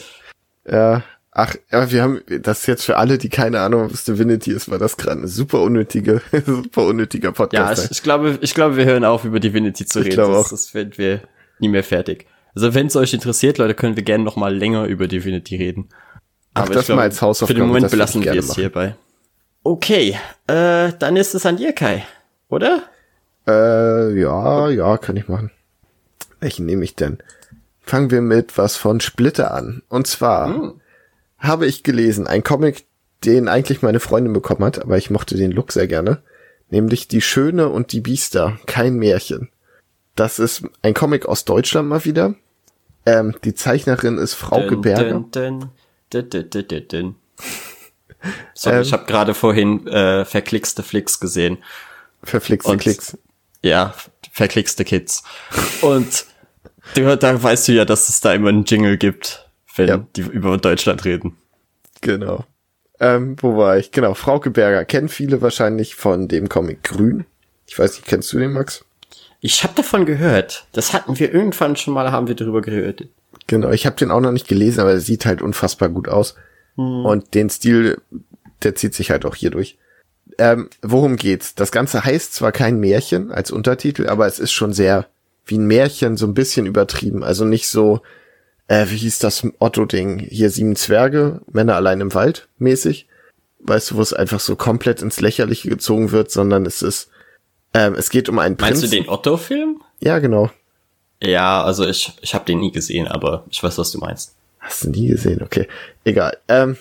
[0.69, 4.69] Ja, ach, ja, wir haben das jetzt für alle, die keine Ahnung was Divinity ist,
[4.69, 7.85] war das gerade eine super unnötige, super unnötiger Ja, Podcast.
[7.85, 10.15] ich, ich glaube, ich glaube, wir hören auf, über Divinity zu Ich reden.
[10.15, 10.49] glaube das, auch.
[10.51, 11.21] das werden wir
[11.59, 12.25] nie mehr fertig.
[12.55, 15.89] Also, wenn es euch interessiert, Leute, können wir gerne noch mal länger über Divinity reden.
[16.55, 17.55] Ach, Aber das ich glaube, mal als Hausaufgabe.
[17.57, 18.95] Für den Moment ich belassen wir es hierbei.
[19.63, 22.05] Okay, äh, dann ist es an dir, Kai.
[22.49, 22.83] Oder?
[23.47, 25.51] Äh, ja, ja, kann ich machen.
[26.39, 27.19] Welchen nehme ich denn?
[27.81, 29.81] Fangen wir mit was von Splitter an.
[29.89, 30.81] Und zwar Hm.
[31.37, 32.85] habe ich gelesen, ein Comic,
[33.25, 36.21] den eigentlich meine Freundin bekommen hat, aber ich mochte den Look sehr gerne.
[36.69, 38.59] Nämlich Die Schöne und die Biester.
[38.67, 39.49] Kein Märchen.
[40.15, 42.35] Das ist ein Comic aus Deutschland mal wieder.
[43.05, 45.23] Ähm, die Zeichnerin ist Frauke Berger.
[45.33, 45.65] dün,
[46.13, 47.15] dün, dün.
[48.53, 48.81] Sorry, Ähm.
[48.83, 51.57] ich habe gerade vorhin äh, verklickste Flicks gesehen.
[52.23, 53.17] Verflixte Und- Klicks.
[53.63, 53.93] Ja,
[54.31, 55.23] verklickste Kids.
[55.81, 56.25] Und
[56.95, 60.05] du, da weißt du ja, dass es da immer einen Jingle gibt, wenn Ja.
[60.15, 61.35] die über Deutschland reden.
[62.01, 62.45] Genau.
[63.01, 63.91] Ähm, wo war ich?
[63.91, 64.85] Genau, Frauke Berger.
[64.85, 67.25] Kennen viele wahrscheinlich von dem Comic Grün.
[67.67, 68.83] Ich weiß nicht, kennst du den, Max?
[69.41, 70.65] Ich habe davon gehört.
[70.73, 73.05] Das hatten wir irgendwann schon mal, haben wir darüber gehört.
[73.47, 76.35] Genau, ich habe den auch noch nicht gelesen, aber er sieht halt unfassbar gut aus.
[76.75, 78.01] Und den Stil,
[78.63, 79.77] der zieht sich halt auch hier durch.
[80.37, 81.55] Ähm, worum geht's?
[81.55, 85.07] Das Ganze heißt zwar kein Märchen als Untertitel, aber es ist schon sehr
[85.45, 87.23] wie ein Märchen, so ein bisschen übertrieben.
[87.23, 88.01] Also nicht so
[88.69, 90.19] äh, wie hieß das Otto-Ding?
[90.19, 93.07] Hier sieben Zwerge, Männer allein im Wald mäßig.
[93.61, 97.09] Weißt du, wo es einfach so komplett ins Lächerliche gezogen wird, sondern es ist,
[97.73, 99.03] ähm, es geht um einen Meinst du Prinzen.
[99.03, 99.81] den Otto-Film?
[99.99, 100.51] Ja, genau.
[101.21, 104.35] Ja, also ich, ich habe den nie gesehen, aber ich weiß, was du meinst.
[104.59, 105.67] Hast du nie gesehen, okay.
[106.05, 106.37] Egal.
[106.47, 106.77] Ähm,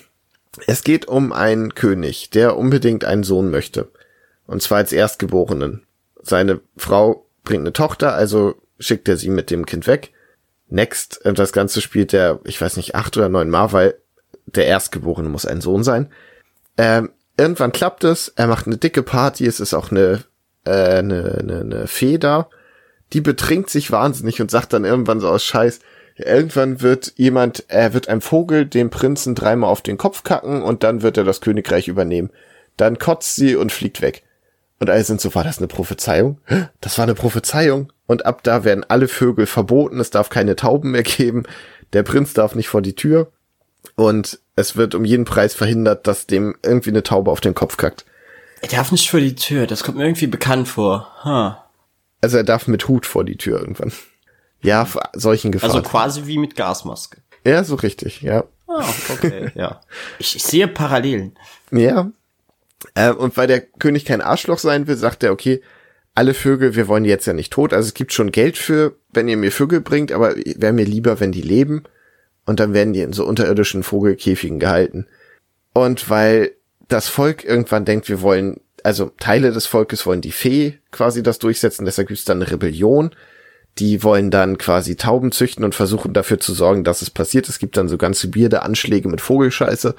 [0.67, 3.89] es geht um einen König, der unbedingt einen Sohn möchte.
[4.47, 5.85] Und zwar als Erstgeborenen.
[6.21, 10.11] Seine Frau bringt eine Tochter, also schickt er sie mit dem Kind weg.
[10.69, 13.95] Next, äh, das Ganze spielt er, ich weiß nicht, acht oder neun Mal, weil
[14.45, 16.11] der Erstgeborene muss ein Sohn sein.
[16.77, 20.23] Ähm, irgendwann klappt es, er macht eine dicke Party, es ist auch eine,
[20.65, 22.49] äh, eine, eine, eine Fee da.
[23.13, 25.79] Die betrinkt sich wahnsinnig und sagt dann irgendwann so aus Scheiß,
[26.19, 30.83] irgendwann wird jemand, er wird ein Vogel dem Prinzen dreimal auf den Kopf kacken und
[30.83, 32.29] dann wird er das Königreich übernehmen.
[32.77, 34.23] Dann kotzt sie und fliegt weg.
[34.79, 36.39] Und alle sind so, war das eine Prophezeiung?
[36.79, 37.91] Das war eine Prophezeiung.
[38.07, 41.43] Und ab da werden alle Vögel verboten, es darf keine Tauben mehr geben,
[41.93, 43.31] der Prinz darf nicht vor die Tür
[43.95, 47.77] und es wird um jeden Preis verhindert, dass dem irgendwie eine Taube auf den Kopf
[47.77, 48.05] kackt.
[48.61, 51.07] Er darf nicht vor die Tür, das kommt mir irgendwie bekannt vor.
[51.23, 51.53] Huh.
[52.21, 53.91] Also er darf mit Hut vor die Tür irgendwann.
[54.61, 55.71] Ja, solchen Gefahren.
[55.71, 57.17] Also quasi wie mit Gasmaske.
[57.45, 58.43] ja, so richtig, ja.
[58.67, 59.81] Ah, okay, ja.
[60.19, 61.35] Ich, ich sehe Parallelen.
[61.71, 62.11] Ja.
[62.93, 65.61] Äh, und weil der König kein Arschloch sein will, sagt er, okay,
[66.15, 67.73] alle Vögel, wir wollen die jetzt ja nicht tot.
[67.73, 71.19] Also es gibt schon Geld für, wenn ihr mir Vögel bringt, aber wäre mir lieber,
[71.19, 71.83] wenn die leben.
[72.45, 75.07] Und dann werden die in so unterirdischen Vogelkäfigen gehalten.
[75.73, 76.51] Und weil
[76.87, 81.39] das Volk irgendwann denkt, wir wollen, also Teile des Volkes wollen die Fee quasi das
[81.39, 83.11] durchsetzen, deshalb gibt's dann eine Rebellion.
[83.79, 87.47] Die wollen dann quasi Tauben züchten und versuchen dafür zu sorgen, dass es passiert.
[87.49, 89.95] Es gibt dann so ganz weirde Anschläge mit Vogelscheiße.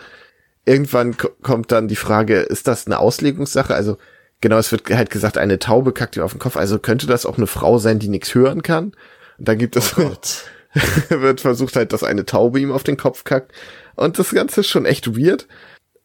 [0.67, 3.75] Irgendwann ko- kommt dann die Frage, ist das eine Auslegungssache?
[3.75, 3.97] Also
[4.41, 6.57] genau, es wird halt gesagt, eine Taube kackt ihm auf den Kopf.
[6.57, 8.93] Also könnte das auch eine Frau sein, die nichts hören kann?
[9.39, 10.45] Und dann gibt es Gott.
[11.09, 13.53] wird versucht halt, dass eine Taube ihm auf den Kopf kackt.
[13.97, 15.49] Und das Ganze ist schon echt weird,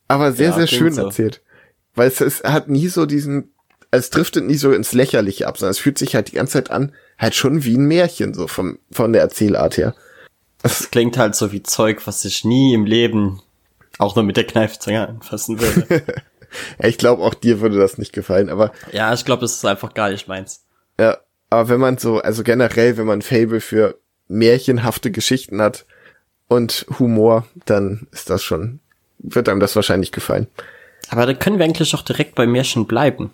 [0.08, 1.04] aber sehr, Ja, sehr schön so.
[1.04, 1.42] erzählt.
[1.94, 3.54] Weil es, es hat nie so diesen,
[4.00, 6.72] es driftet nie so ins Lächerliche ab, sondern es fühlt sich halt die ganze Zeit
[6.72, 9.96] an, halt schon wie ein Märchen, so vom, von der Erzählart her.
[10.62, 13.42] Das klingt halt so wie Zeug, was ich nie im Leben
[14.00, 16.04] auch nur mit der Kneifzange anfassen würde.
[16.82, 19.66] Ja, ich glaube, auch dir würde das nicht gefallen, aber ja, ich glaube, das ist
[19.66, 20.64] einfach gar nicht meins.
[20.98, 21.18] Ja,
[21.50, 25.86] aber wenn man so, also generell, wenn man Fable für märchenhafte Geschichten hat
[26.48, 28.80] und Humor, dann ist das schon,
[29.20, 30.48] wird einem das wahrscheinlich gefallen.
[31.10, 33.32] Aber da können wir eigentlich auch direkt bei Märchen bleiben.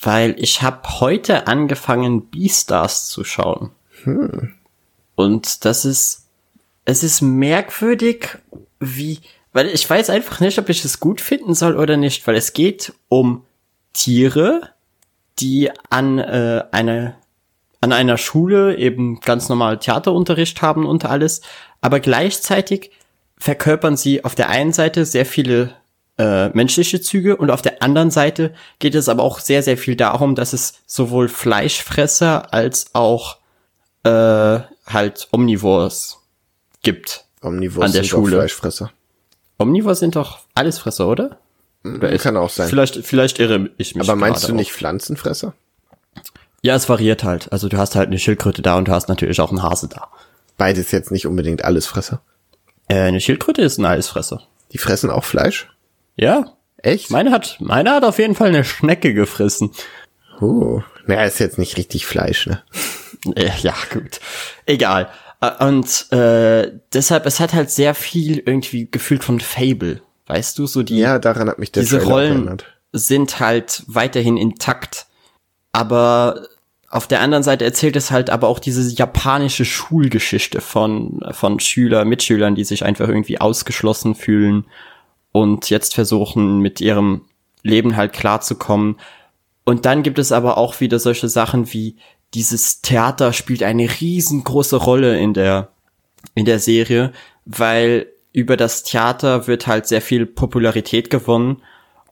[0.00, 3.70] Weil ich habe heute angefangen, Beastars zu schauen.
[5.14, 6.26] Und das ist,
[6.84, 8.38] es ist merkwürdig,
[8.78, 9.20] wie,
[9.52, 12.52] weil ich weiß einfach nicht, ob ich es gut finden soll oder nicht, weil es
[12.52, 13.44] geht um
[13.92, 14.70] Tiere,
[15.38, 17.16] die an äh, eine
[17.80, 21.40] an einer Schule eben ganz normal Theaterunterricht haben und alles,
[21.80, 22.90] aber gleichzeitig
[23.38, 25.74] verkörpern sie auf der einen Seite sehr viele
[26.20, 29.96] äh, menschliche Züge und auf der anderen Seite geht es aber auch sehr, sehr viel
[29.96, 33.38] darum, dass es sowohl Fleischfresser als auch
[34.04, 34.10] äh,
[34.86, 36.18] halt Omnivores
[36.82, 37.24] gibt.
[37.42, 38.36] Omnivores An der sind auch Schule.
[38.36, 38.90] Fleischfresser.
[39.58, 41.38] Omnivores sind doch Allesfresser, oder?
[41.84, 42.68] Oder ist- Kann auch sein.
[42.68, 44.06] Vielleicht, vielleicht irre ich mich.
[44.08, 44.76] Aber meinst du nicht auch.
[44.76, 45.54] Pflanzenfresser?
[46.62, 47.50] Ja, es variiert halt.
[47.52, 50.08] Also du hast halt eine Schildkröte da und du hast natürlich auch einen Hase da.
[50.58, 52.20] Beides jetzt nicht unbedingt Allesfresser.
[52.88, 54.42] Äh, eine Schildkröte ist ein Allesfresser.
[54.72, 55.68] Die fressen auch Fleisch?
[56.16, 56.52] Ja.
[56.78, 57.10] Echt?
[57.10, 59.70] Meine hat, meine hat auf jeden Fall eine Schnecke gefressen.
[60.40, 60.82] Oh.
[61.06, 62.62] Naja, ist jetzt nicht richtig Fleisch, ne?
[63.34, 64.20] Äh, Ja, gut.
[64.66, 65.10] Egal.
[65.42, 70.00] Äh, Und äh, deshalb, es hat halt sehr viel irgendwie gefühlt von Fable.
[70.26, 72.64] Weißt du, so die, Ja, daran hat mich der diese Trailer Rollen erinnert.
[72.92, 75.06] sind halt weiterhin intakt.
[75.72, 76.46] Aber
[76.88, 82.04] auf der anderen Seite erzählt es halt aber auch diese japanische Schulgeschichte von, von Schüler,
[82.04, 84.66] Mitschülern, die sich einfach irgendwie ausgeschlossen fühlen
[85.32, 87.22] und jetzt versuchen, mit ihrem
[87.62, 88.96] Leben halt klarzukommen.
[89.64, 91.96] Und dann gibt es aber auch wieder solche Sachen wie
[92.34, 95.70] dieses Theater spielt eine riesengroße Rolle in der,
[96.34, 97.12] in der Serie,
[97.44, 101.62] weil über das Theater wird halt sehr viel Popularität gewonnen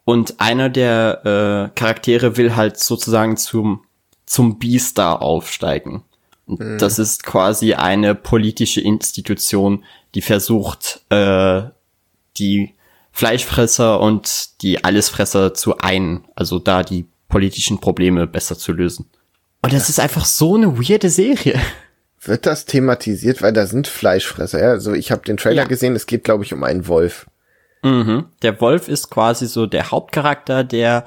[0.05, 3.85] und einer der äh, Charaktere will halt sozusagen zum,
[4.27, 6.03] zum B-Star aufsteigen.
[6.47, 9.85] Und das ist quasi eine politische Institution,
[10.15, 11.65] die versucht, äh,
[12.39, 12.75] die
[13.13, 19.11] Fleischfresser und die Allesfresser zu einen, also da die politischen Probleme besser zu lösen.
[19.63, 21.61] Und das ist einfach so eine weirde Serie.
[22.21, 24.71] Wird das thematisiert, weil da sind Fleischfresser, ja?
[24.71, 25.69] Also ich habe den Trailer Ja.
[25.69, 27.27] gesehen, es geht, glaube ich, um einen Wolf.
[27.83, 28.27] Mhm.
[28.43, 31.07] Der Wolf ist quasi so der Hauptcharakter, der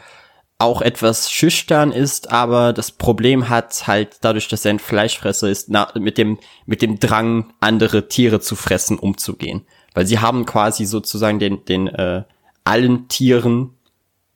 [0.58, 5.70] auch etwas schüchtern ist, aber das Problem hat halt dadurch, dass er ein Fleischfresser ist,
[5.70, 10.86] na, mit dem mit dem Drang andere Tiere zu fressen umzugehen, weil sie haben quasi
[10.86, 12.24] sozusagen den den äh,
[12.64, 13.72] allen Tieren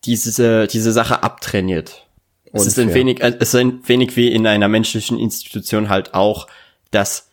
[0.03, 2.07] diese diese Sache abtrainiert.
[2.51, 3.01] Es ist ein Unfair.
[3.01, 6.47] wenig äh, es ist ein wenig wie in einer menschlichen Institution halt auch,
[6.91, 7.29] dass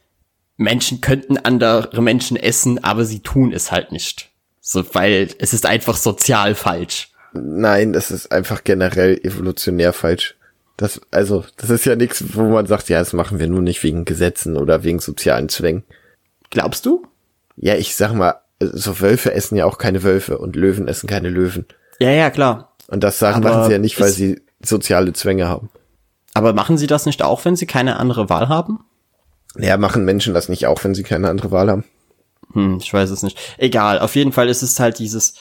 [0.57, 4.31] Menschen könnten andere Menschen essen, aber sie tun es halt nicht.
[4.61, 7.11] So, weil es ist einfach sozial falsch.
[7.33, 10.37] Nein, das ist einfach generell evolutionär falsch.
[10.77, 13.83] Das, also, das ist ja nichts, wo man sagt, ja, das machen wir nur nicht
[13.83, 15.85] wegen Gesetzen oder wegen sozialen Zwängen.
[16.51, 17.07] Glaubst du?
[17.57, 21.29] Ja, ich sag mal, so Wölfe essen ja auch keine Wölfe und Löwen essen keine
[21.29, 21.67] Löwen.
[21.99, 22.73] Ja, ja, klar.
[22.89, 25.71] Und das sagen Aber machen sie ja nicht, weil sie soziale Zwänge haben.
[26.35, 28.85] Aber machen sie das nicht auch, wenn sie keine andere Wahl haben?
[29.57, 31.85] Ja, machen Menschen das nicht auch, wenn sie keine andere Wahl haben?
[32.53, 33.39] Hm, ich weiß es nicht.
[33.59, 35.35] Egal, auf jeden Fall ist es halt dieses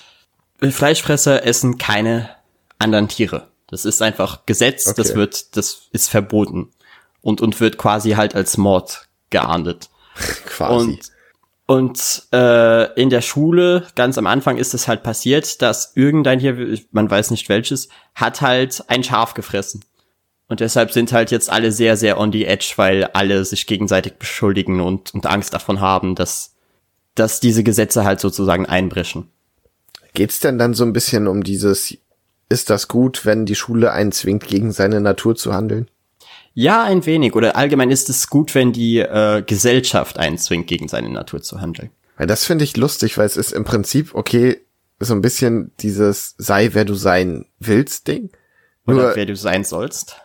[0.62, 2.30] Fleischfresser essen keine
[2.78, 3.48] anderen Tiere.
[3.68, 5.16] Das ist einfach Gesetz, das Okay.
[5.20, 6.72] wird, das ist verboten.
[7.22, 9.90] Und, und wird quasi halt als Mord geahndet.
[10.46, 10.90] Quasi.
[10.90, 11.00] Und,
[11.72, 16.78] und äh, in der Schule, ganz am Anfang ist es halt passiert, dass irgendein hier,
[16.92, 19.86] man weiß nicht welches, hat halt ein Schaf gefressen.
[20.50, 24.16] Und deshalb sind halt jetzt alle sehr, sehr on the edge, weil alle sich gegenseitig
[24.16, 26.56] beschuldigen und, und Angst davon haben, dass,
[27.16, 29.30] dass diese Gesetze halt sozusagen einbrechen.
[30.14, 31.98] Geht's denn dann so ein bisschen um dieses,
[32.50, 35.90] ist das gut, wenn die Schule einen zwingt, gegen seine Natur zu handeln?
[36.54, 37.36] Ja, ein wenig.
[37.36, 41.62] Oder allgemein ist es gut, wenn die äh, Gesellschaft einen zwingt, gegen seine Natur zu
[41.62, 41.92] handeln.
[42.18, 44.62] Weil das finde ich lustig, weil es ist im Prinzip, okay,
[45.00, 48.30] so ein bisschen dieses sei, wer du sein willst Ding.
[48.86, 50.16] Oder Nur, wer du sein sollst.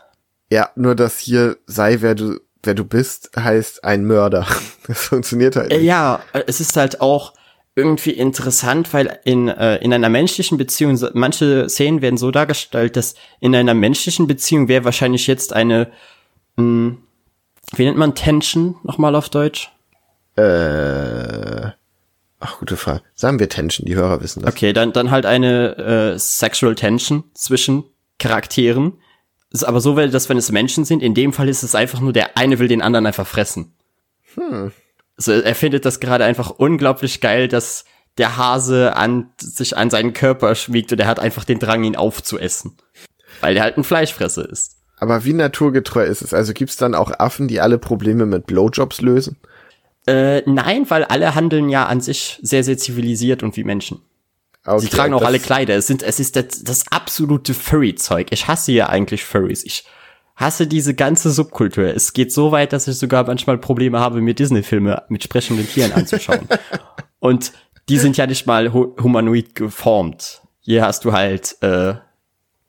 [0.50, 4.46] ja, nur das hier sei, wer du, wer du bist, heißt ein Mörder.
[4.86, 5.82] Das funktioniert halt nicht.
[5.82, 7.32] Ja, äh, es ist halt auch
[7.74, 13.16] irgendwie interessant, weil in, äh, in einer menschlichen Beziehung, manche Szenen werden so dargestellt, dass
[13.40, 15.90] in einer menschlichen Beziehung wäre wahrscheinlich jetzt eine,
[16.56, 16.96] mh,
[17.74, 19.72] wie nennt man Tension nochmal auf Deutsch?
[20.36, 21.70] Äh,
[22.38, 23.02] ach, gute Frage.
[23.14, 24.52] Sagen wir Tension, die Hörer wissen das.
[24.52, 27.84] Okay, dann, dann halt eine äh, Sexual Tension zwischen
[28.18, 28.98] Charakteren.
[29.50, 32.00] Ist aber so, weil dass wenn es Menschen sind, in dem Fall ist es einfach
[32.00, 33.74] nur, der eine will den anderen einfach fressen.
[34.34, 34.72] Hm.
[35.16, 37.84] Also er findet das gerade einfach unglaublich geil, dass
[38.18, 41.96] der Hase an sich an seinen Körper schmiegt und er hat einfach den Drang, ihn
[41.96, 42.76] aufzuessen.
[43.40, 44.75] Weil der halt ein Fleischfresser ist.
[44.98, 46.32] Aber wie naturgetreu ist es?
[46.32, 49.36] Also gibt's dann auch Affen, die alle Probleme mit Blowjobs lösen?
[50.06, 54.00] Äh, nein, weil alle handeln ja an sich sehr, sehr zivilisiert und wie Menschen.
[54.64, 55.76] Okay, Sie tragen auch alle Kleider.
[55.76, 58.28] Es sind, es ist das, das absolute Furry-Zeug.
[58.30, 59.64] Ich hasse ja eigentlich Furries.
[59.64, 59.84] Ich
[60.34, 61.84] hasse diese ganze Subkultur.
[61.84, 65.92] Es geht so weit, dass ich sogar manchmal Probleme habe, mir Disney-Filme mit sprechenden Tieren
[65.92, 66.48] anzuschauen.
[67.18, 67.52] Und
[67.88, 70.42] die sind ja nicht mal hu humanoid geformt.
[70.60, 71.94] Hier hast du halt äh,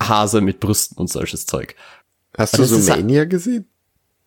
[0.01, 1.75] Hase mit Brüsten und solches Zeug.
[2.37, 3.67] Hast Und du so Mania gesehen?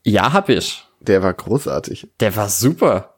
[0.05, 0.85] Ja, hab ich.
[1.01, 2.09] Der war großartig.
[2.19, 3.15] Der war super.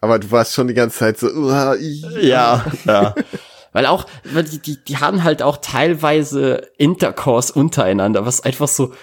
[0.00, 2.04] Aber du warst schon die ganze Zeit so, uah, i.
[2.20, 3.14] Ja, ja.
[3.72, 8.94] Weil auch, weil die, die, die haben halt auch teilweise Intercourse untereinander, was einfach so,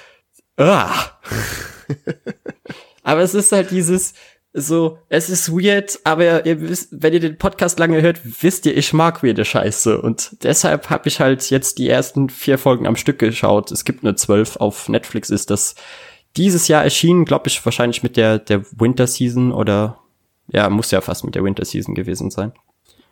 [0.57, 0.91] ah.
[3.03, 4.15] aber es ist halt dieses,
[4.57, 8.75] so, es ist weird, aber ihr wisst, wenn ihr den Podcast lange hört, wisst ihr,
[8.75, 10.01] ich mag weirde Scheiße.
[10.01, 13.71] Und deshalb habe ich halt jetzt die ersten vier Folgen am Stück geschaut.
[13.71, 15.75] Es gibt eine zwölf auf Netflix, ist das
[16.37, 19.99] dieses Jahr erschienen, glaube ich, wahrscheinlich mit der, der Winter Season oder,
[20.47, 22.53] ja, muss ja fast mit der Winter Season gewesen sein.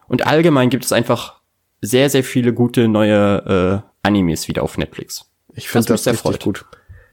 [0.08, 1.42] Und allgemein gibt es einfach
[1.82, 5.30] sehr, sehr viele gute neue äh, Animes wieder auf Netflix.
[5.56, 6.66] Ich finde mich das sehr gut.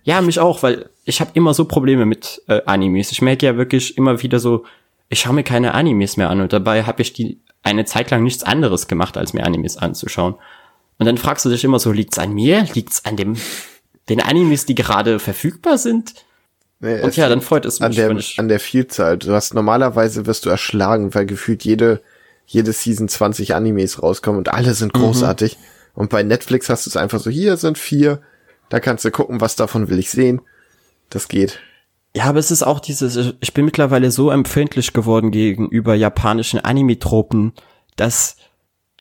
[0.05, 3.13] Ja, mich auch, weil ich habe immer so Probleme mit äh, Animes.
[3.13, 4.65] Ich merke ja wirklich immer wieder so,
[5.09, 8.23] ich schaue mir keine Animes mehr an und dabei habe ich die eine Zeit lang
[8.23, 10.35] nichts anderes gemacht, als mir Animes anzuschauen.
[10.99, 12.67] Und dann fragst du dich immer so, liegt's an mir?
[12.75, 13.37] Liegt's an dem
[14.09, 16.15] den Animes, die gerade verfügbar sind?
[16.81, 19.19] Nee, Und ja, dann freut es an mich, der, wenn ich an der Vielzahl.
[19.19, 22.01] Du hast normalerweise wirst du erschlagen, weil gefühlt jede,
[22.47, 25.01] jede Season 20 Animes rauskommen und alle sind Mhm.
[25.01, 25.59] großartig.
[25.95, 28.21] Und bei Netflix hast du es einfach so, hier sind vier,
[28.71, 30.41] da kannst du gucken, was davon will ich sehen.
[31.11, 31.61] Das geht.
[32.17, 37.53] Ja, aber es ist auch dieses, ich bin mittlerweile so empfindlich geworden gegenüber japanischen Anime-Tropen,
[37.97, 38.37] dass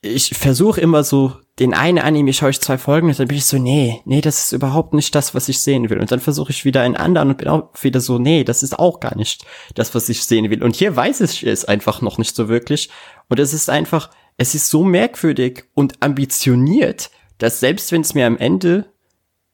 [0.02, 3.46] ich versuche immer so, den einen Anime schaue ich zwei Folgen und dann bin ich
[3.46, 6.00] so, nee, nee, das ist überhaupt nicht das, was ich sehen will.
[6.00, 8.80] Und dann versuche ich wieder einen anderen und bin auch wieder so, nee, das ist
[8.80, 10.64] auch gar nicht das, was ich sehen will.
[10.64, 12.90] Und hier weiß ich es einfach noch nicht so wirklich.
[13.28, 18.26] Und es ist einfach, es ist so merkwürdig und ambitioniert, dass selbst wenn es mir
[18.26, 18.86] am Ende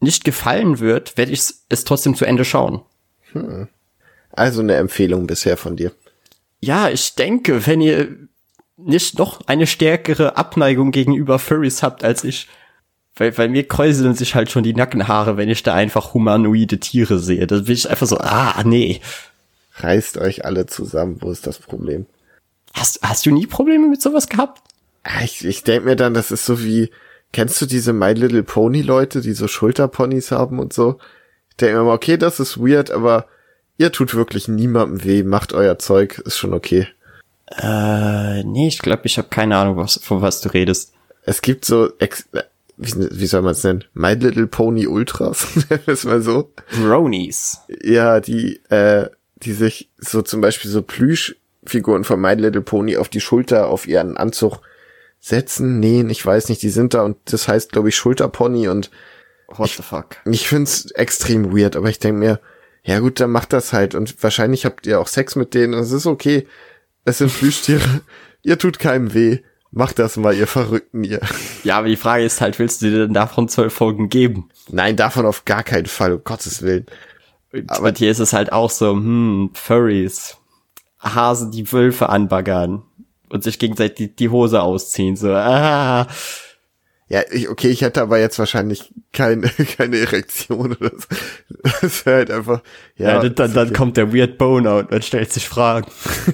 [0.05, 2.81] nicht gefallen wird, werde ich es trotzdem zu Ende schauen.
[4.31, 5.91] Also eine Empfehlung bisher von dir.
[6.61, 8.15] Ja, ich denke, wenn ihr
[8.77, 12.47] nicht noch eine stärkere Abneigung gegenüber Furries habt als ich,
[13.17, 17.19] Weil bei mir kräuseln sich halt schon die Nackenhaare, wenn ich da einfach humanoide Tiere
[17.19, 17.47] sehe.
[17.47, 18.99] Da bin ich einfach so, ah, nee.
[19.75, 22.05] Reißt euch alle zusammen, wo ist das Problem?
[22.73, 24.61] Hast, hast du nie Probleme mit sowas gehabt?
[25.23, 26.89] Ich, ich denk mir dann, das ist so wie,
[27.35, 30.99] kennst du diese My Little Pony Leute, die so Schulterponys haben und so?
[31.49, 33.25] Ich denk mir mal, okay, das ist weird, aber
[33.77, 36.87] ihr tut wirklich niemandem weh, macht euer Zeug, ist schon okay.
[37.47, 40.93] Äh, nee, ich glaube, ich habe keine Ahnung, was, von was du redest.
[41.23, 42.29] Es gibt so, ex
[42.77, 43.83] wie, wie soll man es nennen?
[43.93, 46.53] My Little Pony Ultras, nennen wir es mal so.
[46.81, 47.59] Bronies.
[47.83, 53.09] Ja, die, äh, die sich so zum Beispiel so Plüschfiguren von My Little Pony auf
[53.09, 54.61] die Schulter, auf ihren Anzug
[55.25, 58.91] setzen, nähen, ich weiß nicht, die sind da und das heißt, glaube ich, Schulterpony und
[59.47, 60.17] What the fuck?
[60.25, 62.39] ich find's extrem weird, aber ich denk mir,
[62.83, 65.79] ja gut, dann macht das halt und wahrscheinlich habt ihr auch Sex mit denen und
[65.79, 66.47] es ist okay.
[67.05, 68.01] Es sind Plüschtiere,
[68.43, 69.39] ihr tut keinem weh.
[69.71, 71.19] Macht das mal, ihr Verrückten, ihr.
[71.63, 74.49] Ja, aber die Frage ist halt, willst du dir denn davon zwölf Folgen geben?
[74.69, 76.85] Nein, davon auf gar keinen Fall, um Gottes Willen.
[77.67, 80.37] Aber hier ist es halt auch so, hm, Furries.
[80.99, 82.83] Hasen, die Wölfe anbaggern.
[83.35, 86.07] Und sich gegenseitig die, die Hose ausziehen, so, ah.
[87.09, 91.05] Ja, ich, okay, ich hätte aber jetzt wahrscheinlich keine, keine Erektion oder so.
[91.81, 92.61] Das wäre halt einfach,
[92.95, 93.21] ja.
[93.21, 95.91] Ja, dann, dann kommt der Weird Boner und man stellt sich Fragen.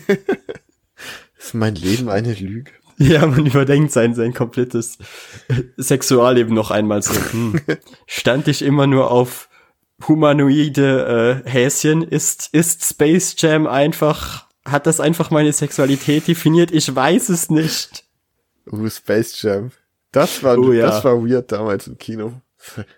[1.40, 2.70] ist mein Leben eine Lüge.
[3.00, 5.00] Ja, man überdenkt sein, sein komplettes
[5.78, 7.16] Sexualleben noch einmal so.
[7.32, 7.60] Hm.
[8.06, 9.50] Stand ich immer nur auf
[10.08, 12.04] humanoide äh, Häschen?
[12.04, 16.72] Ist, ist Space Jam einfach, hat das einfach meine Sexualität definiert?
[16.72, 18.06] Ich weiß es nicht.
[18.72, 19.72] Uh, Space Jam.
[20.12, 20.88] Das war, Oh ja.
[20.88, 22.34] das war weird damals im Kino.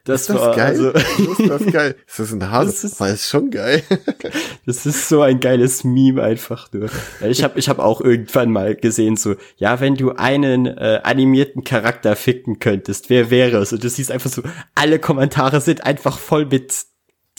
[0.04, 0.66] Das ist das war, geil?
[0.66, 0.90] also-
[1.42, 1.96] ist das geil?
[2.06, 2.72] Ist das ein Hase?
[2.72, 3.82] Das ist- War ist schon geil.
[4.66, 6.90] Das ist so ein geiles Meme einfach nur.
[7.22, 11.64] Ich habe ich hab auch irgendwann mal gesehen so, ja, wenn du einen äh, animierten
[11.66, 13.74] Charakter ficken könntest, wer wäre es?
[13.74, 14.42] Und du siehst einfach so,
[14.74, 16.74] alle Kommentare sind einfach voll mit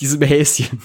[0.00, 0.82] diesem Häschen.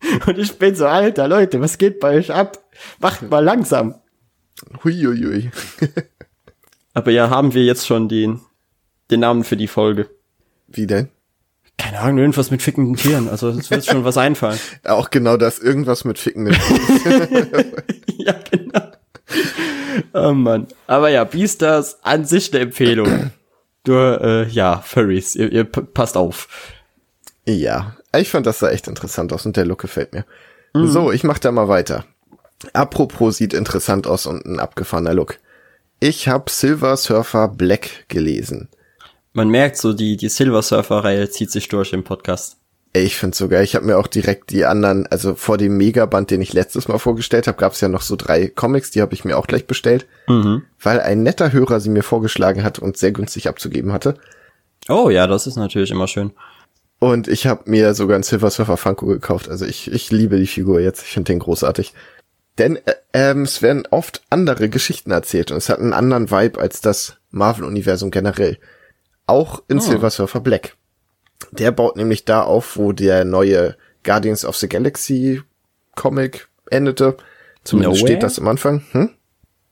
[0.26, 2.58] Und ich bin so, alter Leute, was geht bei euch ab?
[2.98, 3.94] Macht mal langsam.
[4.84, 5.50] Huiuiui.
[6.94, 8.40] Aber ja, haben wir jetzt schon den,
[9.10, 10.08] den Namen für die Folge.
[10.68, 11.08] Wie denn?
[11.78, 13.28] Keine Ahnung, irgendwas mit fickenden Tieren.
[13.28, 14.58] Also es wird schon was einfallen.
[14.84, 16.46] Auch genau das, irgendwas mit Ficken.
[18.16, 18.92] ja, genau.
[20.14, 20.68] Oh Mann.
[20.86, 23.30] Aber ja, Beastars an sich eine Empfehlung.
[23.86, 26.48] Nur, äh, ja, Furries, ihr, ihr passt auf.
[27.44, 30.24] ja, ich fand das sah echt interessant aus und der Look gefällt mir.
[30.74, 32.04] So, ich mach da mal weiter.
[32.72, 35.38] Apropos sieht interessant aus und ein abgefahrener Look.
[36.00, 38.68] Ich habe Silver Surfer Black gelesen.
[39.32, 42.58] Man merkt so, die, die Silver Surfer-Reihe zieht sich durch im Podcast.
[42.92, 43.64] Ich find's so geil.
[43.64, 46.98] Ich habe mir auch direkt die anderen, also vor dem Megaband, den ich letztes Mal
[46.98, 50.06] vorgestellt habe, gab's ja noch so drei Comics, die habe ich mir auch gleich bestellt,
[50.82, 54.16] weil ein netter Hörer sie mir vorgeschlagen hat und sehr günstig abzugeben hatte.
[54.88, 56.32] Oh ja, das ist natürlich immer schön.
[56.98, 59.48] Und ich habe mir sogar einen Silver Surfer Funko gekauft.
[59.48, 61.02] Also ich, ich liebe die Figur jetzt.
[61.02, 61.92] Ich finde den großartig.
[62.58, 66.58] Denn äh, ähm, es werden oft andere Geschichten erzählt und es hat einen anderen Vibe
[66.58, 68.58] als das Marvel-Universum generell.
[69.26, 70.76] Auch in Silver Surfer Black.
[71.50, 75.42] Der baut nämlich da auf, wo der neue Guardians of the Galaxy
[75.96, 77.16] Comic endete.
[77.64, 78.12] Zumindest Nowhere?
[78.12, 78.82] steht das am Anfang.
[78.92, 79.10] Hm?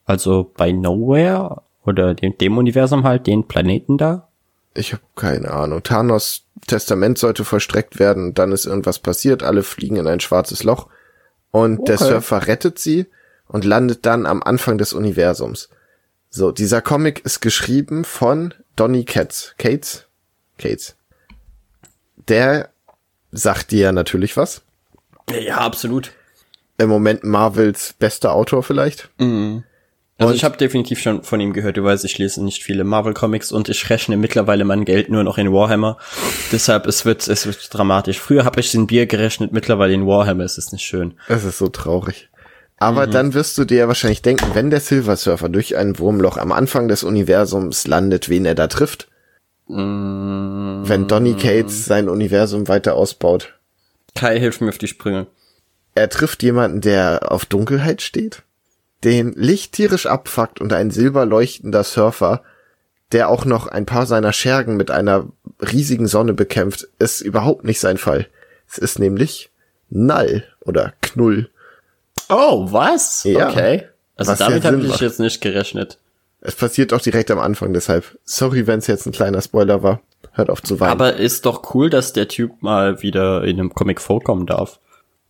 [0.04, 4.28] Also bei Nowhere oder dem, dem Universum halt, den Planeten da.
[4.74, 5.82] Ich habe keine Ahnung.
[5.82, 10.64] Thanos Testament sollte vollstreckt werden, und dann ist irgendwas passiert, alle fliegen in ein schwarzes
[10.64, 10.88] Loch
[11.50, 12.08] und der Okay.
[12.08, 13.06] Surfer rettet sie
[13.46, 15.68] und landet dann am Anfang des Universums.
[16.30, 19.54] So, dieser Comic ist geschrieben von Donny Cates.
[19.58, 20.06] Cates?
[20.58, 20.96] Cates.
[22.28, 22.70] Der
[23.30, 24.62] sagt dir natürlich was.
[25.30, 26.10] Ja, absolut.
[26.78, 29.10] Im Moment Marvels bester Autor vielleicht.
[30.16, 31.76] Also Und- ich habe definitiv schon von ihm gehört.
[31.76, 35.38] Du weißt, ich lese nicht viele Marvel-Comics und ich rechne mittlerweile mein Geld nur noch
[35.38, 35.98] in Warhammer.
[36.52, 38.20] Deshalb, es wird, es wird dramatisch.
[38.20, 40.44] Früher habe ich in Bier gerechnet, mittlerweile in Warhammer.
[40.44, 41.14] Es ist nicht schön.
[41.28, 42.28] Es ist so traurig.
[42.76, 46.52] Aber dann wirst du dir wahrscheinlich denken, wenn der Silver Surfer durch ein Wurmloch am
[46.52, 49.08] Anfang des Universums landet, wen er da trifft.
[49.66, 53.54] Wenn Donny Cates sein Universum weiter ausbaut.
[54.14, 55.26] Kai, hilf mir auf die Sprünge.
[55.94, 58.42] Er trifft jemanden, der auf Dunkelheit steht,
[59.04, 62.42] den Licht tierisch abfuckt und ein silber leuchtender Surfer,
[63.12, 65.28] der auch noch ein paar seiner Schergen mit einer
[65.60, 68.26] riesigen Sonne bekämpft, ist überhaupt nicht sein Fall.
[68.68, 69.50] Es ist nämlich
[69.90, 71.50] Null oder Knull.
[72.28, 73.24] Oh, was?
[73.24, 73.48] Ja.
[73.50, 73.84] Okay.
[74.16, 75.00] Also Was ja damit habe Sinn ich macht.
[75.02, 75.98] jetzt nicht gerechnet.
[76.40, 78.18] Es passiert auch direkt am Anfang, deshalb.
[78.24, 80.00] Sorry, wenn es jetzt ein kleiner Spoiler war.
[80.32, 80.92] Hört auf zu weinen.
[80.92, 84.78] Aber ist doch cool, dass der Typ mal wieder in einem Comic vorkommen darf.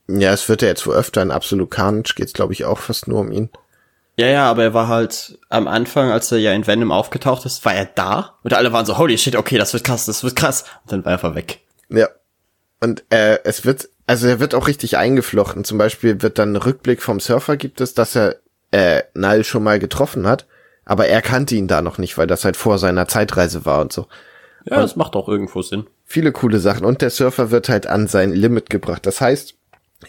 [0.08, 3.08] ja, es wird ja jetzt wohl öfter in Absolut Carnage geht's, glaube ich, auch fast
[3.08, 3.50] nur um ihn.
[4.16, 7.64] Ja, ja, aber er war halt am Anfang, als er ja in Venom aufgetaucht ist,
[7.64, 10.36] war er da und alle waren so, holy shit, okay, das wird krass, das wird
[10.36, 10.64] krass.
[10.84, 11.60] Und dann war er einfach weg.
[11.88, 12.08] Ja.
[12.80, 15.64] Und äh, es wird, also er wird auch richtig eingeflochten.
[15.64, 18.36] Zum Beispiel wird dann ein Rückblick vom Surfer gibt es, dass er
[18.70, 20.46] äh, Nile schon mal getroffen hat,
[20.84, 23.92] aber er kannte ihn da noch nicht, weil das halt vor seiner Zeitreise war und
[23.92, 24.06] so.
[24.64, 25.86] Ja, das macht auch irgendwo Sinn.
[26.04, 26.84] Viele coole Sachen.
[26.84, 29.06] Und der Surfer wird halt an sein Limit gebracht.
[29.06, 29.54] Das heißt,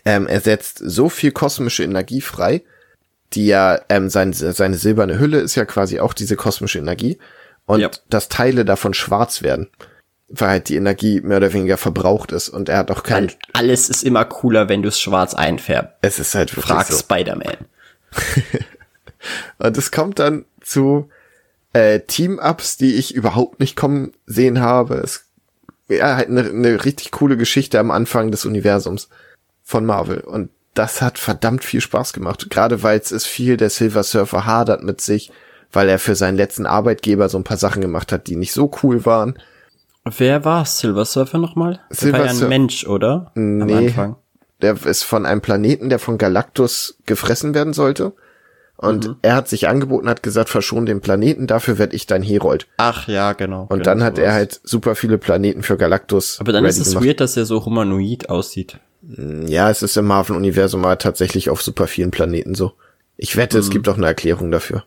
[0.06, 2.64] ähm, er setzt so viel kosmische Energie frei,
[3.34, 7.18] die ja, ähm, sein, seine silberne Hülle ist ja quasi auch diese kosmische Energie.
[7.66, 7.90] Und Ja.
[8.10, 9.70] dass Teile davon schwarz werden.
[10.28, 12.50] Weil halt die Energie mehr oder weniger verbraucht ist.
[12.50, 15.94] Und er hat auch kein, Weil alles ist immer cooler, wenn du es schwarz einfärbst.
[16.02, 16.98] es ist halt wirklich Frag so.
[16.98, 17.58] Spider-Man.
[19.58, 21.10] Und es kommt dann zu
[21.74, 24.96] äh, Team-Ups, die ich überhaupt nicht kommen sehen habe.
[24.96, 25.26] Es
[25.88, 29.10] ja, halt eine, eine richtig coole Geschichte am Anfang des Universums
[29.64, 30.20] von Marvel.
[30.22, 32.48] Und das hat verdammt viel Spaß gemacht.
[32.52, 35.32] Gerade weil es ist viel, der Silver Surfer hadert mit sich,
[35.72, 38.72] weil er für seinen letzten Arbeitgeber so ein paar Sachen gemacht hat, die nicht so
[38.84, 39.40] cool waren.
[40.18, 41.80] Wer war Silver Surfer nochmal?
[41.90, 43.32] Silver war ja ein Sur- Mensch, oder?
[43.36, 43.88] Am Nee.
[43.88, 44.18] Anfang.
[44.62, 48.14] Der ist von einem Planeten, der von Galactus gefressen werden sollte.
[48.78, 52.68] Und er hat sich angeboten, hat gesagt, verschon den Planeten, dafür werde ich dein Herold.
[52.78, 53.62] Ach ja, genau.
[53.64, 54.34] Und genau dann hat er sowas.
[54.36, 56.40] halt super viele Planeten für Galactus.
[56.42, 57.06] Aber dann ist es gemacht.
[57.06, 58.78] weird, dass er so humanoid aussieht.
[59.46, 62.74] Ja, es ist im Marvel-Universum aber tatsächlich auf super vielen Planeten so.
[63.18, 63.64] Ich wette, Mhm.
[63.64, 64.84] es gibt auch eine Erklärung dafür.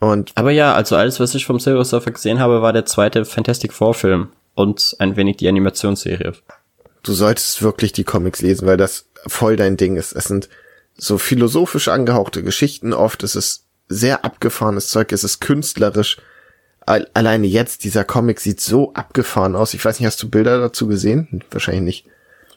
[0.00, 3.24] Und Aber ja, also alles, was ich vom Silver Surfer gesehen habe, war der zweite
[3.24, 6.32] Fantastic Four Film und ein wenig die Animationsserie.
[7.04, 10.12] du solltest wirklich die Comics lesen, weil das voll dein Ding ist.
[10.12, 10.48] Es sind
[10.96, 13.22] so philosophisch angehauchte Geschichten oft.
[13.22, 15.12] Es ist sehr abgefahrenes Zeug.
[15.12, 16.18] Es ist künstlerisch.
[16.86, 19.74] Al- Alleine jetzt, dieser Comic sieht so abgefahren aus.
[19.74, 21.42] Ich weiß nicht, hast du Bilder dazu gesehen?
[21.50, 22.06] Wahrscheinlich nicht.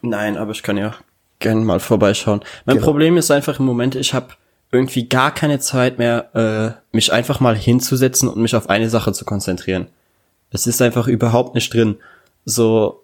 [0.01, 0.95] Nein, aber ich kann ja
[1.39, 2.41] gerne mal vorbeischauen.
[2.65, 2.85] Mein Genau.
[2.87, 4.29] Problem ist einfach im Moment, ich habe
[4.71, 6.29] irgendwie gar keine Zeit mehr,
[6.91, 9.87] äh, mich einfach mal hinzusetzen und mich auf eine Sache zu konzentrieren.
[10.51, 11.97] Es ist einfach überhaupt nicht drin.
[12.45, 13.03] So,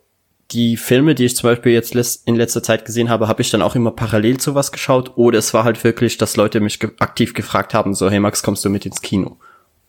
[0.51, 1.95] die Filme, die ich zum Beispiel jetzt
[2.25, 5.13] in letzter Zeit gesehen habe, habe ich dann auch immer parallel zu was geschaut.
[5.15, 8.43] Oder es war halt wirklich, dass Leute mich ge aktiv gefragt haben, so, hey Max,
[8.43, 9.37] kommst du mit ins Kino?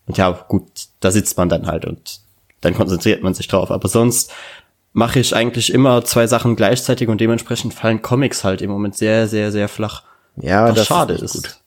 [0.06, 0.66] Und ja, gut,
[1.00, 2.20] da sitzt man dann halt und
[2.60, 3.70] dann konzentriert man sich drauf.
[3.70, 4.32] Aber sonst
[4.92, 9.28] mache ich eigentlich immer zwei Sachen gleichzeitig und dementsprechend fallen Comics halt im Moment sehr,
[9.28, 10.02] sehr, sehr flach.
[10.36, 11.58] Ja, Was das schade ist, gut.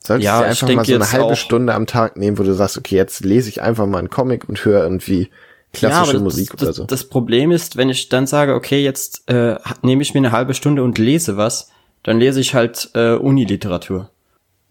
[0.00, 2.54] Solltest Ja, du ich einfach mal so eine halbe Stunde am Tag nehmen, wo du
[2.54, 5.28] sagst, okay, jetzt lese ich einfach mal einen Comic und höre irgendwie
[5.72, 6.84] klassische aber Musik das, oder das, so.
[6.84, 10.54] Das Problem ist, wenn ich dann sage, okay, jetzt äh, nehme ich mir eine halbe
[10.54, 11.70] Stunde und lese was,
[12.02, 14.10] dann lese ich halt äh, Uniliteratur.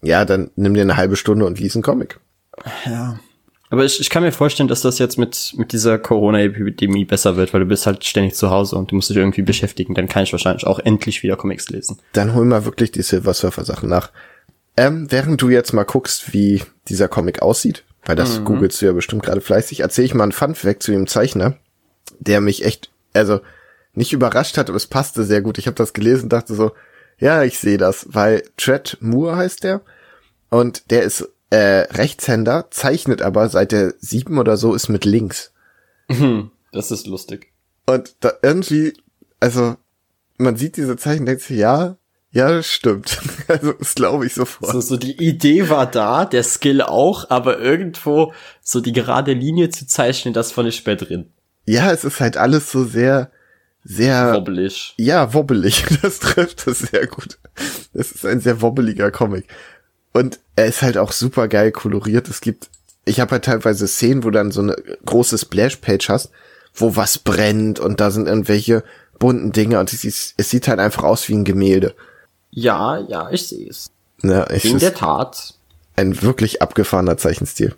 [0.02, 2.18] ja, dann nimm dir eine halbe Stunde und lies einen Comic.
[2.86, 3.18] Ja.
[3.70, 7.52] Aber ich, ich kann mir vorstellen, dass das jetzt mit, mit dieser Corona-Epidemie besser wird,
[7.52, 9.94] weil du bist halt ständig zu Hause und du musst dich irgendwie beschäftigen.
[9.94, 11.98] Dann kann ich wahrscheinlich auch endlich wieder Comics lesen.
[12.14, 14.10] Dann hol mal wirklich die Silver Surfer Sachen nach.
[14.76, 18.92] Ähm, während du jetzt mal guckst, wie dieser Comic aussieht, weil das googelst du ja
[18.92, 21.58] bestimmt gerade fleißig, erzähle ich mal einen Fun-Fact zu dem Zeichner,
[22.18, 23.40] der mich echt, also
[23.92, 25.58] nicht überrascht hat, aber es passte sehr gut.
[25.58, 26.72] Ich habe das gelesen und dachte so,
[27.18, 29.82] ja, ich sehe das, weil Trent Moore heißt der
[30.48, 35.52] und der ist äh, Rechtshänder, zeichnet aber seit der sieben oder so ist mit links.
[36.72, 37.52] Das ist lustig.
[37.84, 38.94] Und da irgendwie,
[39.38, 39.76] also
[40.38, 41.98] man sieht diese Zeichen, denkt sich, ja,
[42.30, 43.18] ja, das stimmt.
[43.48, 44.72] Also das glaube ich sofort.
[44.72, 49.70] So, so die Idee war da, der Skill auch, aber irgendwo so die gerade Linie
[49.70, 51.30] zu zeichnen, das fand ich schwer drin.
[51.64, 53.30] Ja, es ist halt alles so sehr,
[53.84, 54.94] sehr, Wobbelig.
[54.98, 55.84] ja, wobbelig.
[56.02, 57.38] Das trifft es sehr gut.
[57.94, 59.46] Es ist ein sehr wobbeliger Comic.
[60.12, 62.28] Und er ist halt auch super geil koloriert.
[62.28, 62.68] Es gibt,
[63.06, 64.76] ich habe halt teilweise Szenen, wo dann so eine
[65.06, 66.30] große Splash-Page hast,
[66.74, 68.84] wo was brennt und da sind irgendwelche
[69.18, 70.04] bunten Dinge und es,
[70.36, 71.94] es sieht halt einfach aus wie ein Gemälde.
[72.50, 73.90] Ja, ja, ich sehe es.
[74.22, 75.54] Ja, In der Tat.
[75.96, 77.74] ein wirklich abgefahrener Zeichenstil.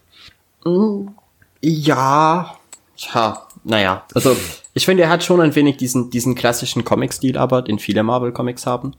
[1.63, 2.57] Ja.
[2.97, 4.05] Tja, naja.
[4.15, 4.37] Also,
[4.75, 8.67] ich finde, er hat schon ein wenig diesen, diesen klassischen Comic-Stil, aber den viele Marvel-Comics
[8.67, 8.95] haben.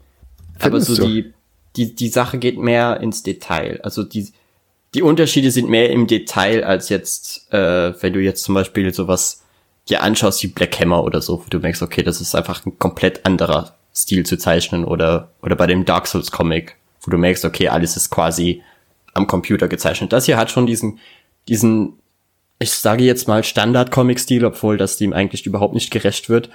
[0.55, 1.07] aber Findest so du?
[1.07, 1.33] die,
[1.75, 3.79] die, die Sache geht mehr ins Detail.
[3.83, 4.31] Also die,
[4.93, 9.43] die Unterschiede sind mehr im Detail als jetzt, äh, wenn du jetzt zum Beispiel sowas
[9.89, 12.77] dir anschaust wie Black Hammer oder so, wo du merkst, okay, das ist einfach ein
[12.77, 17.45] komplett anderer Stil zu zeichnen oder, oder bei dem Dark Souls Comic, wo du merkst,
[17.45, 18.61] okay, alles ist quasi
[19.13, 20.13] am Computer gezeichnet.
[20.13, 20.99] Das hier hat schon diesen,
[21.47, 21.93] diesen,
[22.59, 26.49] ich sage jetzt mal Standard-Comic-Stil, obwohl das dem eigentlich überhaupt nicht gerecht wird,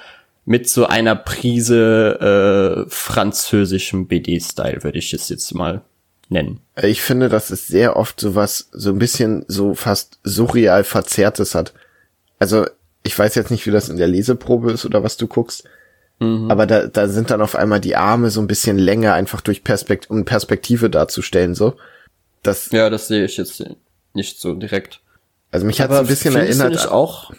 [0.46, 5.82] mit so einer Prise äh, französischem BD-Style, würde ich es jetzt mal
[6.28, 6.60] nennen.
[6.80, 11.74] Ich finde, dass es sehr oft sowas, so ein bisschen so fast surreal Verzerrtes hat.
[12.38, 12.66] Also,
[13.02, 15.64] ich weiß jetzt nicht, wie das in der Leseprobe ist oder was du guckst.
[16.18, 19.64] Aber da, da sind dann auf einmal die Arme so ein bisschen länger, einfach durch
[19.64, 21.74] Perspekt um Perspektive darzustellen, so.
[22.42, 23.62] Das, Ja, das sehe ich jetzt
[24.14, 25.00] nicht so direkt.
[25.52, 26.74] also mich hat es ein bisschen findest erinnert.
[26.74, 27.32] Du nicht auch,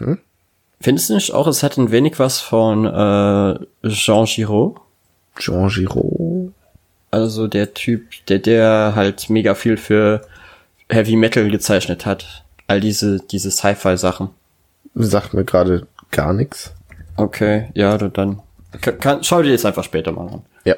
[0.80, 4.80] Findest du nicht auch, es hat ein wenig was von äh, Jean Giraud?
[5.40, 6.54] Jean Giraud.
[7.10, 10.22] Also der Typ, der der halt mega viel für
[10.90, 12.44] Heavy Metal gezeichnet hat.
[12.68, 14.30] All diese diese Sci-Fi-Sachen.
[14.94, 16.74] Sagt mir gerade gar nichts.
[17.16, 18.41] Okay, ja, du dann
[18.82, 20.45] kann, kann, schau dir das einfach später mal an.
[20.66, 20.76] Ja.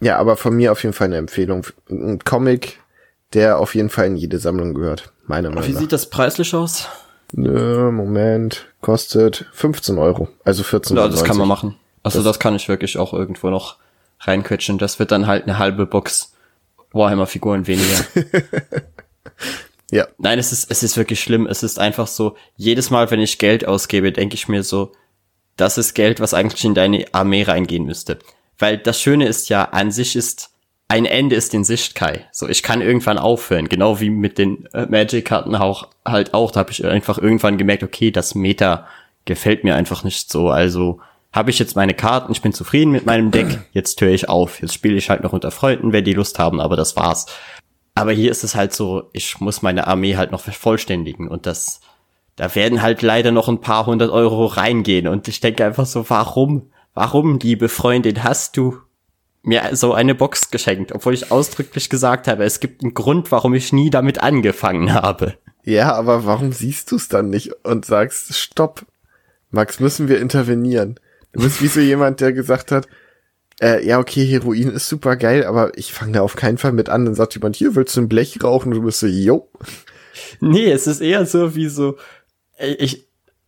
[0.00, 1.66] Ja, aber von mir auf jeden Fall eine Empfehlung.
[1.90, 2.78] Ein Comic,
[3.34, 5.12] der auf jeden Fall in jede Sammlung gehört.
[5.26, 5.80] Meiner Wie Meinung nach.
[5.80, 6.88] sieht das preislich aus?
[7.32, 8.66] Nö, Moment.
[8.80, 10.28] Kostet 15 Euro.
[10.44, 11.76] Also 14 Ja, das kann man machen.
[12.02, 13.76] Also das, kann ich wirklich auch irgendwo noch
[14.20, 14.78] reinquetschen.
[14.78, 16.32] Das wird dann halt eine halbe Box
[16.92, 18.04] Warhammer-Figuren weniger.
[19.90, 20.06] Ja.
[20.18, 21.46] Nein, es ist, es ist wirklich schlimm.
[21.46, 24.92] Es ist einfach so, jedes Mal, wenn ich Geld ausgebe, denke ich mir so,
[25.60, 28.18] das ist Geld, was eigentlich in deine Armee reingehen müsste.
[28.58, 30.50] Weil das Schöne ist ja, an sich ist,
[30.88, 32.26] ein Ende ist in Sicht, Kai.
[32.32, 33.68] So, ich kann irgendwann aufhören.
[33.68, 36.50] Genau wie mit den äh, Magic-Karten auch, halt auch.
[36.50, 38.86] Da habe ich einfach irgendwann gemerkt, okay, das Meta
[39.24, 40.50] gefällt mir einfach nicht so.
[40.50, 41.00] Also
[41.32, 44.60] habe ich jetzt meine Karten, ich bin zufrieden mit meinem Deck, jetzt höre ich auf.
[44.60, 47.26] Jetzt spiele ich halt noch unter Freunden, wenn die Lust haben, aber das war's.
[47.94, 51.80] Aber hier ist es halt so, ich muss meine Armee halt noch vervollständigen und das,
[52.40, 56.08] da werden halt leider noch ein paar hundert Euro reingehen und ich denke einfach so,
[56.08, 58.78] warum, warum, liebe Freundin, hast du
[59.42, 63.52] mir so eine Box geschenkt, obwohl ich ausdrücklich gesagt habe, es gibt einen Grund, warum
[63.52, 65.34] ich nie damit angefangen habe.
[65.64, 68.86] Ja, aber warum siehst du es dann nicht und sagst, stopp,
[69.50, 70.98] Max, müssen wir intervenieren?
[71.32, 72.88] Du bist wie so jemand, der gesagt hat,
[73.60, 76.88] äh, ja, okay, Heroin ist super geil, aber ich fange da auf keinen Fall mit
[76.88, 77.04] an.
[77.04, 78.72] Dann sagt jemand, hier willst du ein Blech rauchen?
[78.72, 79.50] Und du bist so, yo.
[80.40, 81.96] Nee, es ist eher so wie so,
[82.60, 83.06] ich,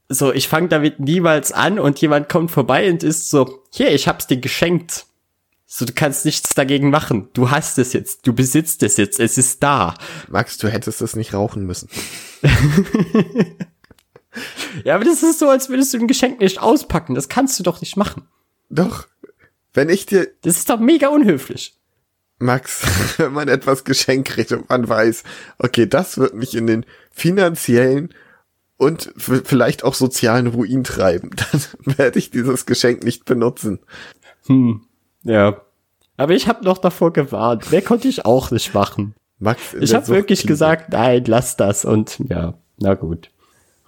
[0.08, 4.08] so, ich fange damit niemals an und jemand kommt vorbei und ist so, hier, ich
[4.08, 5.06] hab's dir geschenkt.
[5.66, 7.28] So, du kannst nichts dagegen machen.
[7.32, 9.94] Du hast es jetzt, du besitzt es jetzt, es ist da.
[10.28, 11.88] Max, du hättest es nicht rauchen müssen.
[14.84, 17.14] Ja, aber das ist so, als würdest du ein Geschenk nicht auspacken.
[17.14, 18.26] Das kannst du doch nicht machen.
[18.70, 19.06] Doch,
[19.74, 21.76] wenn ich dir, Das ist doch mega unhöflich.
[22.38, 22.82] Max,
[23.18, 25.22] wenn man etwas geschenkt kriegt und man weiß,
[25.58, 28.14] okay, das wird mich in den finanziellen
[28.82, 33.78] und vielleicht auch sozialen Ruin treiben, dann werde ich dieses Geschenk nicht benutzen.
[34.46, 34.82] Hm,
[35.22, 35.60] ja.
[36.16, 37.70] Aber ich habe noch davor gewarnt.
[37.70, 39.14] Mehr konnte ich auch nicht machen.
[39.38, 41.84] Max, Ich habe wirklich gesagt, nein, lass das.
[41.84, 43.30] Und ja, na gut.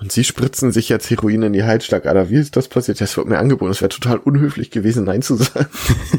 [0.00, 2.30] Und sie spritzen sich jetzt Heroin in die Halsschlagader.
[2.30, 3.00] Wie ist das passiert?
[3.00, 3.70] Das wird mir angeboten.
[3.70, 5.66] Es wäre total unhöflich gewesen, Nein zu sagen.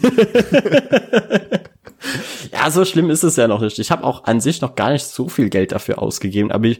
[2.52, 3.80] Ja, so schlimm ist es ja noch nicht.
[3.80, 6.80] Ich habe auch an sich noch gar nicht so viel Geld dafür ausgegeben, aber ich,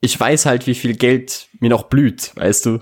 [0.00, 2.80] ich weiß halt, wie viel Geld mir noch blüht, weißt du?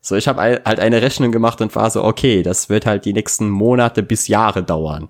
[0.00, 3.12] So, ich habe halt eine Rechnung gemacht und war so, okay, das wird halt die
[3.12, 5.08] nächsten Monate bis Jahre dauern.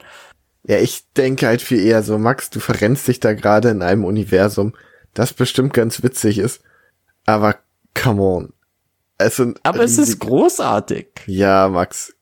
[0.64, 4.04] Ja, ich denke halt viel eher so, Max, du verrennst dich da gerade in einem
[4.04, 4.74] Universum,
[5.14, 6.62] das bestimmt ganz witzig ist.
[7.26, 7.56] Aber
[7.94, 8.52] come on.
[9.18, 11.06] Es sind Aber es ist riesige- großartig.
[11.26, 12.14] Ja, Max.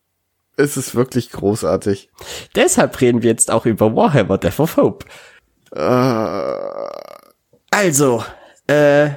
[0.57, 2.09] Es ist wirklich großartig.
[2.55, 5.05] Deshalb reden wir jetzt auch über Warhammer Death of Hope.
[5.73, 6.89] Äh,
[7.71, 8.23] Also,
[8.67, 9.11] äh,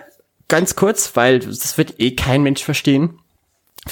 [0.49, 3.19] ganz kurz, weil das wird eh kein Mensch verstehen.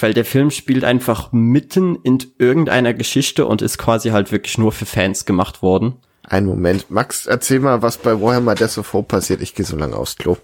[0.01, 4.73] Weil der Film spielt einfach mitten in irgendeiner Geschichte und ist quasi halt wirklich nur
[4.73, 5.97] für Fans gemacht worden.
[6.27, 6.91] einen Moment.
[6.91, 9.43] Max, erzähl mal, was bei Warhammer Death of Hope passiert.
[9.43, 10.39] Ich gehe so lange aufs Klo.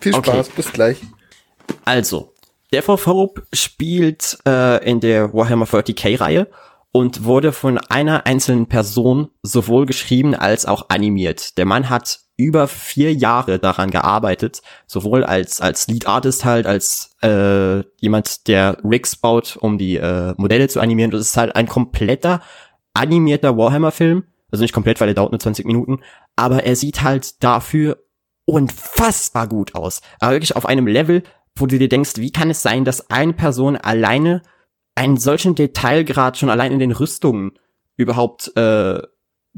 [0.00, 0.30] Viel Okay.
[0.30, 0.98] Spaß, bis gleich.
[1.84, 2.34] Also,
[2.72, 6.46] Death of Hope spielt äh, in der Warhammer 40k-Reihe
[6.92, 11.56] und wurde von einer einzelnen Person sowohl geschrieben als auch animiert.
[11.58, 17.16] Der Mann hat über vier Jahre daran gearbeitet, sowohl als als Lead Artist halt, als
[17.20, 21.10] äh, jemand, der Rigs baut, um die äh, Modelle zu animieren.
[21.10, 22.40] Das ist halt ein kompletter
[22.94, 24.24] animierter Warhammer-Film.
[24.52, 26.00] Also nicht komplett, weil er dauert nur 20 Minuten,
[26.36, 27.98] aber er sieht halt dafür
[28.46, 30.00] unfassbar gut aus.
[30.20, 31.24] Aber wirklich auf einem Level,
[31.56, 34.42] wo du dir denkst, wie kann es sein, dass eine Person alleine
[34.94, 37.58] einen solchen Detailgrad schon allein in den Rüstungen
[37.96, 39.02] überhaupt äh,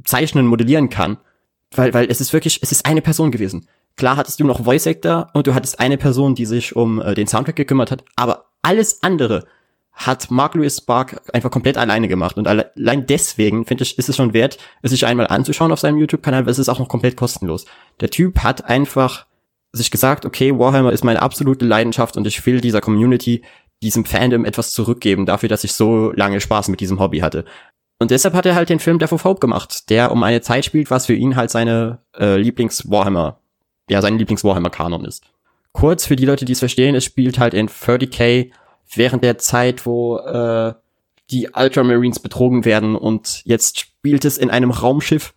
[0.02, 1.18] zeichnen, modellieren kann?
[1.74, 3.68] Weil, weil es ist wirklich, es ist eine Person gewesen.
[3.96, 7.14] Klar hattest du noch Voice Actor und du hattest eine Person, die sich um äh,
[7.14, 9.46] den Soundtrack gekümmert hat, aber alles andere
[9.92, 12.36] hat Mark Louis Spark einfach komplett alleine gemacht.
[12.38, 15.80] Und alle- allein deswegen, finde ich, ist es schon wert, es sich einmal anzuschauen auf
[15.80, 17.66] seinem YouTube-Kanal, weil es ist auch noch komplett kostenlos.
[18.00, 19.26] Der Typ hat einfach
[19.72, 23.42] sich gesagt, okay, Warhammer ist meine absolute Leidenschaft und ich will dieser Community,
[23.82, 27.44] diesem Fandom etwas zurückgeben dafür, dass ich so lange Spaß mit diesem Hobby hatte.
[28.00, 30.64] Und deshalb hat er halt den Film Death of Hope gemacht, der um eine Zeit
[30.64, 33.38] spielt, was für ihn halt seine äh, Lieblings-Warhammer,
[33.90, 35.22] ja, sein Lieblings-Warhammer-Kanon ist.
[35.72, 38.50] Kurz für die Leute, die es verstehen, es spielt halt in 30k
[38.94, 40.72] während der Zeit, wo äh,
[41.30, 45.34] die Ultramarines betrogen werden und jetzt spielt es in einem Raumschiff,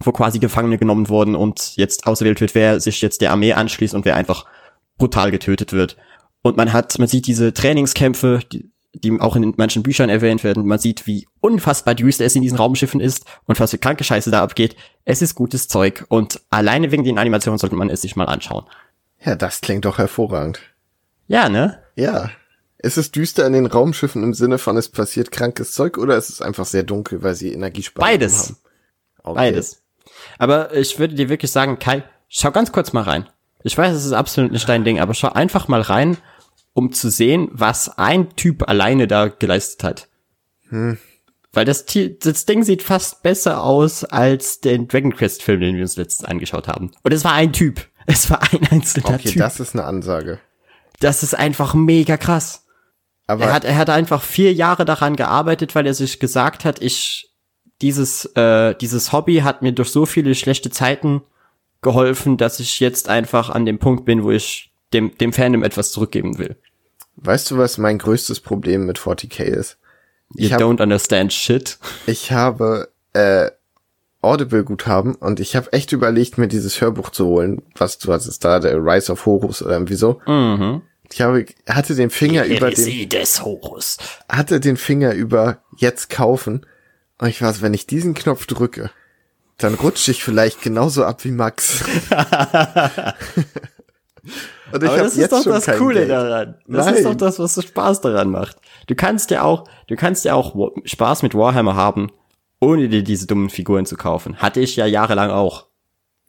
[0.00, 3.94] wo quasi Gefangene genommen wurden und jetzt ausgewählt wird, wer sich jetzt der Armee anschließt
[3.94, 4.46] und wer einfach
[4.96, 5.98] brutal getötet wird.
[6.40, 10.66] Und man hat, man sieht diese Trainingskämpfe, die, die auch in manchen Büchern erwähnt werden.
[10.66, 14.30] Man sieht, wie unfassbar düster es in diesen Raumschiffen ist und was für kranke Scheiße
[14.30, 14.76] da abgeht.
[15.04, 18.64] Es ist gutes Zeug und alleine wegen den Animationen sollte man es sich mal anschauen.
[19.24, 20.60] Ja, das klingt doch hervorragend.
[21.28, 21.82] Ja, ne?
[21.96, 22.30] Ja.
[22.78, 26.28] Ist es düster in den Raumschiffen im Sinne von es passiert krankes Zeug oder ist
[26.28, 28.48] es einfach sehr dunkel, weil sie Energiesparung Beides.
[28.48, 28.56] haben?
[29.22, 29.34] Okay.
[29.34, 29.82] Beides.
[30.38, 33.28] Aber ich würde dir wirklich sagen, Kai, schau ganz kurz mal rein.
[33.62, 36.18] Ich weiß, es ist absolut nicht dein Ding, aber schau einfach mal rein,
[36.76, 40.08] um zu sehen, was ein Typ alleine da geleistet hat.
[40.70, 45.82] Weil das, das Ding sieht fast besser aus als den Dragon Quest Film, den wir
[45.82, 46.90] uns letztens angeschaut haben.
[47.02, 47.80] Und es war ein Typ.
[48.08, 49.38] Es war ein einzelner Okay, Typ.
[49.38, 50.38] das ist eine Ansage.
[51.00, 52.64] das ist einfach mega krass.
[53.26, 56.80] Aber Er hat, er hat einfach vier Jahre daran gearbeitet, weil er sich gesagt hat,
[56.80, 57.32] ich,
[57.82, 61.22] dieses, äh, dieses Hobby hat mir durch so viele schlechte Zeiten
[61.82, 65.90] geholfen, dass ich jetzt einfach an dem Punkt bin, wo ich dem, dem Fandom etwas
[65.90, 66.54] zurückgeben will.
[67.16, 69.78] Weißt du, was mein größtes Problem mit 40k ist?
[70.34, 71.78] You Ich hab- don't understand shit.
[72.06, 73.50] Ich habe äh,
[74.22, 77.62] Audible-Guthaben und ich habe echt überlegt, mir dieses Hörbuch zu holen.
[77.76, 80.20] Was du hast, ist da der Rise of Horus oder irgendwie so.
[80.26, 80.82] Mhm.
[81.12, 83.98] Ich habe, hatte den Finger über den, des Horus.
[84.28, 86.66] hatte den Finger über jetzt kaufen.
[87.18, 88.90] Und ich weiß, wenn ich diesen Knopf drücke,
[89.58, 91.84] dann rutsche ich vielleicht genauso ab wie Max.
[94.72, 96.10] und ich Aber das ist doch das Coole Geld.
[96.10, 96.54] daran.
[96.66, 96.94] Das Nein.
[96.96, 98.56] ist doch das, was so Spaß daran macht.
[98.86, 102.10] Du kannst ja auch, du kannst ja auch Spaß mit Warhammer haben,
[102.60, 104.36] ohne dir diese dummen Figuren zu kaufen.
[104.36, 105.66] Hatte ich ja jahrelang auch.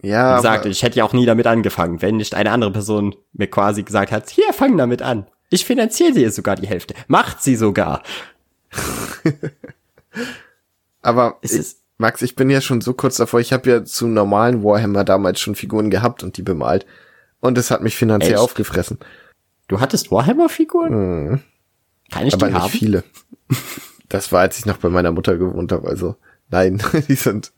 [0.01, 3.15] Ja, Wie gesagt, ich hätte ja auch nie damit angefangen, wenn nicht eine andere Person
[3.33, 5.25] mir quasi gesagt hat, hier, fang damit an.
[5.49, 6.93] Ich finanziere dir sogar die Hälfte.
[7.07, 8.03] Macht sie sogar.
[11.01, 11.51] aber ich,
[11.97, 13.39] Max, ich bin ja schon so kurz davor.
[13.39, 16.85] Ich habe ja zu normalen Warhammer damals schon Figuren gehabt und die bemalt.
[17.39, 18.41] Und es hat mich finanziell Echt?
[18.41, 18.99] aufgefressen.
[19.67, 21.43] Du hattest Warhammer-Figuren?
[22.11, 22.71] Kann ich aber die nicht haben?
[22.71, 23.03] viele.
[24.09, 25.87] Das war, als ich noch bei meiner Mutter gewohnt habe.
[25.87, 26.15] Also
[26.49, 27.51] nein, die sind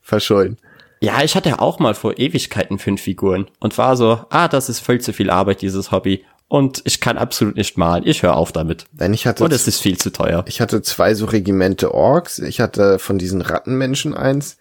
[0.00, 0.58] verschollen.
[1.00, 4.80] Ja, ich hatte auch mal vor Ewigkeiten fünf Figuren und war so, ah, das ist
[4.80, 6.24] voll zu viel Arbeit, dieses Hobby.
[6.48, 8.06] Und ich kann absolut nicht malen.
[8.06, 8.84] Ich höre auf damit.
[8.92, 10.44] Nein, ich hatte, Und es ist viel zu teuer.
[10.46, 12.38] ich hatte zwei so Regimente Orks.
[12.38, 14.56] Ich hatte von diesen Rattenmenschen eins.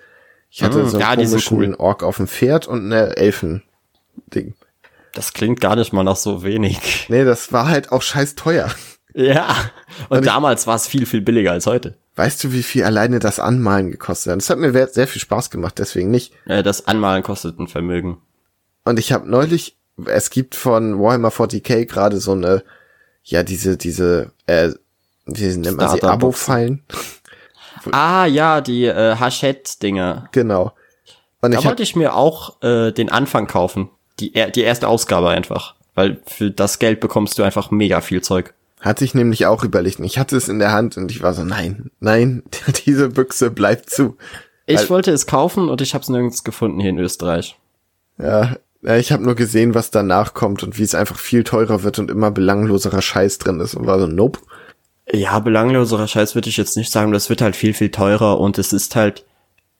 [0.49, 4.55] Ich hatte Mm, so einen ja, komischen Ork auf dem Pferd und eine Elfen-Ding.
[5.15, 7.07] Das klingt gar nicht mal nach so wenig.
[7.09, 8.69] Nee, das war halt auch scheiß teuer.
[9.15, 9.55] Ja.
[10.09, 11.97] Und, ich- damals war es viel, viel billiger als heute.
[12.17, 14.39] Weißt du, wie viel alleine das Anmalen gekostet hat?
[14.39, 16.33] Das hat mir sehr viel Spaß gemacht, deswegen nicht.
[16.45, 18.17] Äh, Das Anmalen kostet ein Vermögen.
[18.83, 22.63] Und ich habe neulich, es gibt von Warhammer 40k gerade so eine,
[23.23, 24.69] ja, diese, diese, äh,
[25.25, 26.03] wie nennt man sie.
[26.03, 26.83] Abo-Fallen?
[27.91, 30.29] Ah, ja, die äh, Hachette-Dinger.
[30.31, 30.73] Genau.
[31.41, 33.89] Und Da ich wollte ich mir auch äh, den Anfang kaufen.
[34.19, 35.75] Die, die erste Ausgabe einfach.
[35.93, 38.53] Weil für das Geld bekommst du einfach mega viel Zeug.
[38.81, 39.99] hatte ich nämlich auch überlegt.
[40.01, 42.43] Ich hatte es in der Hand und ich war so, nein, nein,
[42.85, 44.17] diese Büchse bleibt zu.
[44.65, 47.55] Ich Weil- wollte es kaufen und ich habe es nirgends gefunden hier in Österreich.
[48.17, 51.83] Ja, ja, ich habe nur gesehen, was danach kommt und wie es einfach viel teurer
[51.83, 54.39] wird und immer belangloserer Scheiß drin ist und war so, nope.
[55.11, 57.11] Ja, belangloserer Scheiß würde ich jetzt nicht sagen.
[57.11, 59.25] Das wird halt viel, viel teurer und es ist halt,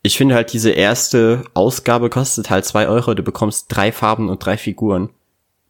[0.06, 3.14] ich finde halt diese erste Ausgabe kostet halt zwei Euro.
[3.16, 5.10] Du bekommst drei Farben und drei Figuren.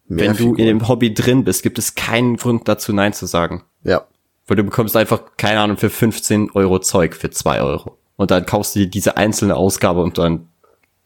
[0.08, 0.68] Mehr Wenn du in Figuren.
[0.68, 3.64] dem Hobby drin bist, gibt es keinen Grund dazu, Nein zu sagen.
[3.84, 4.06] Ja,
[4.48, 7.98] Weil du bekommst einfach, keine Ahnung, für 15 Euro Zeug für zwei Euro.
[8.18, 10.48] Und dann kaufst du dir diese einzelne Ausgabe und dann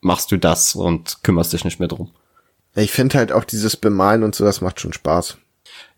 [0.01, 2.11] machst du das und kümmerst dich nicht mehr drum.
[2.75, 5.37] ich finde halt auch dieses Bemalen und so, das macht schon Spaß.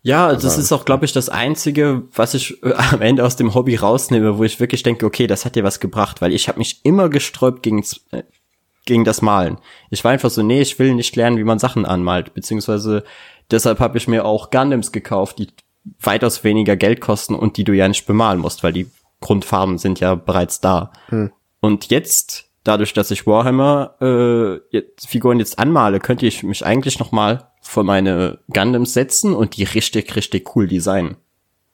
[0.04, 3.54] Ja, das ist auch, glaube ich, das Einzige, was ich äh, am Ende aus dem
[3.54, 6.58] Hobby rausnehme, wo ich wirklich denke, okay, das hat dir was gebracht, weil ich habe
[6.58, 8.24] mich immer gesträubt gegen, äh,
[8.84, 9.58] gegen das Malen.
[9.90, 13.04] Ich war einfach so, nee, ich will nicht lernen, wie man Sachen anmalt, beziehungsweise
[13.50, 15.48] deshalb habe ich mir auch Gundams gekauft, die
[16.00, 20.00] weitaus weniger Geld kosten und die du ja nicht bemalen musst, weil die Grundfarben sind
[20.00, 20.92] ja bereits da.
[21.60, 26.98] Und jetzt, dadurch, dass ich Warhammer äh, jetzt, Figuren jetzt anmale, könnte ich mich eigentlich
[26.98, 31.16] noch mal vor meine Gundams setzen und die richtig, richtig cool designen.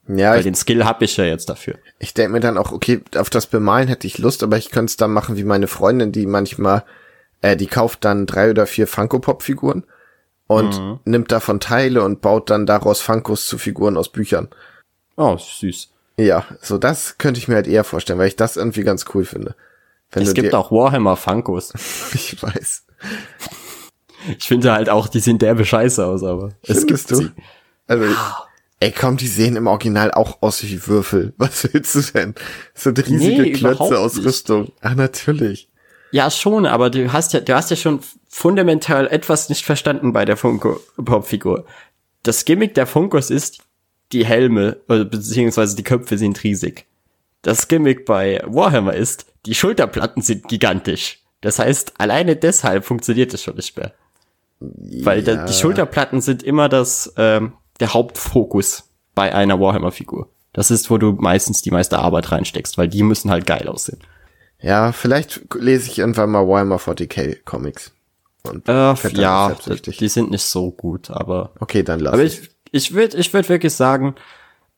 [0.07, 1.75] Ja, Weil ich, den Skill habe ich ja jetzt dafür.
[1.99, 4.91] ich denke mir dann auch, okay, auf das Bemalen hätte ich Lust, aber ich könnte
[4.91, 6.85] es dann machen wie meine Freundin, die manchmal,
[7.43, 9.85] äh, die kauft dann drei oder vier Funko-Pop-Figuren
[10.47, 11.01] und Mhm.
[11.05, 14.49] nimmt davon Teile und baut dann daraus Funkos zu Figuren aus Büchern.
[15.17, 15.91] Oh, süß.
[16.17, 19.25] Ja, so das könnte ich mir halt eher vorstellen, weil ich das irgendwie ganz cool
[19.27, 19.55] finde.
[20.11, 21.73] Wenn Es gibt auch Warhammer Funkos.
[22.15, 22.85] ich weiß.
[24.39, 27.17] Ich finde halt auch, die sehen derbe scheiße aus, aber es gibt Findest du?
[27.17, 27.31] sie.
[27.87, 28.05] Also,
[28.81, 31.33] ey, komm, die sehen im Original auch aus wie Würfel.
[31.39, 32.35] Was willst du denn?
[32.75, 34.19] So riesige Nee, Klötze aus.
[34.19, 34.73] Rüstung.
[34.81, 35.69] Ah, natürlich.
[36.11, 40.25] Ja, schon, aber du hast ja, du hast ja schon fundamental etwas nicht verstanden bei
[40.25, 41.65] der Funko-Pop-Figur.
[42.23, 43.59] Das Gimmick der Funkos ist,
[44.13, 46.87] die Helme, oder beziehungsweise die Köpfe sind riesig.
[47.43, 51.21] Das Gimmick bei Warhammer ist, die Schulterplatten sind gigantisch.
[51.41, 53.93] Das heißt, alleine deshalb funktioniert es schon nicht mehr.
[54.61, 60.29] Weil da, die Schulterplatten sind immer das, ähm, der Hauptfokus bei einer Warhammer-Figur.
[60.53, 64.01] Das ist, wo du meistens die meiste Arbeit reinsteckst, weil die müssen halt geil aussehen.
[64.61, 67.93] Ja, vielleicht lese ich irgendwann mal Warhammer 40k Comics.
[68.43, 72.41] Und Äh, ja, die sind nicht so gut, aber Okay, dann lass Aber ich.
[72.41, 74.15] ich, ich würde ich würd wirklich sagen,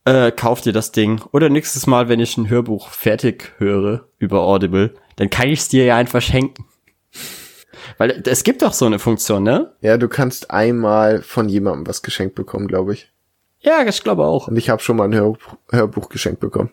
[0.05, 1.23] äh, kauf dir das Ding.
[1.33, 5.69] Oder nächstes Mal, wenn ich ein Hörbuch fertig höre über Audible, dann kann ich es
[5.69, 6.67] dir ja einfach schenken.
[8.01, 9.75] Weil es gibt doch so eine Funktion, ne?
[9.83, 13.13] Ja, du kannst einmal von jemandem was geschenkt bekommen, glaube ich.
[13.59, 14.49] Ja, ich glaube auch.
[14.49, 15.37] Und ich habe schon mal ein Hör
[15.71, 16.71] Hörbuch geschenkt bekommen.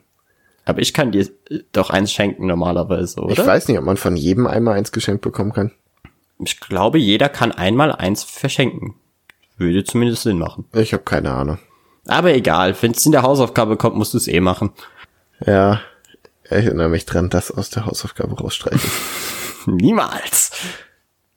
[0.63, 3.33] Aber ich kann dir äh, doch eins schenken normalerweise, oder?
[3.33, 5.73] Ich weiß nicht, ob man von jedem einmal eins geschenkt bekommen kann.
[6.39, 8.95] Ich glaube, jeder kann einmal eins verschenken.
[9.57, 10.63] Würde zumindest Sinn machen.
[10.71, 11.59] Ich habe keine Ahnung.
[12.07, 14.71] Aber egal, wenn es in der Hausaufgabe kommt, musst du es eh machen.
[15.45, 15.81] Ja,
[16.45, 18.89] ich erinnere mich dran, das aus der Hausaufgabe rausstreichen.
[19.65, 20.51] Niemals.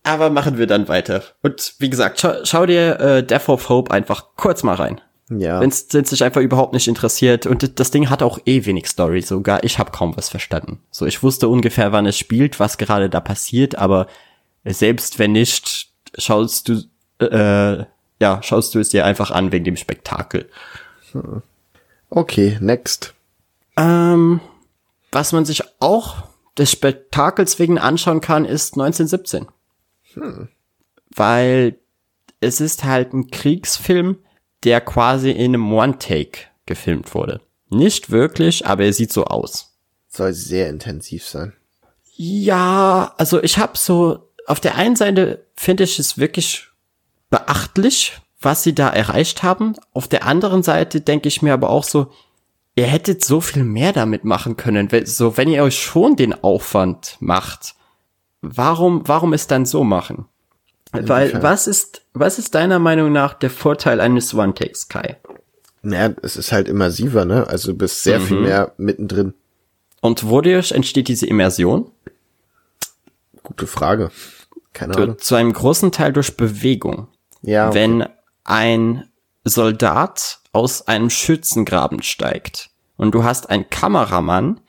[0.03, 1.23] Aber machen wir dann weiter.
[1.43, 5.01] Und wie gesagt, schau, schau dir äh, Death of Hope einfach kurz mal rein.
[5.29, 5.61] ja.
[5.61, 7.47] Wenn es dich einfach überhaupt nicht interessiert.
[7.47, 9.21] Und das Ding hat auch eh wenig Story.
[9.21, 10.81] Sogar ich habe kaum was verstanden.
[10.91, 14.07] So, ich wusste ungefähr, wann es spielt, was gerade da passiert, aber
[14.65, 16.83] selbst wenn nicht, schaust du,
[17.25, 17.85] äh,
[18.21, 20.49] ja, schaust du es dir einfach an wegen dem Spektakel.
[22.11, 23.15] Okay, next.
[23.77, 24.41] Ähm,
[25.13, 26.25] was man sich auch
[26.59, 29.47] des Spektakels wegen anschauen kann, ist 1917.
[31.15, 31.79] Weil
[32.41, 34.19] es ist halt ein Kriegsfilm,
[34.65, 37.41] der quasi in einem One-Take gefilmt wurde.
[37.69, 39.77] Nicht wirklich, aber er sieht so aus.
[40.09, 41.53] Soll sehr intensiv sein.
[42.17, 46.69] Ja, also ich habe so, auf der einen Seite finde ich es wirklich
[47.31, 49.77] beachtlich, was sie da erreicht haben.
[49.93, 52.11] Auf der anderen Seite denke ich mir aber auch so,
[52.75, 54.89] ihr hättet so viel mehr damit machen können.
[55.05, 57.75] So, wenn ihr euch schon den Aufwand macht,
[58.43, 60.27] warum, warum es dann so machen?
[60.93, 65.19] Weil, was ist, was ist deiner Meinung nach der Vorteil eines One-Takes, Kai?
[65.83, 67.47] Naja, es ist halt immersiver, ne?
[67.47, 69.35] Also du bist sehr viel mehr mittendrin.
[70.01, 71.91] Und wodurch entsteht diese Immersion?
[73.43, 74.11] Gute Frage.
[74.73, 75.19] Keine Zu, Ahnung.
[75.19, 77.09] zu einem großen Teil durch Bewegung.
[77.43, 77.75] Ja, okay.
[77.75, 78.09] wenn
[78.45, 79.09] ein
[79.45, 84.61] Soldat aus einem Schützengraben steigt und du hast einen Kameramann,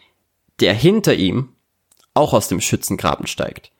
[0.59, 1.49] der hinter ihm
[2.13, 3.71] auch aus dem Schützengraben steigt,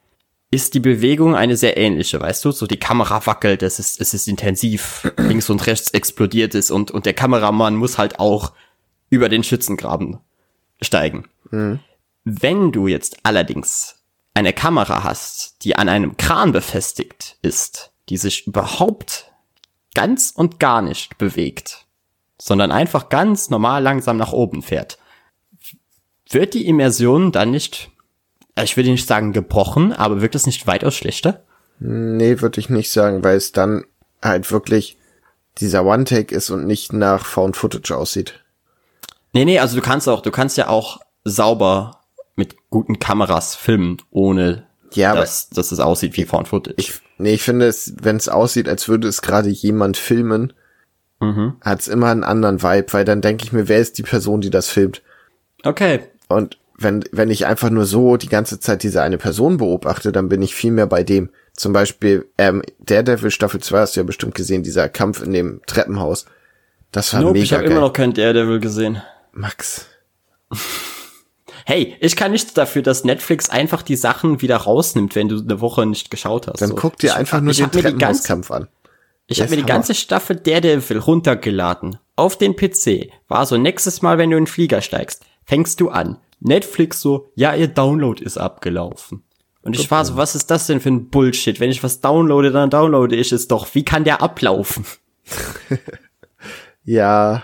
[0.51, 2.51] ist die Bewegung eine sehr ähnliche, weißt du?
[2.51, 6.91] So die Kamera wackelt, es ist, es ist intensiv, links und rechts explodiert es und,
[6.91, 8.51] und der Kameramann muss halt auch
[9.09, 10.19] über den Schützengraben
[10.81, 11.27] steigen.
[12.23, 14.01] Wenn du jetzt allerdings
[14.33, 19.31] eine Kamera hast, die an einem Kran befestigt ist, die sich überhaupt
[19.93, 21.85] ganz und gar nicht bewegt,
[22.39, 24.97] sondern einfach ganz normal langsam nach oben fährt,
[26.29, 27.90] wird die Immersion dann nicht,
[28.63, 31.43] ich würde nicht sagen gebrochen, aber wird es nicht weitaus schlechter?
[31.79, 33.85] Nee, würde ich nicht sagen, weil es dann
[34.21, 34.97] halt wirklich
[35.57, 38.43] dieser One-Take ist und nicht nach Found Footage aussieht.
[39.33, 42.01] Nee, nee, also du kannst auch, du kannst ja auch sauber
[42.35, 46.75] mit guten Kameras filmen, ohne Ja, dass, dass es aussieht wie Found Footage.
[46.77, 50.53] ich, nee, ich finde es, wenn es aussieht, als würde es gerade jemand filmen,
[51.23, 51.57] Mhm.
[51.61, 54.41] hat es immer einen anderen Vibe, weil dann denke ich mir, wer ist die Person,
[54.41, 55.03] die das filmt?
[55.63, 60.11] okay, Und wenn, wenn ich einfach nur so die ganze Zeit diese eine Person beobachte,
[60.11, 61.29] dann bin ich viel mehr bei dem.
[61.53, 65.61] Zum Beispiel, ähm, Daredevil Staffel 2 hast du ja bestimmt gesehen, dieser Kampf in dem
[65.67, 66.25] Treppenhaus.
[66.91, 69.01] Das war nope, mega ich habe immer noch kein Daredevil gesehen.
[69.31, 69.85] Max.
[71.63, 75.61] Hey, ich kann nichts dafür, dass Netflix einfach die Sachen wieder rausnimmt, wenn du eine
[75.61, 76.59] Woche nicht geschaut hast.
[76.59, 76.75] Dann So.
[76.75, 78.67] guck dir ich, einfach nur ich den Treppenhauskampf an.
[79.27, 81.97] Ich habe mir die ganze Staffel Daredevil runtergeladen.
[82.15, 83.11] Auf den PC.
[83.27, 86.17] War so, nächstes Mal, wenn du in den Flieger steigst, fängst du an.
[86.41, 89.23] Netflix so, ja, ihr Download ist abgelaufen.
[89.63, 91.59] Und ich war so, was ist das denn für ein Bullshit?
[91.59, 93.67] Wenn ich was downloade, dann downloade ich es doch.
[93.73, 94.85] Wie kann der ablaufen?
[96.83, 97.43] Ja,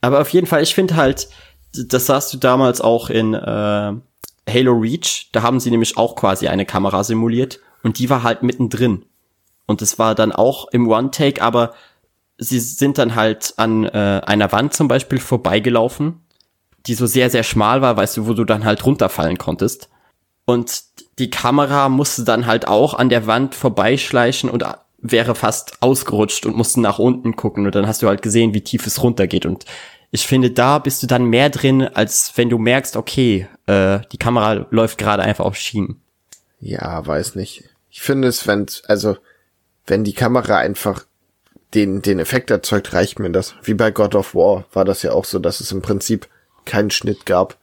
[0.00, 1.28] Aber auf jeden Fall, ich finde halt,
[1.74, 3.92] das sahst du damals auch in äh,
[4.48, 5.28] Halo Reach.
[5.32, 9.04] Da haben sie nämlich auch quasi eine Kamera simuliert und die war halt mittendrin.
[9.66, 11.74] Und es war dann auch im One-Take, aber
[12.38, 16.20] sie sind dann halt an äh, einer Wand zum Beispiel vorbeigelaufen,
[16.86, 19.88] die so sehr, sehr schmal war, weißt du, wo du dann halt runterfallen konntest.
[20.44, 20.82] Und
[21.18, 24.64] die Kamera musste dann halt auch an der Wand vorbeischleichen und
[24.98, 27.66] wäre fast ausgerutscht und musste nach unten gucken.
[27.66, 29.46] Und dann hast du halt gesehen, wie tief es runtergeht.
[29.46, 29.64] Und
[30.10, 34.18] ich finde, da bist du dann mehr drin, als wenn du merkst, okay, äh, die
[34.18, 36.00] Kamera läuft gerade einfach auf Schienen.
[36.58, 37.64] Ja, weiß nicht.
[37.90, 39.16] Ich finde es, wenn, also,
[39.86, 41.04] wenn die Kamera einfach
[41.74, 43.54] den, den Effekt erzeugt, reicht mir das.
[43.62, 46.28] Wie bei God of War war das ja auch so, dass es im Prinzip
[46.64, 47.56] keinen Schnitt gab.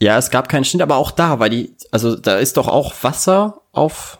[0.00, 2.92] Ja, es gab keinen Schnitt, aber auch da, weil die, also da ist doch auch
[3.02, 4.18] Wasser auf,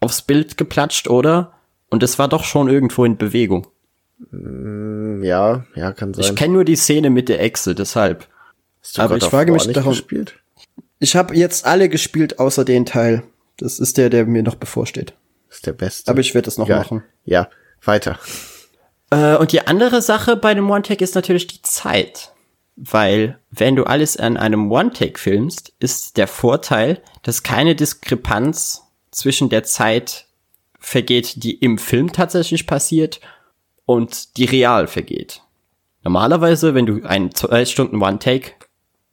[0.00, 1.52] aufs Bild geplatscht, oder?
[1.90, 3.66] Und es war doch schon irgendwo in Bewegung.
[4.30, 6.24] Hm, Ja, ja, kann sein.
[6.24, 8.26] Ich kenne nur die Szene mit der Echse, deshalb.
[8.82, 10.34] Hast du aber ich frage mich darum- gespielt?
[10.98, 13.22] Ich habe jetzt alle gespielt, außer den Teil.
[13.58, 15.14] Das ist der, der mir noch bevorsteht.
[15.50, 16.10] ist der beste.
[16.10, 17.04] Aber ich werde es noch ja, machen.
[17.24, 17.48] Ja,
[17.84, 18.18] weiter.
[19.10, 22.31] Äh, und die andere Sache bei dem One-Take ist natürlich die Zeit.
[22.76, 29.50] Weil, wenn du alles an einem One-Take filmst, ist der Vorteil, dass keine Diskrepanz zwischen
[29.50, 30.26] der Zeit
[30.78, 33.20] vergeht, die im Film tatsächlich passiert
[33.84, 35.42] und die real vergeht.
[36.02, 38.52] Normalerweise, wenn du einen zwei Stunden One-Take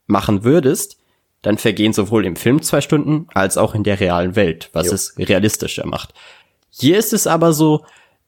[0.08, 0.98] machen würdest,
[1.42, 4.94] dann vergehen sowohl im Film zwei Stunden als auch in der realen Welt, was Jo.
[4.94, 6.14] es realistischer macht.
[6.70, 7.86] Hier ist es aber so,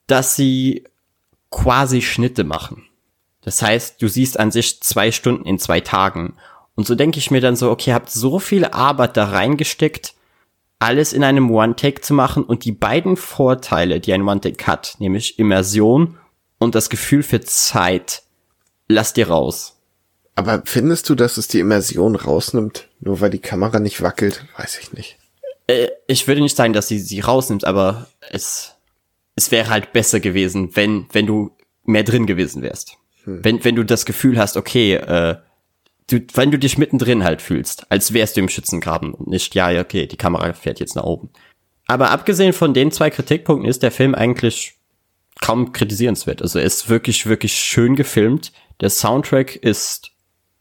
[0.07, 0.85] dass sie
[1.49, 2.87] quasi Schnitte machen.
[3.41, 6.35] Das heißt, du siehst an sich zwei Stunden in zwei Tagen.
[6.75, 10.13] Und so denke ich mir dann so, okay, habt so viel Arbeit da reingesteckt,
[10.79, 15.37] alles in einem One-Take zu machen und die beiden Vorteile, die ein One-Take hat, nämlich
[15.37, 16.17] Immersion
[16.57, 18.23] und das Gefühl für Zeit,
[18.87, 19.77] lass dir raus.
[20.35, 24.45] Aber findest du, dass es die Immersion rausnimmt, nur weil die Kamera nicht wackelt?
[24.57, 25.17] Weiß ich nicht.
[25.67, 28.75] Äh, ich würde nicht sagen, dass sie sie rausnimmt, aber es,
[29.35, 31.51] es wäre halt besser gewesen, wenn, wenn du
[31.83, 32.97] mehr drin gewesen wärst.
[33.25, 35.35] Wenn, wenn du das Gefühl hast, okay, äh,
[36.07, 39.69] du, wenn du dich mittendrin halt fühlst, als wärst du im Schützengraben und nicht, ja,
[39.69, 41.29] ja, okay, die Kamera fährt jetzt nach oben.
[41.87, 44.75] Aber abgesehen von den zwei Kritikpunkten ist der Film eigentlich
[45.41, 46.41] kaum kritisierenswert.
[46.41, 48.51] Also er ist wirklich, wirklich schön gefilmt.
[48.79, 50.11] Der Soundtrack ist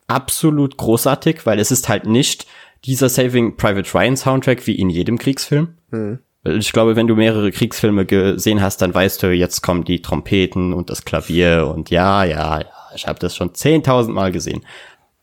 [0.07, 2.47] absolut großartig, weil es ist halt nicht
[2.85, 5.77] dieser Saving Private Ryan Soundtrack wie in jedem Kriegsfilm.
[5.91, 10.01] Weil Ich glaube, wenn du mehrere Kriegsfilme gesehen hast, dann weißt du, jetzt kommen die
[10.01, 14.65] Trompeten und das Klavier und ja, ja, ja, ich habe das schon 10.000 Mal gesehen.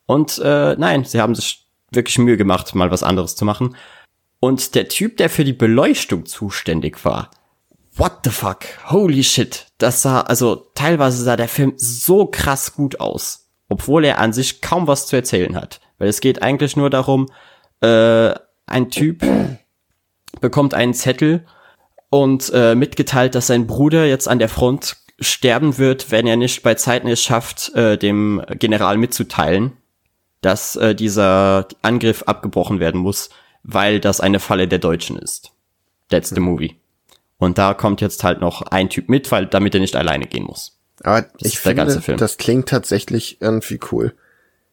[0.06, 3.76] Und äh, nein, sie haben sich wirklich Mühe gemacht, mal was anderes zu machen.
[4.40, 7.32] Und der Typ, der für die Beleuchtung zuständig war,
[7.96, 13.00] what the fuck, holy shit, das sah, also teilweise sah der Film so krass gut
[13.00, 15.82] aus, obwohl er an sich kaum was zu erzählen hat.
[15.98, 17.28] Weil es geht eigentlich nur darum,
[17.82, 18.34] äh,
[18.68, 19.24] ein Typ
[20.42, 21.46] bekommt einen Zettel
[22.10, 26.64] und äh, mitgeteilt, dass sein Bruder jetzt an der Front sterben wird, wenn er nicht
[26.64, 29.74] bei Zeiten es schafft, äh, dem General mitzuteilen,
[30.42, 33.30] dass äh, dieser Angriff abgebrochen werden muss,
[33.64, 35.52] weil das eine Falle der Deutschen ist.
[36.10, 36.76] That's the movie.
[37.38, 40.44] Und da kommt jetzt halt noch ein Typ mit, weil damit er nicht alleine gehen
[40.44, 40.80] muss.
[41.04, 44.16] Aber ich der ganze finde, das klingt tatsächlich irgendwie cool.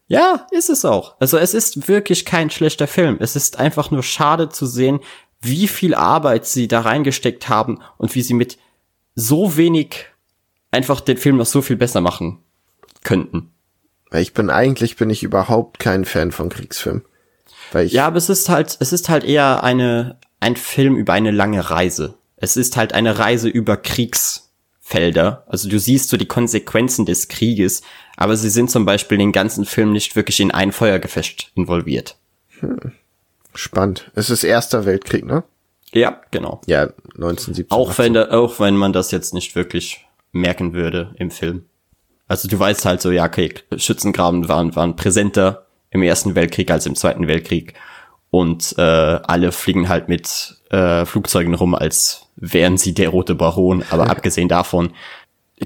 [0.06, 1.16] Ja, ist es auch.
[1.18, 3.16] Also es ist wirklich kein schlechter Film.
[3.20, 5.00] Es ist einfach nur schade zu sehen,
[5.44, 8.58] wie viel Arbeit sie da reingesteckt haben und wie sie mit
[9.14, 10.06] so wenig
[10.70, 12.38] einfach den Film noch so viel besser machen
[13.04, 13.50] könnten.
[14.10, 17.04] Weil ich bin eigentlich bin ich überhaupt kein Fan von Kriegsfilmen.
[17.72, 21.12] Weil ich Ja, aber es ist halt, es ist halt eher eine, ein Film über
[21.12, 22.14] eine lange Reise.
[22.36, 25.44] Es ist halt eine Reise über Kriegsfelder.
[25.46, 27.82] Also du siehst so die Konsequenzen des Krieges,
[28.16, 32.16] aber sie sind zum Beispiel den ganzen Film nicht wirklich in ein Feuergefecht involviert.
[33.54, 34.10] Spannend.
[34.14, 35.44] Es ist Erster Weltkrieg, ne?
[35.92, 36.60] Ja, genau.
[36.66, 36.82] Ja,
[37.14, 37.70] 1917.
[37.70, 41.66] Auch wenn, da, auch wenn man das jetzt nicht wirklich merken würde im Film.
[42.26, 46.86] Also du weißt halt so, ja, okay, Schützengraben waren, waren präsenter im Ersten Weltkrieg als
[46.86, 47.74] im Zweiten Weltkrieg.
[48.30, 53.84] Und äh, alle fliegen halt mit äh, Flugzeugen rum, als wären sie der rote Baron.
[53.90, 54.92] Aber abgesehen davon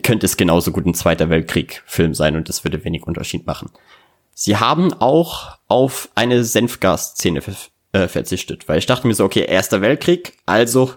[0.02, 3.70] könnte es genauso gut ein Zweiter Weltkrieg-Film sein und das würde wenig Unterschied machen.
[4.34, 7.40] Sie haben auch auf eine Senfgas-Szene
[7.92, 10.94] äh, verzichtet, weil ich dachte mir so, okay, Erster Weltkrieg, also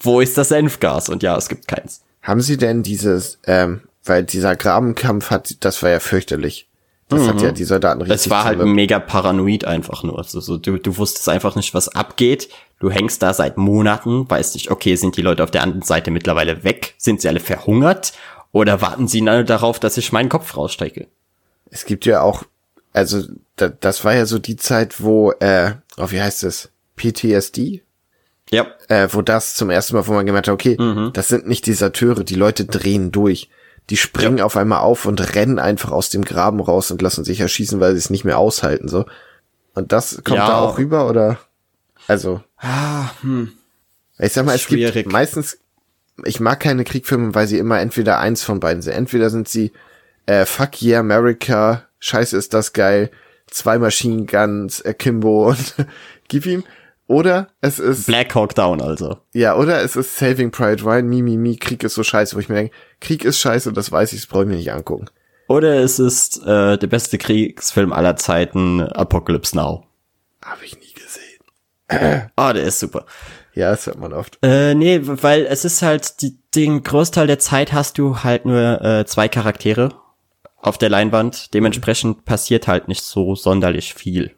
[0.00, 1.08] wo ist das Senfgas?
[1.08, 2.02] Und ja, es gibt keins.
[2.22, 6.68] Haben Sie denn dieses, ähm, weil dieser Grabenkampf hat, das war ja fürchterlich.
[7.08, 8.14] Das hat ja die Soldaten richtig Mhm.
[8.14, 8.76] Es war halt zermürbt.
[8.76, 10.18] mega paranoid einfach nur.
[10.18, 12.48] Also, so, du, du wusstest einfach nicht, was abgeht.
[12.80, 16.10] Du hängst da seit Monaten, weißt nicht, okay, sind die Leute auf der anderen Seite
[16.10, 16.94] mittlerweile weg?
[16.96, 18.14] Sind sie alle verhungert?
[18.52, 21.08] Oder warten sie nur darauf, dass ich meinen Kopf rausstrecke?
[21.70, 22.44] Es gibt ja auch,
[22.94, 23.22] also
[23.56, 26.70] da, das war ja so die Zeit, wo, äh, oh, wie heißt es?
[26.96, 27.82] PTSD?
[28.50, 31.10] Ja, Äh, wo das zum ersten Mal, wo man gemerkt hat, okay, Mhm.
[31.12, 33.50] das sind nicht Deserteure, die Leute drehen durch.
[33.90, 37.40] Die springen auf einmal auf und rennen einfach aus dem Graben raus und lassen sich
[37.40, 39.04] erschießen, weil sie es nicht mehr aushalten, so.
[39.74, 40.46] Und das kommt Ja.
[40.48, 41.38] da auch rüber, oder?
[42.06, 43.52] Also, ah, hm.
[44.18, 44.94] ich sag mal, es Schwierig.
[44.94, 45.58] gibt meistens,
[46.24, 48.92] ich mag keine Kriegfilme, weil sie immer entweder eins von beiden sind.
[48.92, 49.72] Entweder sind sie,
[50.26, 53.10] äh, fuck yeah, America, scheiße ist das geil,
[53.46, 55.74] zwei Machine Guns, Akimbo und
[56.28, 56.64] gib ihm.
[57.06, 59.18] Oder es ist, Black Hawk Down also.
[59.34, 62.40] ja, oder es ist Saving Private Ryan, mi, mi, mi, Krieg ist so scheiße, wo
[62.40, 65.06] ich mir denke, Krieg ist scheiße, das weiß ich, das brauche ich mir nicht angucken.
[65.46, 69.84] Oder es ist äh, der beste Kriegsfilm aller Zeiten, Apocalypse Now.
[70.42, 72.30] Habe ich nie gesehen.
[72.36, 73.04] Ah, der ist super.
[73.52, 74.38] Ja, das hört man oft.
[74.42, 78.80] Äh, nee, weil es ist halt, die, den Großteil der Zeit hast du halt nur
[78.80, 79.90] äh, zwei Charaktere
[80.66, 81.52] auf der Leinwand.
[81.54, 84.34] Dementsprechend passiert halt nicht so sonderlich viel.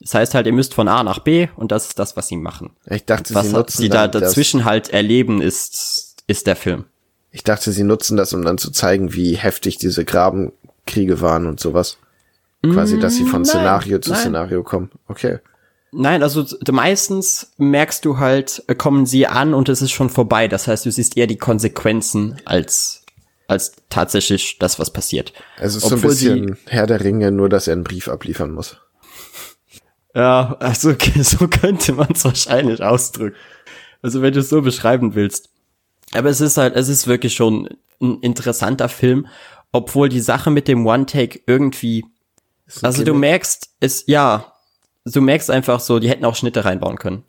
[0.00, 2.36] Das heißt halt, ihr müsst von A nach B und das ist das, was sie
[2.36, 2.70] machen.
[2.86, 6.86] Ich dachte, Was sie nutzen sie da dazwischen halt erleben, ist, ist der Film.
[7.32, 11.60] Ich dachte, sie nutzen das, um dann zu zeigen, wie heftig diese Grabenkriege waren und
[11.60, 11.98] sowas.
[12.62, 14.20] Quasi, dass sie von Mm, nein, Szenario zu nein.
[14.20, 14.90] Szenario kommen.
[15.08, 15.38] Okay.
[15.92, 20.46] Nein, also meistens merkst du halt, äh, kommen sie an und es ist schon vorbei.
[20.46, 22.99] Das heißt, du siehst eher die Konsequenzen als,
[23.50, 25.32] als tatsächlich das, was passiert.
[25.58, 28.52] Es ist so ein Obwohl bisschen Herr der Ringe, nur dass er einen Brief abliefern
[28.52, 28.76] muss.
[30.14, 33.36] Ja, also so könnte man es wahrscheinlich ausdrücken.
[34.02, 35.50] Also wenn du es so beschreiben willst.
[36.12, 37.68] Aber es ist halt, es ist wirklich schon
[38.00, 39.26] ein interessanter Film,
[39.72, 42.04] obwohl die Sache mit dem One-Take irgendwie,
[42.66, 44.54] Ist ein also du merkst, es, ja,
[45.04, 47.24] du merkst einfach so, die hätten auch Schnitte reinbauen können.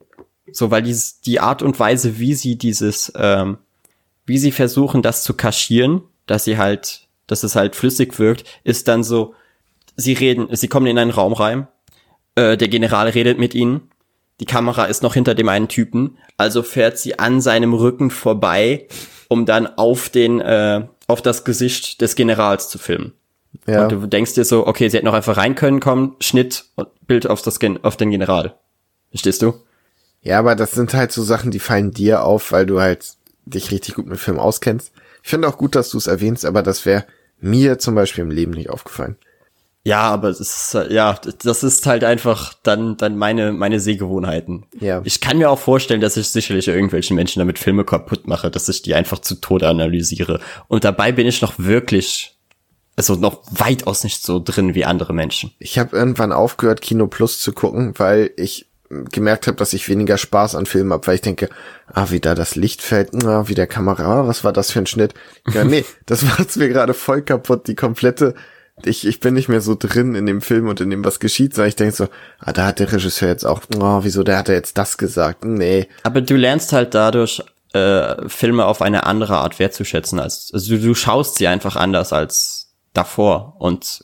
[0.52, 3.58] So, weil dies, die Art und Weise, wie sie dieses, ähm,
[4.32, 8.88] wie sie versuchen, das zu kaschieren, dass sie halt, dass es halt flüssig wirkt, ist
[8.88, 9.36] dann so,
[9.98, 11.68] sie reden, sie kommen in einen Raum rein,
[12.36, 13.92] äh, der General redet mit ihnen,
[14.40, 18.88] die Kamera ist noch hinter dem einen Typen, also fährt sie an seinem Rücken vorbei,
[19.28, 23.12] um dann auf den, äh, auf das Gesicht des Generals zu filmen.
[23.68, 23.84] ja.
[23.84, 26.88] Und du denkst dir so, okay, sie hätten noch einfach rein können, kommen, Schnitt und
[27.06, 28.56] Bild auf das Gen auf den General.
[29.10, 29.56] Verstehst du?
[30.22, 33.16] ja, aber das sind halt so Sachen, die fallen dir auf, weil du halt
[33.46, 34.92] dich richtig gut mit Film auskennst.
[35.24, 37.06] Ich finde auch gut, dass du es erwähnst, aber das wäre
[37.40, 39.18] mir zum Beispiel im Leben nicht aufgefallen.
[39.84, 44.66] Ja, aber es ist, ja, das ist halt einfach dann, dann meine, meine Sehgewohnheiten.
[44.80, 45.02] Ja.
[45.06, 48.70] Ich kann mir auch vorstellen, dass ich sicherlich irgendwelchen Menschen damit Filme kaputt mache, dass
[48.70, 50.40] ich die einfach zu Tode analysiere.
[50.68, 52.38] Und dabei bin ich noch wirklich,
[52.96, 55.52] also noch weitaus nicht so drin wie andere Menschen.
[55.58, 58.68] Ich habe irgendwann aufgehört, Kino Plus zu gucken, weil ich
[59.12, 61.50] gemerkt habe, dass ich weniger Spaß an Filmen habe, weil ich denke,
[61.88, 64.80] ah, wie da das Licht fällt, ah, wie der Kamera, ah, was war das für
[64.80, 65.14] ein Schnitt?
[65.54, 68.36] Ja, nee, das macht's mir gerade voll kaputt, die komplette,
[68.84, 71.54] ich, ich bin nicht mehr so drin in dem Film und in dem, was geschieht,
[71.54, 72.08] sondern ich denke so,
[72.40, 75.46] ah, da hat der Regisseur jetzt auch, oh, wieso, der hat er jetzt das gesagt?
[75.46, 75.88] Nee.
[76.04, 77.44] Aber du lernst halt dadurch,
[77.74, 80.20] äh, Filme auf eine andere Art wertzuschätzen.
[80.20, 84.04] Als, also du, du schaust sie einfach anders als davor und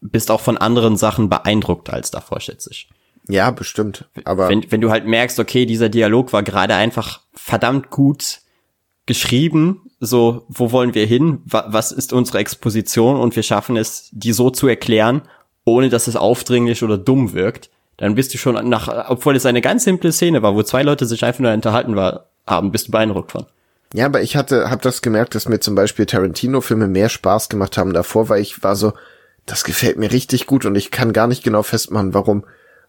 [0.00, 2.88] bist auch von anderen Sachen beeindruckt als davor, schätze ich.
[3.28, 4.06] Ja, bestimmt.
[4.24, 8.40] Aber Wenn, wenn du halt merkst, okay, dieser Dialog war gerade einfach verdammt gut
[9.06, 11.40] geschrieben, so, wo wollen wir hin?
[11.44, 13.18] Wa was ist unsere Exposition?
[13.18, 15.22] Und wir schaffen es, die so zu erklären,
[15.64, 17.70] ohne dass es aufdringlich oder dumm wirkt.
[17.96, 21.06] Dann bist du schon nach, obwohl es eine ganz simple Szene war, wo zwei Leute
[21.06, 23.46] sich einfach nur unterhalten war, haben, bist du beeindruckt von.
[23.94, 27.78] Ja, aber ich hatte, hab das gemerkt, dass mir zum Beispiel Tarantino-Filme mehr Spaß gemacht
[27.78, 28.92] haben davor, weil ich war so,
[29.46, 32.44] das gefällt mir richtig gut und ich kann gar nicht genau festmachen, warum.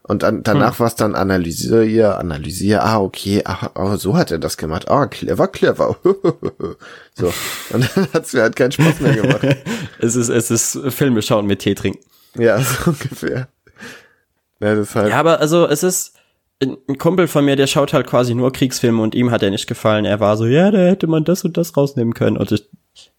[0.07, 0.79] Und dann, danach Hm.
[0.79, 4.89] war es dann analysiere, analysiere, ah, okay, ah, oh, so hat er das gemacht.
[4.89, 5.97] Ah, clever, clever.
[7.13, 7.33] so.
[7.71, 9.41] Und dann hat's mir halt keinen Spaß mehr gemacht.
[9.99, 12.03] Es ist, es ist Filme schauen mit Tee trinken.
[12.37, 13.47] ja, so ungefähr.
[14.59, 15.09] Ja, deshalb.
[15.09, 16.13] Ja, aber also es ist
[16.61, 19.51] ein ein Kumpel von mir, der schaut halt quasi nur Kriegsfilme und ihm hat er
[19.51, 20.05] nicht gefallen.
[20.05, 22.37] Er war so, ja, da hätte man das und das rausnehmen können.
[22.37, 22.69] Und ich,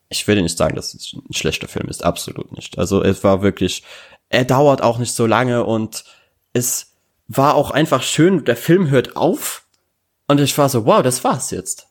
[0.09, 2.79] ich würde nicht sagen, dass es ein schlechter Film ist, absolut nicht.
[2.79, 3.85] Also es war wirklich,
[4.29, 6.05] er dauert auch nicht so lange und
[6.53, 6.93] es
[7.29, 9.65] war auch einfach schön, der Film hört auf
[10.27, 11.89] und ich war so, wow, das war's jetzt.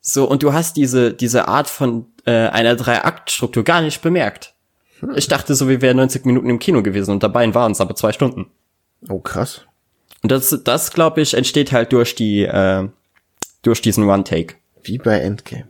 [0.00, 4.54] So, und du hast diese, diese Art von äh, einer Drei-Akt-Struktur gar nicht bemerkt.
[5.14, 7.96] Ich dachte so, wir wären 90 Minuten im Kino gewesen und dabei waren es aber
[7.96, 8.46] zwei Stunden.
[9.08, 9.62] Oh, krass.
[10.22, 12.88] Und das, das glaube ich, entsteht halt durch die, äh,
[13.62, 14.54] durch diesen One-Take.
[14.82, 15.68] Wie bei Endgame.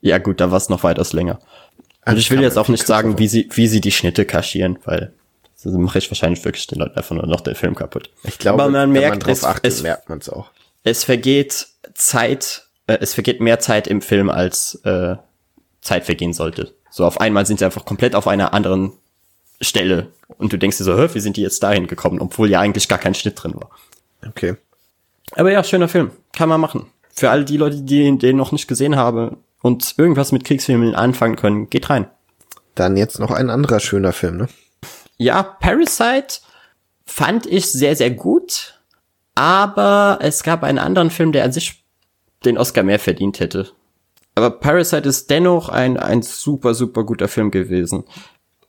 [0.00, 1.40] Ja gut, da war es noch weitaus länger.
[2.06, 5.12] Und ich will jetzt auch nicht sagen, wie sie, wie sie die Schnitte kaschieren, weil
[5.64, 8.10] mache ich wahrscheinlich wirklich den Leuten einfach nur noch den Film kaputt.
[8.24, 10.50] Ich glaube, Aber man man merkt, drauf es, achtet, es, merkt man's auch.
[10.82, 15.16] es vergeht Zeit, äh, es vergeht mehr Zeit im Film, als äh,
[15.80, 16.74] Zeit vergehen sollte.
[16.90, 18.92] So auf einmal sind sie einfach komplett auf einer anderen
[19.60, 20.08] Stelle
[20.38, 22.88] und du denkst dir so, Hä, wie sind die jetzt dahin gekommen, obwohl ja eigentlich
[22.88, 23.70] gar kein Schnitt drin war.
[24.26, 24.56] Okay.
[25.32, 26.10] Aber ja, schöner Film.
[26.32, 26.86] Kann man machen.
[27.14, 31.36] Für alle die Leute, die den noch nicht gesehen haben und irgendwas mit Kriegsfilmen anfangen
[31.36, 32.06] können, geht rein.
[32.74, 34.48] Dann jetzt noch ein anderer schöner Film, ne?
[35.22, 36.40] Ja, Parasite
[37.06, 38.80] fand ich sehr, sehr gut.
[39.34, 41.84] Aber es gab einen anderen Film, der an sich
[42.44, 43.70] den Oscar mehr verdient hätte.
[44.34, 48.04] Aber Parasite ist dennoch ein, ein super, super guter Film gewesen.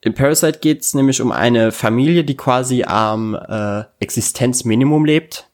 [0.02, 5.50] In Parasite geht's nämlich um eine Familie, die quasi am äh, Existenzminimum lebt.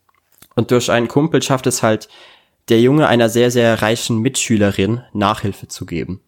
[0.55, 2.09] Und durch einen Kumpel schafft es halt
[2.67, 6.21] der Junge einer sehr, sehr reichen Mitschülerin Nachhilfe zu geben.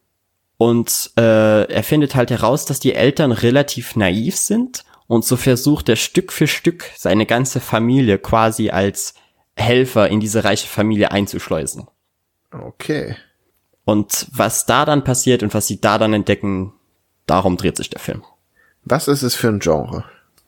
[0.61, 5.89] Und äh, er findet halt heraus, dass die Eltern relativ naiv sind und so versucht
[5.89, 9.15] er Stück für Stück seine ganze Familie quasi als
[9.55, 11.87] Helfer in diese reiche Familie einzuschleusen.
[12.51, 13.15] Okay.
[13.85, 16.73] Und was da dann passiert und was sie da dann entdecken,
[17.25, 18.23] darum dreht sich der Film.
[18.83, 20.03] Was ist es für ein Genre?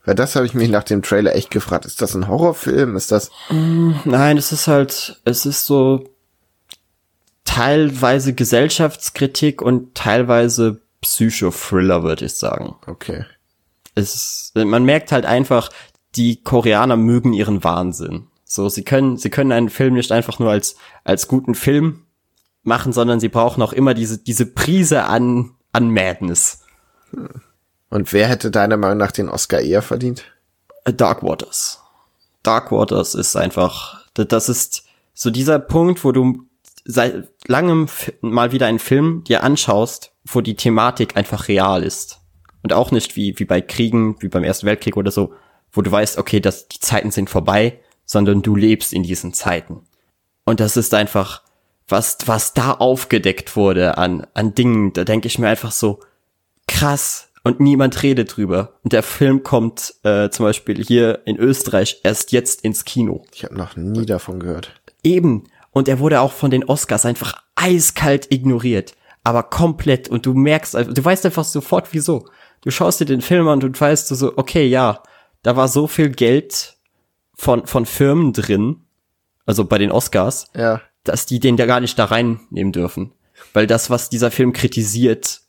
[0.06, 1.86] Weil das habe ich mich nach dem Trailer echt gefragt.
[1.86, 2.96] Ist das ein Horrorfilm?
[2.96, 3.32] Ist das.
[3.50, 6.13] Nein, es ist halt, es ist so
[7.54, 12.76] teilweise Gesellschaftskritik und teilweise Psychothriller, würde ich sagen.
[12.88, 13.26] Okay.
[13.94, 15.70] Es ist, man merkt halt einfach,
[16.16, 18.28] die Koreaner mögen ihren Wahnsinn.
[18.44, 22.08] So, sie können, sie können einen Film nicht einfach nur als, als guten Film
[22.64, 26.64] machen, sondern sie brauchen auch immer diese, diese Prise an, an Madness.
[27.92, 30.24] Und wer hätte deiner Meinung nach den Oscar eher verdient?
[30.86, 31.82] Dark Waters.
[32.42, 36.48] Dark Waters ist einfach, das ist so dieser Punkt, wo du
[36.86, 37.88] seit langem
[38.22, 42.20] mal wieder einen Film dir anschaust, wo die Thematik einfach real ist.
[42.62, 45.34] Und auch nicht wie, wie bei Kriegen, wie beim Ersten Weltkrieg oder so,
[45.72, 49.82] wo du weißt, okay, dass die Zeiten sind vorbei, sondern du lebst in diesen Zeiten.
[50.46, 51.42] Und das ist einfach,
[51.88, 56.00] was, was da aufgedeckt wurde an, an Dingen, da denke ich mir einfach so,
[56.68, 58.80] krass und niemand redet drüber.
[58.84, 63.26] Und der Film kommt äh, zum Beispiel hier in Österreich erst jetzt ins Kino.
[63.34, 64.74] Ich habe noch nie davon gehört.
[65.04, 65.44] Eben.
[65.74, 68.96] Und er wurde auch von den Oscars einfach eiskalt ignoriert.
[69.24, 70.08] Aber komplett.
[70.10, 72.28] Und du merkst, einfach- du weißt einfach sofort wieso.
[72.62, 75.02] Du schaust dir den Film an und weißt du so, okay, ja,
[75.42, 76.76] da war so viel Geld
[77.36, 78.82] von, von Firmen drin,
[79.46, 80.82] also bei den Oscars, Ja.
[81.04, 83.12] dass die den da gar nicht da reinnehmen dürfen.
[83.54, 85.42] Weil das, was dieser Film kritisiert,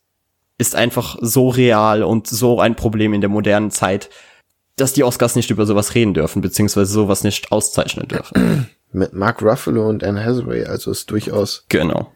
[0.58, 4.08] ist einfach so real und so ein Problem in der modernen Zeit,
[4.76, 8.70] dass die Oscars nicht über sowas reden dürfen, beziehungsweise sowas nicht auszeichnen dürfen.
[8.94, 12.12] Mit Mark Ruffalo und Anne Hathaway, also ist durchaus genau.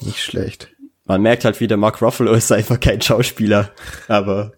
[0.00, 0.70] nicht schlecht.
[1.04, 3.70] Man merkt halt wieder, Mark Ruffalo ist einfach kein Schauspieler.
[4.08, 4.52] Aber,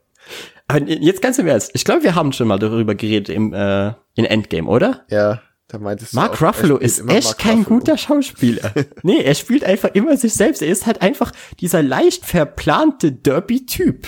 [0.68, 3.88] aber jetzt ganz im Ernst, ich glaube, wir haben schon mal darüber geredet im, äh,
[4.14, 5.04] in Endgame, oder?
[5.10, 7.78] Ja, da meintest du Mark auch, er Ruffalo ist echt Mark kein Ruffalo.
[7.80, 8.72] guter Schauspieler.
[9.02, 10.62] nee, er spielt einfach immer sich selbst.
[10.62, 14.06] Er ist halt einfach dieser leicht verplante Derby-Typ.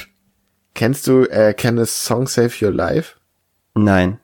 [0.75, 3.17] Kennst du äh, Kenneth Song Save Your Life?
[3.75, 4.21] Nein.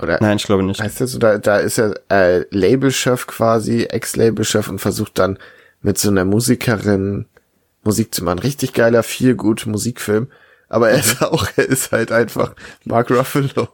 [0.00, 0.80] Oder Nein, ich glaube nicht.
[0.80, 5.38] Heißt das so, da, da ist er äh, Labelchef quasi, Ex-Labelchef und versucht dann
[5.82, 7.26] mit so einer Musikerin
[7.84, 8.40] Musik zu machen.
[8.40, 10.28] Richtig geiler, viel gut Musikfilm.
[10.68, 12.54] Aber er ist auch, er ist halt einfach
[12.84, 13.68] Mark Ruffalo.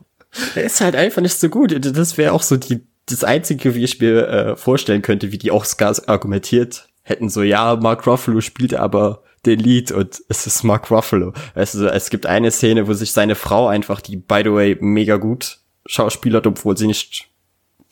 [0.54, 1.74] Er ist halt einfach nicht so gut.
[1.96, 5.50] Das wäre auch so die, das Einzige, wie ich mir äh, vorstellen könnte, wie die
[5.50, 7.28] Oscars argumentiert hätten.
[7.30, 11.32] So, ja, Mark Ruffalo spielt aber den Lied und es ist Mark Ruffalo.
[11.54, 15.16] Also, es gibt eine Szene, wo sich seine Frau einfach, die by the way mega
[15.16, 17.28] gut schauspielert, obwohl sie nicht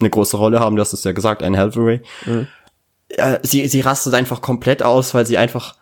[0.01, 2.01] eine große Rolle haben, das ist ja gesagt, ein Hathaway.
[3.09, 5.77] Äh, sie, sie rastet einfach komplett aus, weil sie einfach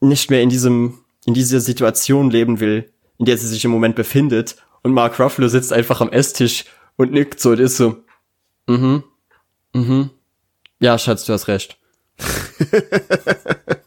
[0.00, 3.96] nicht mehr in diesem, in dieser Situation leben will, in der sie sich im Moment
[3.96, 4.56] befindet.
[4.82, 6.64] Und Mark Ruffalo sitzt einfach am Esstisch
[6.96, 7.96] und nickt so und ist so,
[8.66, 9.04] mhm,
[9.72, 10.10] mhm,
[10.80, 11.78] ja, Schatz, du hast recht.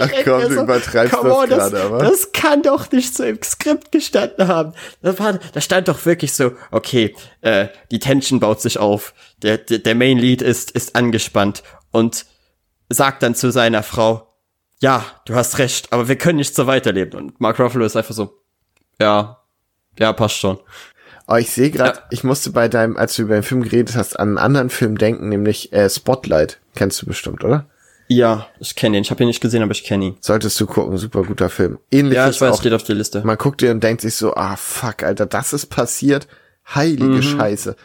[0.00, 1.98] Ach komm, du so, übertreibst come das gerade, aber.
[1.98, 4.72] Das kann doch nicht so im Skript gestanden haben.
[5.02, 9.58] Das war, da stand doch wirklich so, okay, äh, die Tension baut sich auf, der,
[9.58, 12.26] der, der Main Lead ist, ist angespannt und
[12.88, 14.26] sagt dann zu seiner Frau,
[14.80, 17.18] ja, du hast recht, aber wir können nicht so weiterleben.
[17.20, 18.34] Und Mark Ruffalo ist einfach so,
[18.98, 19.38] ja,
[19.98, 20.58] ja, passt schon.
[21.28, 22.06] Oh, ich sehe gerade, Ja.
[22.10, 24.98] ich musste bei deinem, als du über den Film geredet hast, an einen anderen Film
[24.98, 26.58] denken, nämlich äh, Spotlight.
[26.74, 27.66] Kennst du bestimmt, oder?
[28.12, 29.02] Ja, ich kenne ihn.
[29.02, 30.16] Ich habe ihn nicht gesehen, aber ich kenne ihn.
[30.20, 31.78] Solltest du gucken, super guter Film.
[31.92, 33.22] Ähnlich Ja, ich weiß, auch, steht auf der Liste.
[33.24, 36.26] man guckt dir und denkt sich so, ah fuck, Alter, das ist passiert.
[36.74, 37.76] Heilige Scheiße.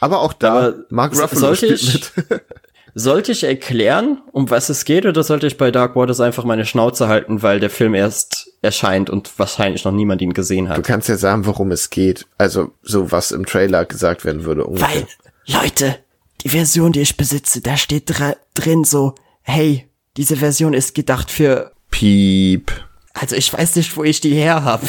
[0.00, 0.56] Aber auch da, Mhm.
[0.66, 2.42] Aber Mark Ruffalo sollte spielt ich- mit.
[2.96, 6.66] Sollte ich erklären, um was es geht, oder sollte ich bei Dark Waters einfach meine
[6.66, 10.82] Schnauze halten, weil der Film erst erscheint und wahrscheinlich noch niemand ihn gesehen Du hat?
[10.82, 12.26] kannst ja sagen, worum es geht.
[12.36, 15.06] Also, so was im Trailer gesagt werden würde ungefähr.
[15.46, 15.96] Weil, Leute,
[16.42, 21.30] die Version, die ich besitze, da steht dra drin so, hey, diese Version ist gedacht
[21.30, 22.72] für, Piep.
[23.14, 24.82] also ich weiß nicht, wo ich die her hab.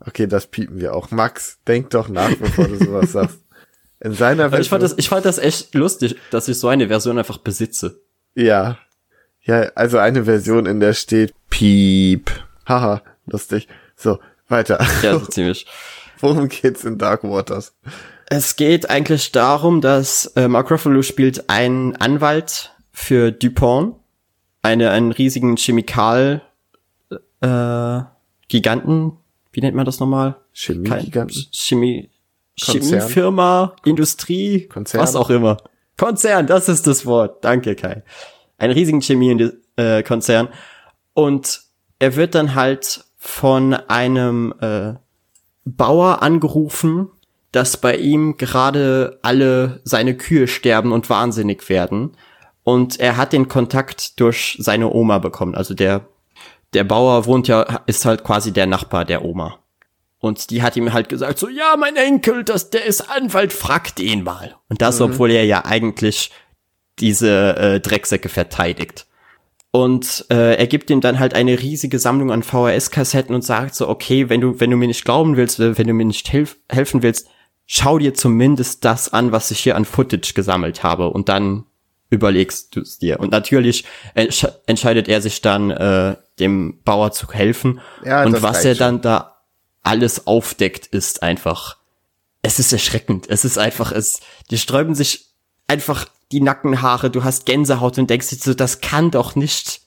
[0.00, 1.10] Okay, das piepen wir auch.
[1.10, 3.38] Max, denk doch nach, bevor du sowas sagst.
[4.00, 6.68] In seiner Weil ich fand Version- das, ich fand das echt lustig, dass ich so
[6.68, 8.00] eine Version einfach besitze.
[8.34, 8.78] Ja.
[9.42, 12.30] Ja, also eine Version, in der steht Piep.
[12.68, 13.68] Haha, lustig.
[13.96, 14.84] So, weiter.
[15.02, 15.66] Ja, so ziemlich.
[16.20, 17.74] Worum geht's in Dark Waters?
[18.28, 23.96] Es geht eigentlich darum, dass äh, Mark Ruffalo spielt einen Anwalt für Dupont,
[24.62, 26.40] eine, einen riesigen Chemikal
[27.42, 28.00] äh,
[28.48, 29.12] Giganten,
[29.52, 30.36] wie nennt man das nochmal?
[30.54, 31.46] Chemiegiganten?
[31.52, 32.08] Chemie,
[32.58, 33.00] Konzern.
[33.00, 35.02] Chemiefirma, Industrie, Konzern.
[35.02, 35.58] was auch immer.
[35.98, 37.44] Konzern, das ist das Wort.
[37.44, 38.02] Danke, Kai.
[38.56, 40.48] Einen riesigen Chemiekonzern.
[41.12, 41.60] Und
[41.98, 44.94] er wird dann halt von einem äh,
[45.66, 47.10] Bauer angerufen,
[47.52, 52.16] dass bei ihm gerade alle seine Kühe sterben und wahnsinnig werden.
[52.66, 55.54] Und er hat den Kontakt durch seine Oma bekommen.
[55.54, 56.08] Also der,
[56.74, 59.60] der Bauer wohnt ja, ist halt quasi der Nachbar der Oma.
[60.18, 63.94] Und die hat ihm halt gesagt, so, ja, mein Enkel, das, der ist Anwalt, frag
[63.94, 64.56] den mal.
[64.68, 66.32] Und das, obwohl er ja eigentlich
[66.98, 69.06] diese äh, Drecksäcke verteidigt.
[69.70, 73.88] Und äh, er gibt ihm dann halt eine riesige Sammlung an VHS-Kassetten und sagt so,
[73.88, 77.04] okay, wenn du, wenn du mir nicht glauben willst, wenn du mir nicht hilf helfen
[77.04, 77.28] willst,
[77.64, 81.10] schau dir zumindest das an, was ich hier an Footage gesammelt habe.
[81.10, 81.66] Und dann
[82.10, 83.20] überlegst du es dir.
[83.20, 83.84] Und natürlich
[84.14, 87.80] entsch entscheidet er sich dann, äh, dem Bauer zu helfen.
[88.04, 88.78] Ja, und das was er schon.
[88.78, 89.42] dann da
[89.82, 91.76] alles aufdeckt, ist einfach,
[92.42, 93.26] es ist erschreckend.
[93.28, 94.20] Es ist einfach, es,
[94.50, 95.26] die sträuben sich
[95.68, 99.80] einfach die Nackenhaare, du hast Gänsehaut und denkst dir so, das kann doch nicht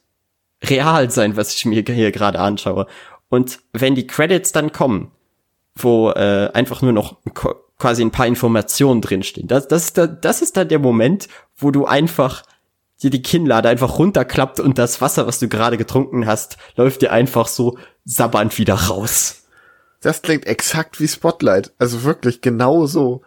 [0.63, 2.87] real sein, was ich mir hier gerade anschaue.
[3.29, 5.11] Und wenn die Credits dann kommen,
[5.75, 7.17] wo äh, einfach nur noch
[7.77, 11.27] quasi ein paar Informationen drinstehen, das, das, ist da, das ist dann der Moment,
[11.59, 12.43] wo du einfach
[13.01, 17.11] dir die Kinnlade einfach runterklappt und das Wasser, was du gerade getrunken hast, läuft dir
[17.11, 19.43] einfach so sabbernd wieder raus.
[20.01, 21.73] Das klingt exakt wie Spotlight.
[21.77, 23.21] Also wirklich genau so.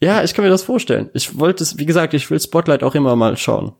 [0.00, 1.10] Ja, ich kann mir das vorstellen.
[1.12, 3.72] Ich wollte es, wie gesagt, ich will Spotlight auch immer mal schauen.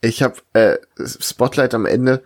[0.00, 2.22] Ich habe äh, Spotlight am Ende,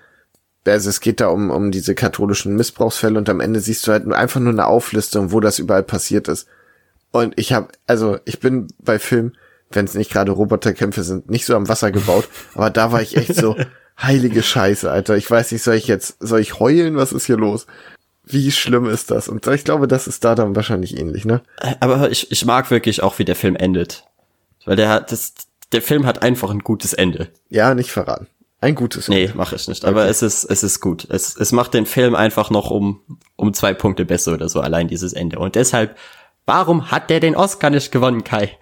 [0.65, 4.07] also es geht da um, um diese katholischen Missbrauchsfälle und am Ende siehst du halt
[4.07, 6.47] nur einfach nur eine Auflistung, wo das überall passiert ist.
[7.11, 9.37] Und ich habe, also ich bin bei Filmen,
[9.71, 13.17] wenn es nicht gerade Roboterkämpfe sind, nicht so am Wasser gebaut, aber da war ich
[13.17, 13.57] echt so,
[14.01, 15.17] heilige Scheiße, Alter.
[15.17, 16.97] Ich weiß nicht, soll ich jetzt, soll ich heulen?
[16.97, 17.67] Was ist hier los?
[18.25, 19.29] Wie schlimm ist das?
[19.29, 21.43] Und ich glaube, das ist da dann wahrscheinlich ähnlich, ne?
[21.81, 24.05] Aber ich, ich mag wirklich auch, wie der Film endet.
[24.65, 25.35] Weil der hat, das,
[25.73, 27.29] der Film hat einfach ein gutes Ende.
[27.51, 28.29] Ja, nicht verraten.
[28.63, 29.09] Ein gutes.
[29.09, 29.85] Nee, mache ich nicht.
[29.85, 31.07] Aber es ist, es ist gut.
[31.11, 33.03] Es, es macht den Film einfach noch um,
[33.37, 35.39] um zwei Punkte besser oder so, allein dieses Ende.
[35.39, 35.99] Und deshalb,
[36.47, 38.57] warum hat der den Oscar nicht gewonnen, Kai?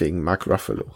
[0.00, 0.86] Wegen Mark Ruffalo.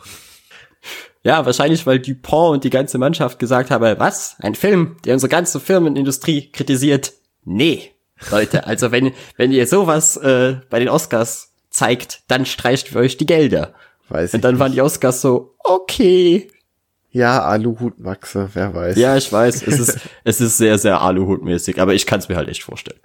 [1.23, 4.37] Ja, wahrscheinlich, weil Dupont und die ganze Mannschaft gesagt haben, was?
[4.41, 7.15] Ein Film, der unsere ganze Firmenindustrie kritisiert?
[7.45, 7.95] Nee,
[8.31, 13.17] Leute, also wenn, wenn ihr sowas äh, bei den Oscars zeigt, dann streicht für euch
[13.17, 13.75] die Gelder.
[14.09, 16.49] Weiß Und dann waren die Oscars so, okay.
[17.11, 18.97] Ja, Aluhut Maxe, wer weiß.
[18.97, 22.37] Ja, ich weiß, es ist, es ist sehr, sehr Aluhut-mäßig, aber ich kann es mir
[22.37, 23.01] halt echt vorstellen.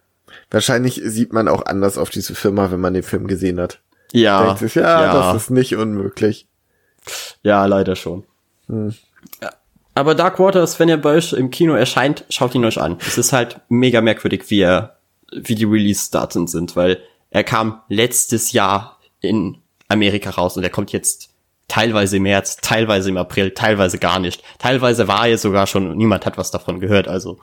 [0.51, 3.80] Wahrscheinlich sieht man auch anders auf diese Firma, wenn man den Film gesehen hat.
[4.11, 6.48] Ja, Denkt sich, ja, das ist nicht unmöglich.
[7.44, 8.23] ja, leider schon.
[8.68, 9.49] Ja.
[9.95, 12.98] Aber Dark Waters, wenn er bei euch im Kino erscheint, schaut ihn euch an.
[13.06, 14.98] Es ist halt mega merkwürdig, wie er,
[15.31, 16.99] wie die Release-Daten sind, weil
[17.31, 19.57] er kam letztes Jahr in
[19.90, 21.30] Amerika raus und er kommt jetzt
[21.68, 24.41] teilweise im März, teilweise im April, teilweise gar nicht.
[24.57, 27.40] Teilweise war er sogar schon und niemand hat was davon gehört, also.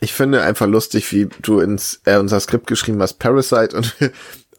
[0.00, 3.94] Ich finde einfach lustig, wie du ins äh, unser Skript geschrieben hast, Parasite und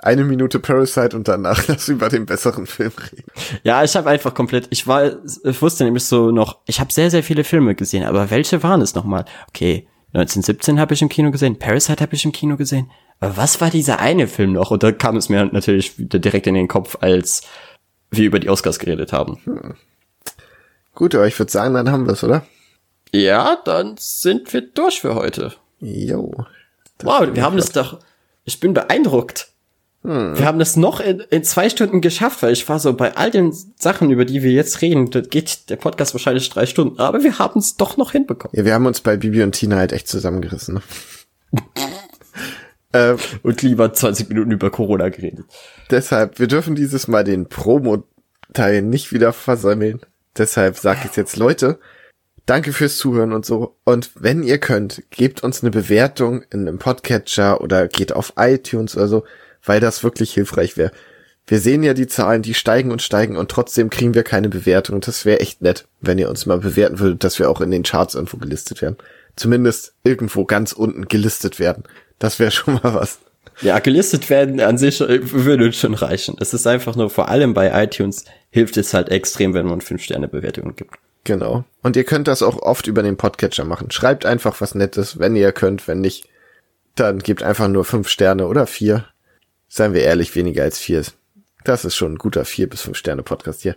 [0.08, 3.30] eine Minute Parasite und danach lass über den besseren Film reden.
[3.64, 5.12] Ja, ich habe einfach komplett, ich war,
[5.44, 8.82] ich wusste nämlich so noch, ich habe sehr, sehr viele Filme gesehen, aber welche waren
[8.82, 9.26] es nochmal?
[9.50, 12.90] Okay, 1917 habe ich im Kino gesehen, Parasite habe ich im Kino gesehen,
[13.20, 14.72] aber was war dieser eine Film noch?
[14.72, 17.42] Und da kam es mir natürlich wieder direkt in den Kopf, als
[18.10, 19.76] wir über die Oscars geredet haben.
[20.96, 22.46] Gut, aber ich würde sagen, dann haben wir es, oder?
[23.12, 25.54] Ja, dann sind wir durch für heute.
[25.82, 26.34] Jo.
[27.04, 28.00] Wow, wir haben es doch,
[28.46, 29.52] ich bin beeindruckt.
[30.08, 33.30] Wir haben es noch in, in zwei Stunden geschafft, weil ich war so bei all
[33.30, 37.24] den Sachen, über die wir jetzt reden, da geht der Podcast wahrscheinlich drei Stunden, aber
[37.24, 38.56] wir haben es doch noch hinbekommen.
[38.56, 40.76] Ja, wir haben uns bei Bibi und Tina halt echt zusammengerissen.
[40.76, 41.62] Ne?
[42.94, 45.46] äh, Und lieber 20 Minuten über Corona geredet.
[45.92, 50.00] deshalb, wir dürfen dieses Mal den Promo-Teil nicht wieder versäumeln.
[50.38, 51.80] Deshalb sage ich jetzt, Leute,
[52.46, 53.76] danke fürs Zuhören und so.
[53.84, 58.96] Und wenn ihr könnt, gebt uns eine Bewertung in einem Podcatcher oder geht auf iTunes
[58.96, 59.24] oder so,
[59.68, 60.92] weil das wirklich hilfreich wäre.
[61.46, 64.96] Wir sehen ja die Zahlen, die steigen und steigen und trotzdem kriegen wir keine Bewertung.
[64.96, 67.72] Und das wäre echt nett, wenn ihr uns mal bewerten würdet, dass wir auch in
[67.72, 68.98] den Charts irgendwo gelistet werden.
[69.38, 71.84] Zumindest irgendwo ganz unten gelistet werden.
[72.20, 73.20] Das wäre schon mal was.
[73.62, 76.36] Ja, gelistet werden an sich würde schon reichen.
[76.40, 80.76] Es ist einfach nur, vor allem bei iTunes, hilft es halt extrem, wenn man 5-Sterne-Bewertungen
[80.76, 80.96] gibt.
[81.24, 81.64] Genau.
[81.82, 83.90] Und ihr könnt das auch oft über den Podcatcher machen.
[83.90, 85.88] Schreibt einfach was Nettes, wenn ihr könnt.
[85.88, 86.28] Wenn nicht,
[86.96, 89.06] dann gebt einfach nur fünf Sterne oder vier.
[89.68, 91.04] Seien wir ehrlich, weniger als vier.
[91.64, 93.76] Das ist schon ein guter vier bis fünf Sterne Podcast hier.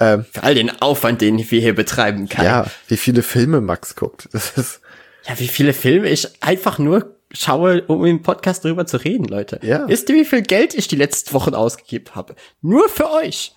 [0.00, 2.44] Ähm, Für all den Aufwand, den wir hier betreiben kann.
[2.44, 4.28] ja, wie viele Filme Max guckt.
[4.32, 4.80] Das ist,
[5.26, 9.60] ja, wie viele Filme ich einfach nur schaue, um im Podcast darüber zu reden, Leute.
[9.62, 9.86] Ja.
[9.88, 12.34] Wisst ihr, wie viel Geld ich die letzten Wochen ausgegeben habe?
[12.62, 13.54] Nur für euch.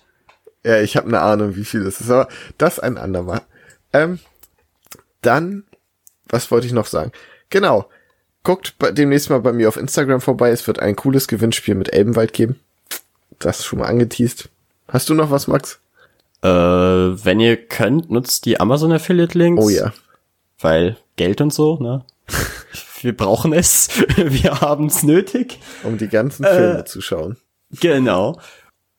[0.64, 2.28] Ja, ich habe eine Ahnung, wie viel das ist, aber
[2.58, 3.42] das ein andermal.
[3.92, 4.18] Ähm,
[5.22, 5.64] dann,
[6.26, 7.12] was wollte ich noch sagen?
[7.50, 7.88] Genau.
[8.44, 10.50] Guckt bei, demnächst mal bei mir auf Instagram vorbei.
[10.50, 12.58] Es wird ein cooles Gewinnspiel mit Elbenwald geben.
[13.38, 14.48] Das schon mal angeteased.
[14.88, 15.80] Hast du noch was, Max?
[16.42, 19.64] Äh, wenn ihr könnt, nutzt die Amazon Affiliate Links.
[19.64, 19.92] Oh ja.
[20.58, 22.04] Weil Geld und so, ne?
[23.00, 23.88] Wir brauchen es.
[24.16, 25.58] Wir haben es nötig.
[25.82, 27.36] Um die ganzen Filme zu schauen.
[27.80, 28.38] Genau.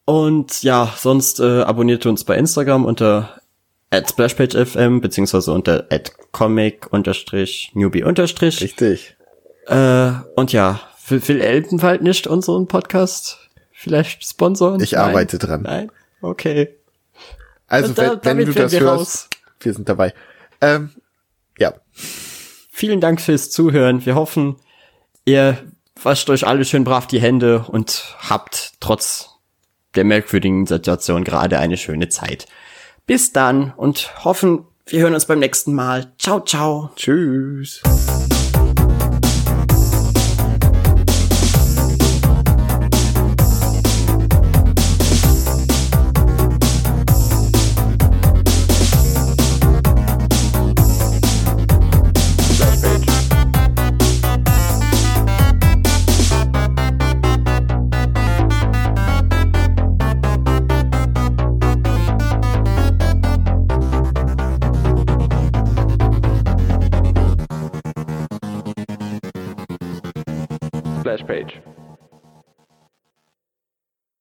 [0.05, 3.39] Und ja, sonst äh, abonniert uns bei Instagram unter
[3.91, 8.59] at splashpagefm beziehungsweise unter at comic unterstrich newbie unterstrich.
[8.61, 9.15] Richtig.
[9.67, 13.37] Äh, und ja, will, will Elbenwald nicht unseren Podcast
[13.71, 14.81] vielleicht sponsoren?
[14.81, 15.01] Ich Nein?
[15.01, 15.61] arbeite dran.
[15.63, 15.91] Nein?
[16.21, 16.69] Okay.
[17.67, 19.29] Also, da- wenn, wenn du das wir hörst, raus.
[19.59, 20.13] wir sind dabei.
[20.61, 20.91] Ähm,
[21.57, 21.73] ja.
[21.91, 24.05] Vielen Dank fürs Zuhören.
[24.05, 24.55] Wir hoffen,
[25.25, 25.57] ihr
[26.01, 29.29] wascht euch alle schön brav die Hände und habt trotz
[29.95, 32.47] der merkwürdigen Situation gerade eine schöne Zeit.
[33.05, 36.11] Bis dann und hoffen, wir hören uns beim nächsten Mal.
[36.17, 36.89] Ciao, ciao.
[36.95, 37.81] Tschüss.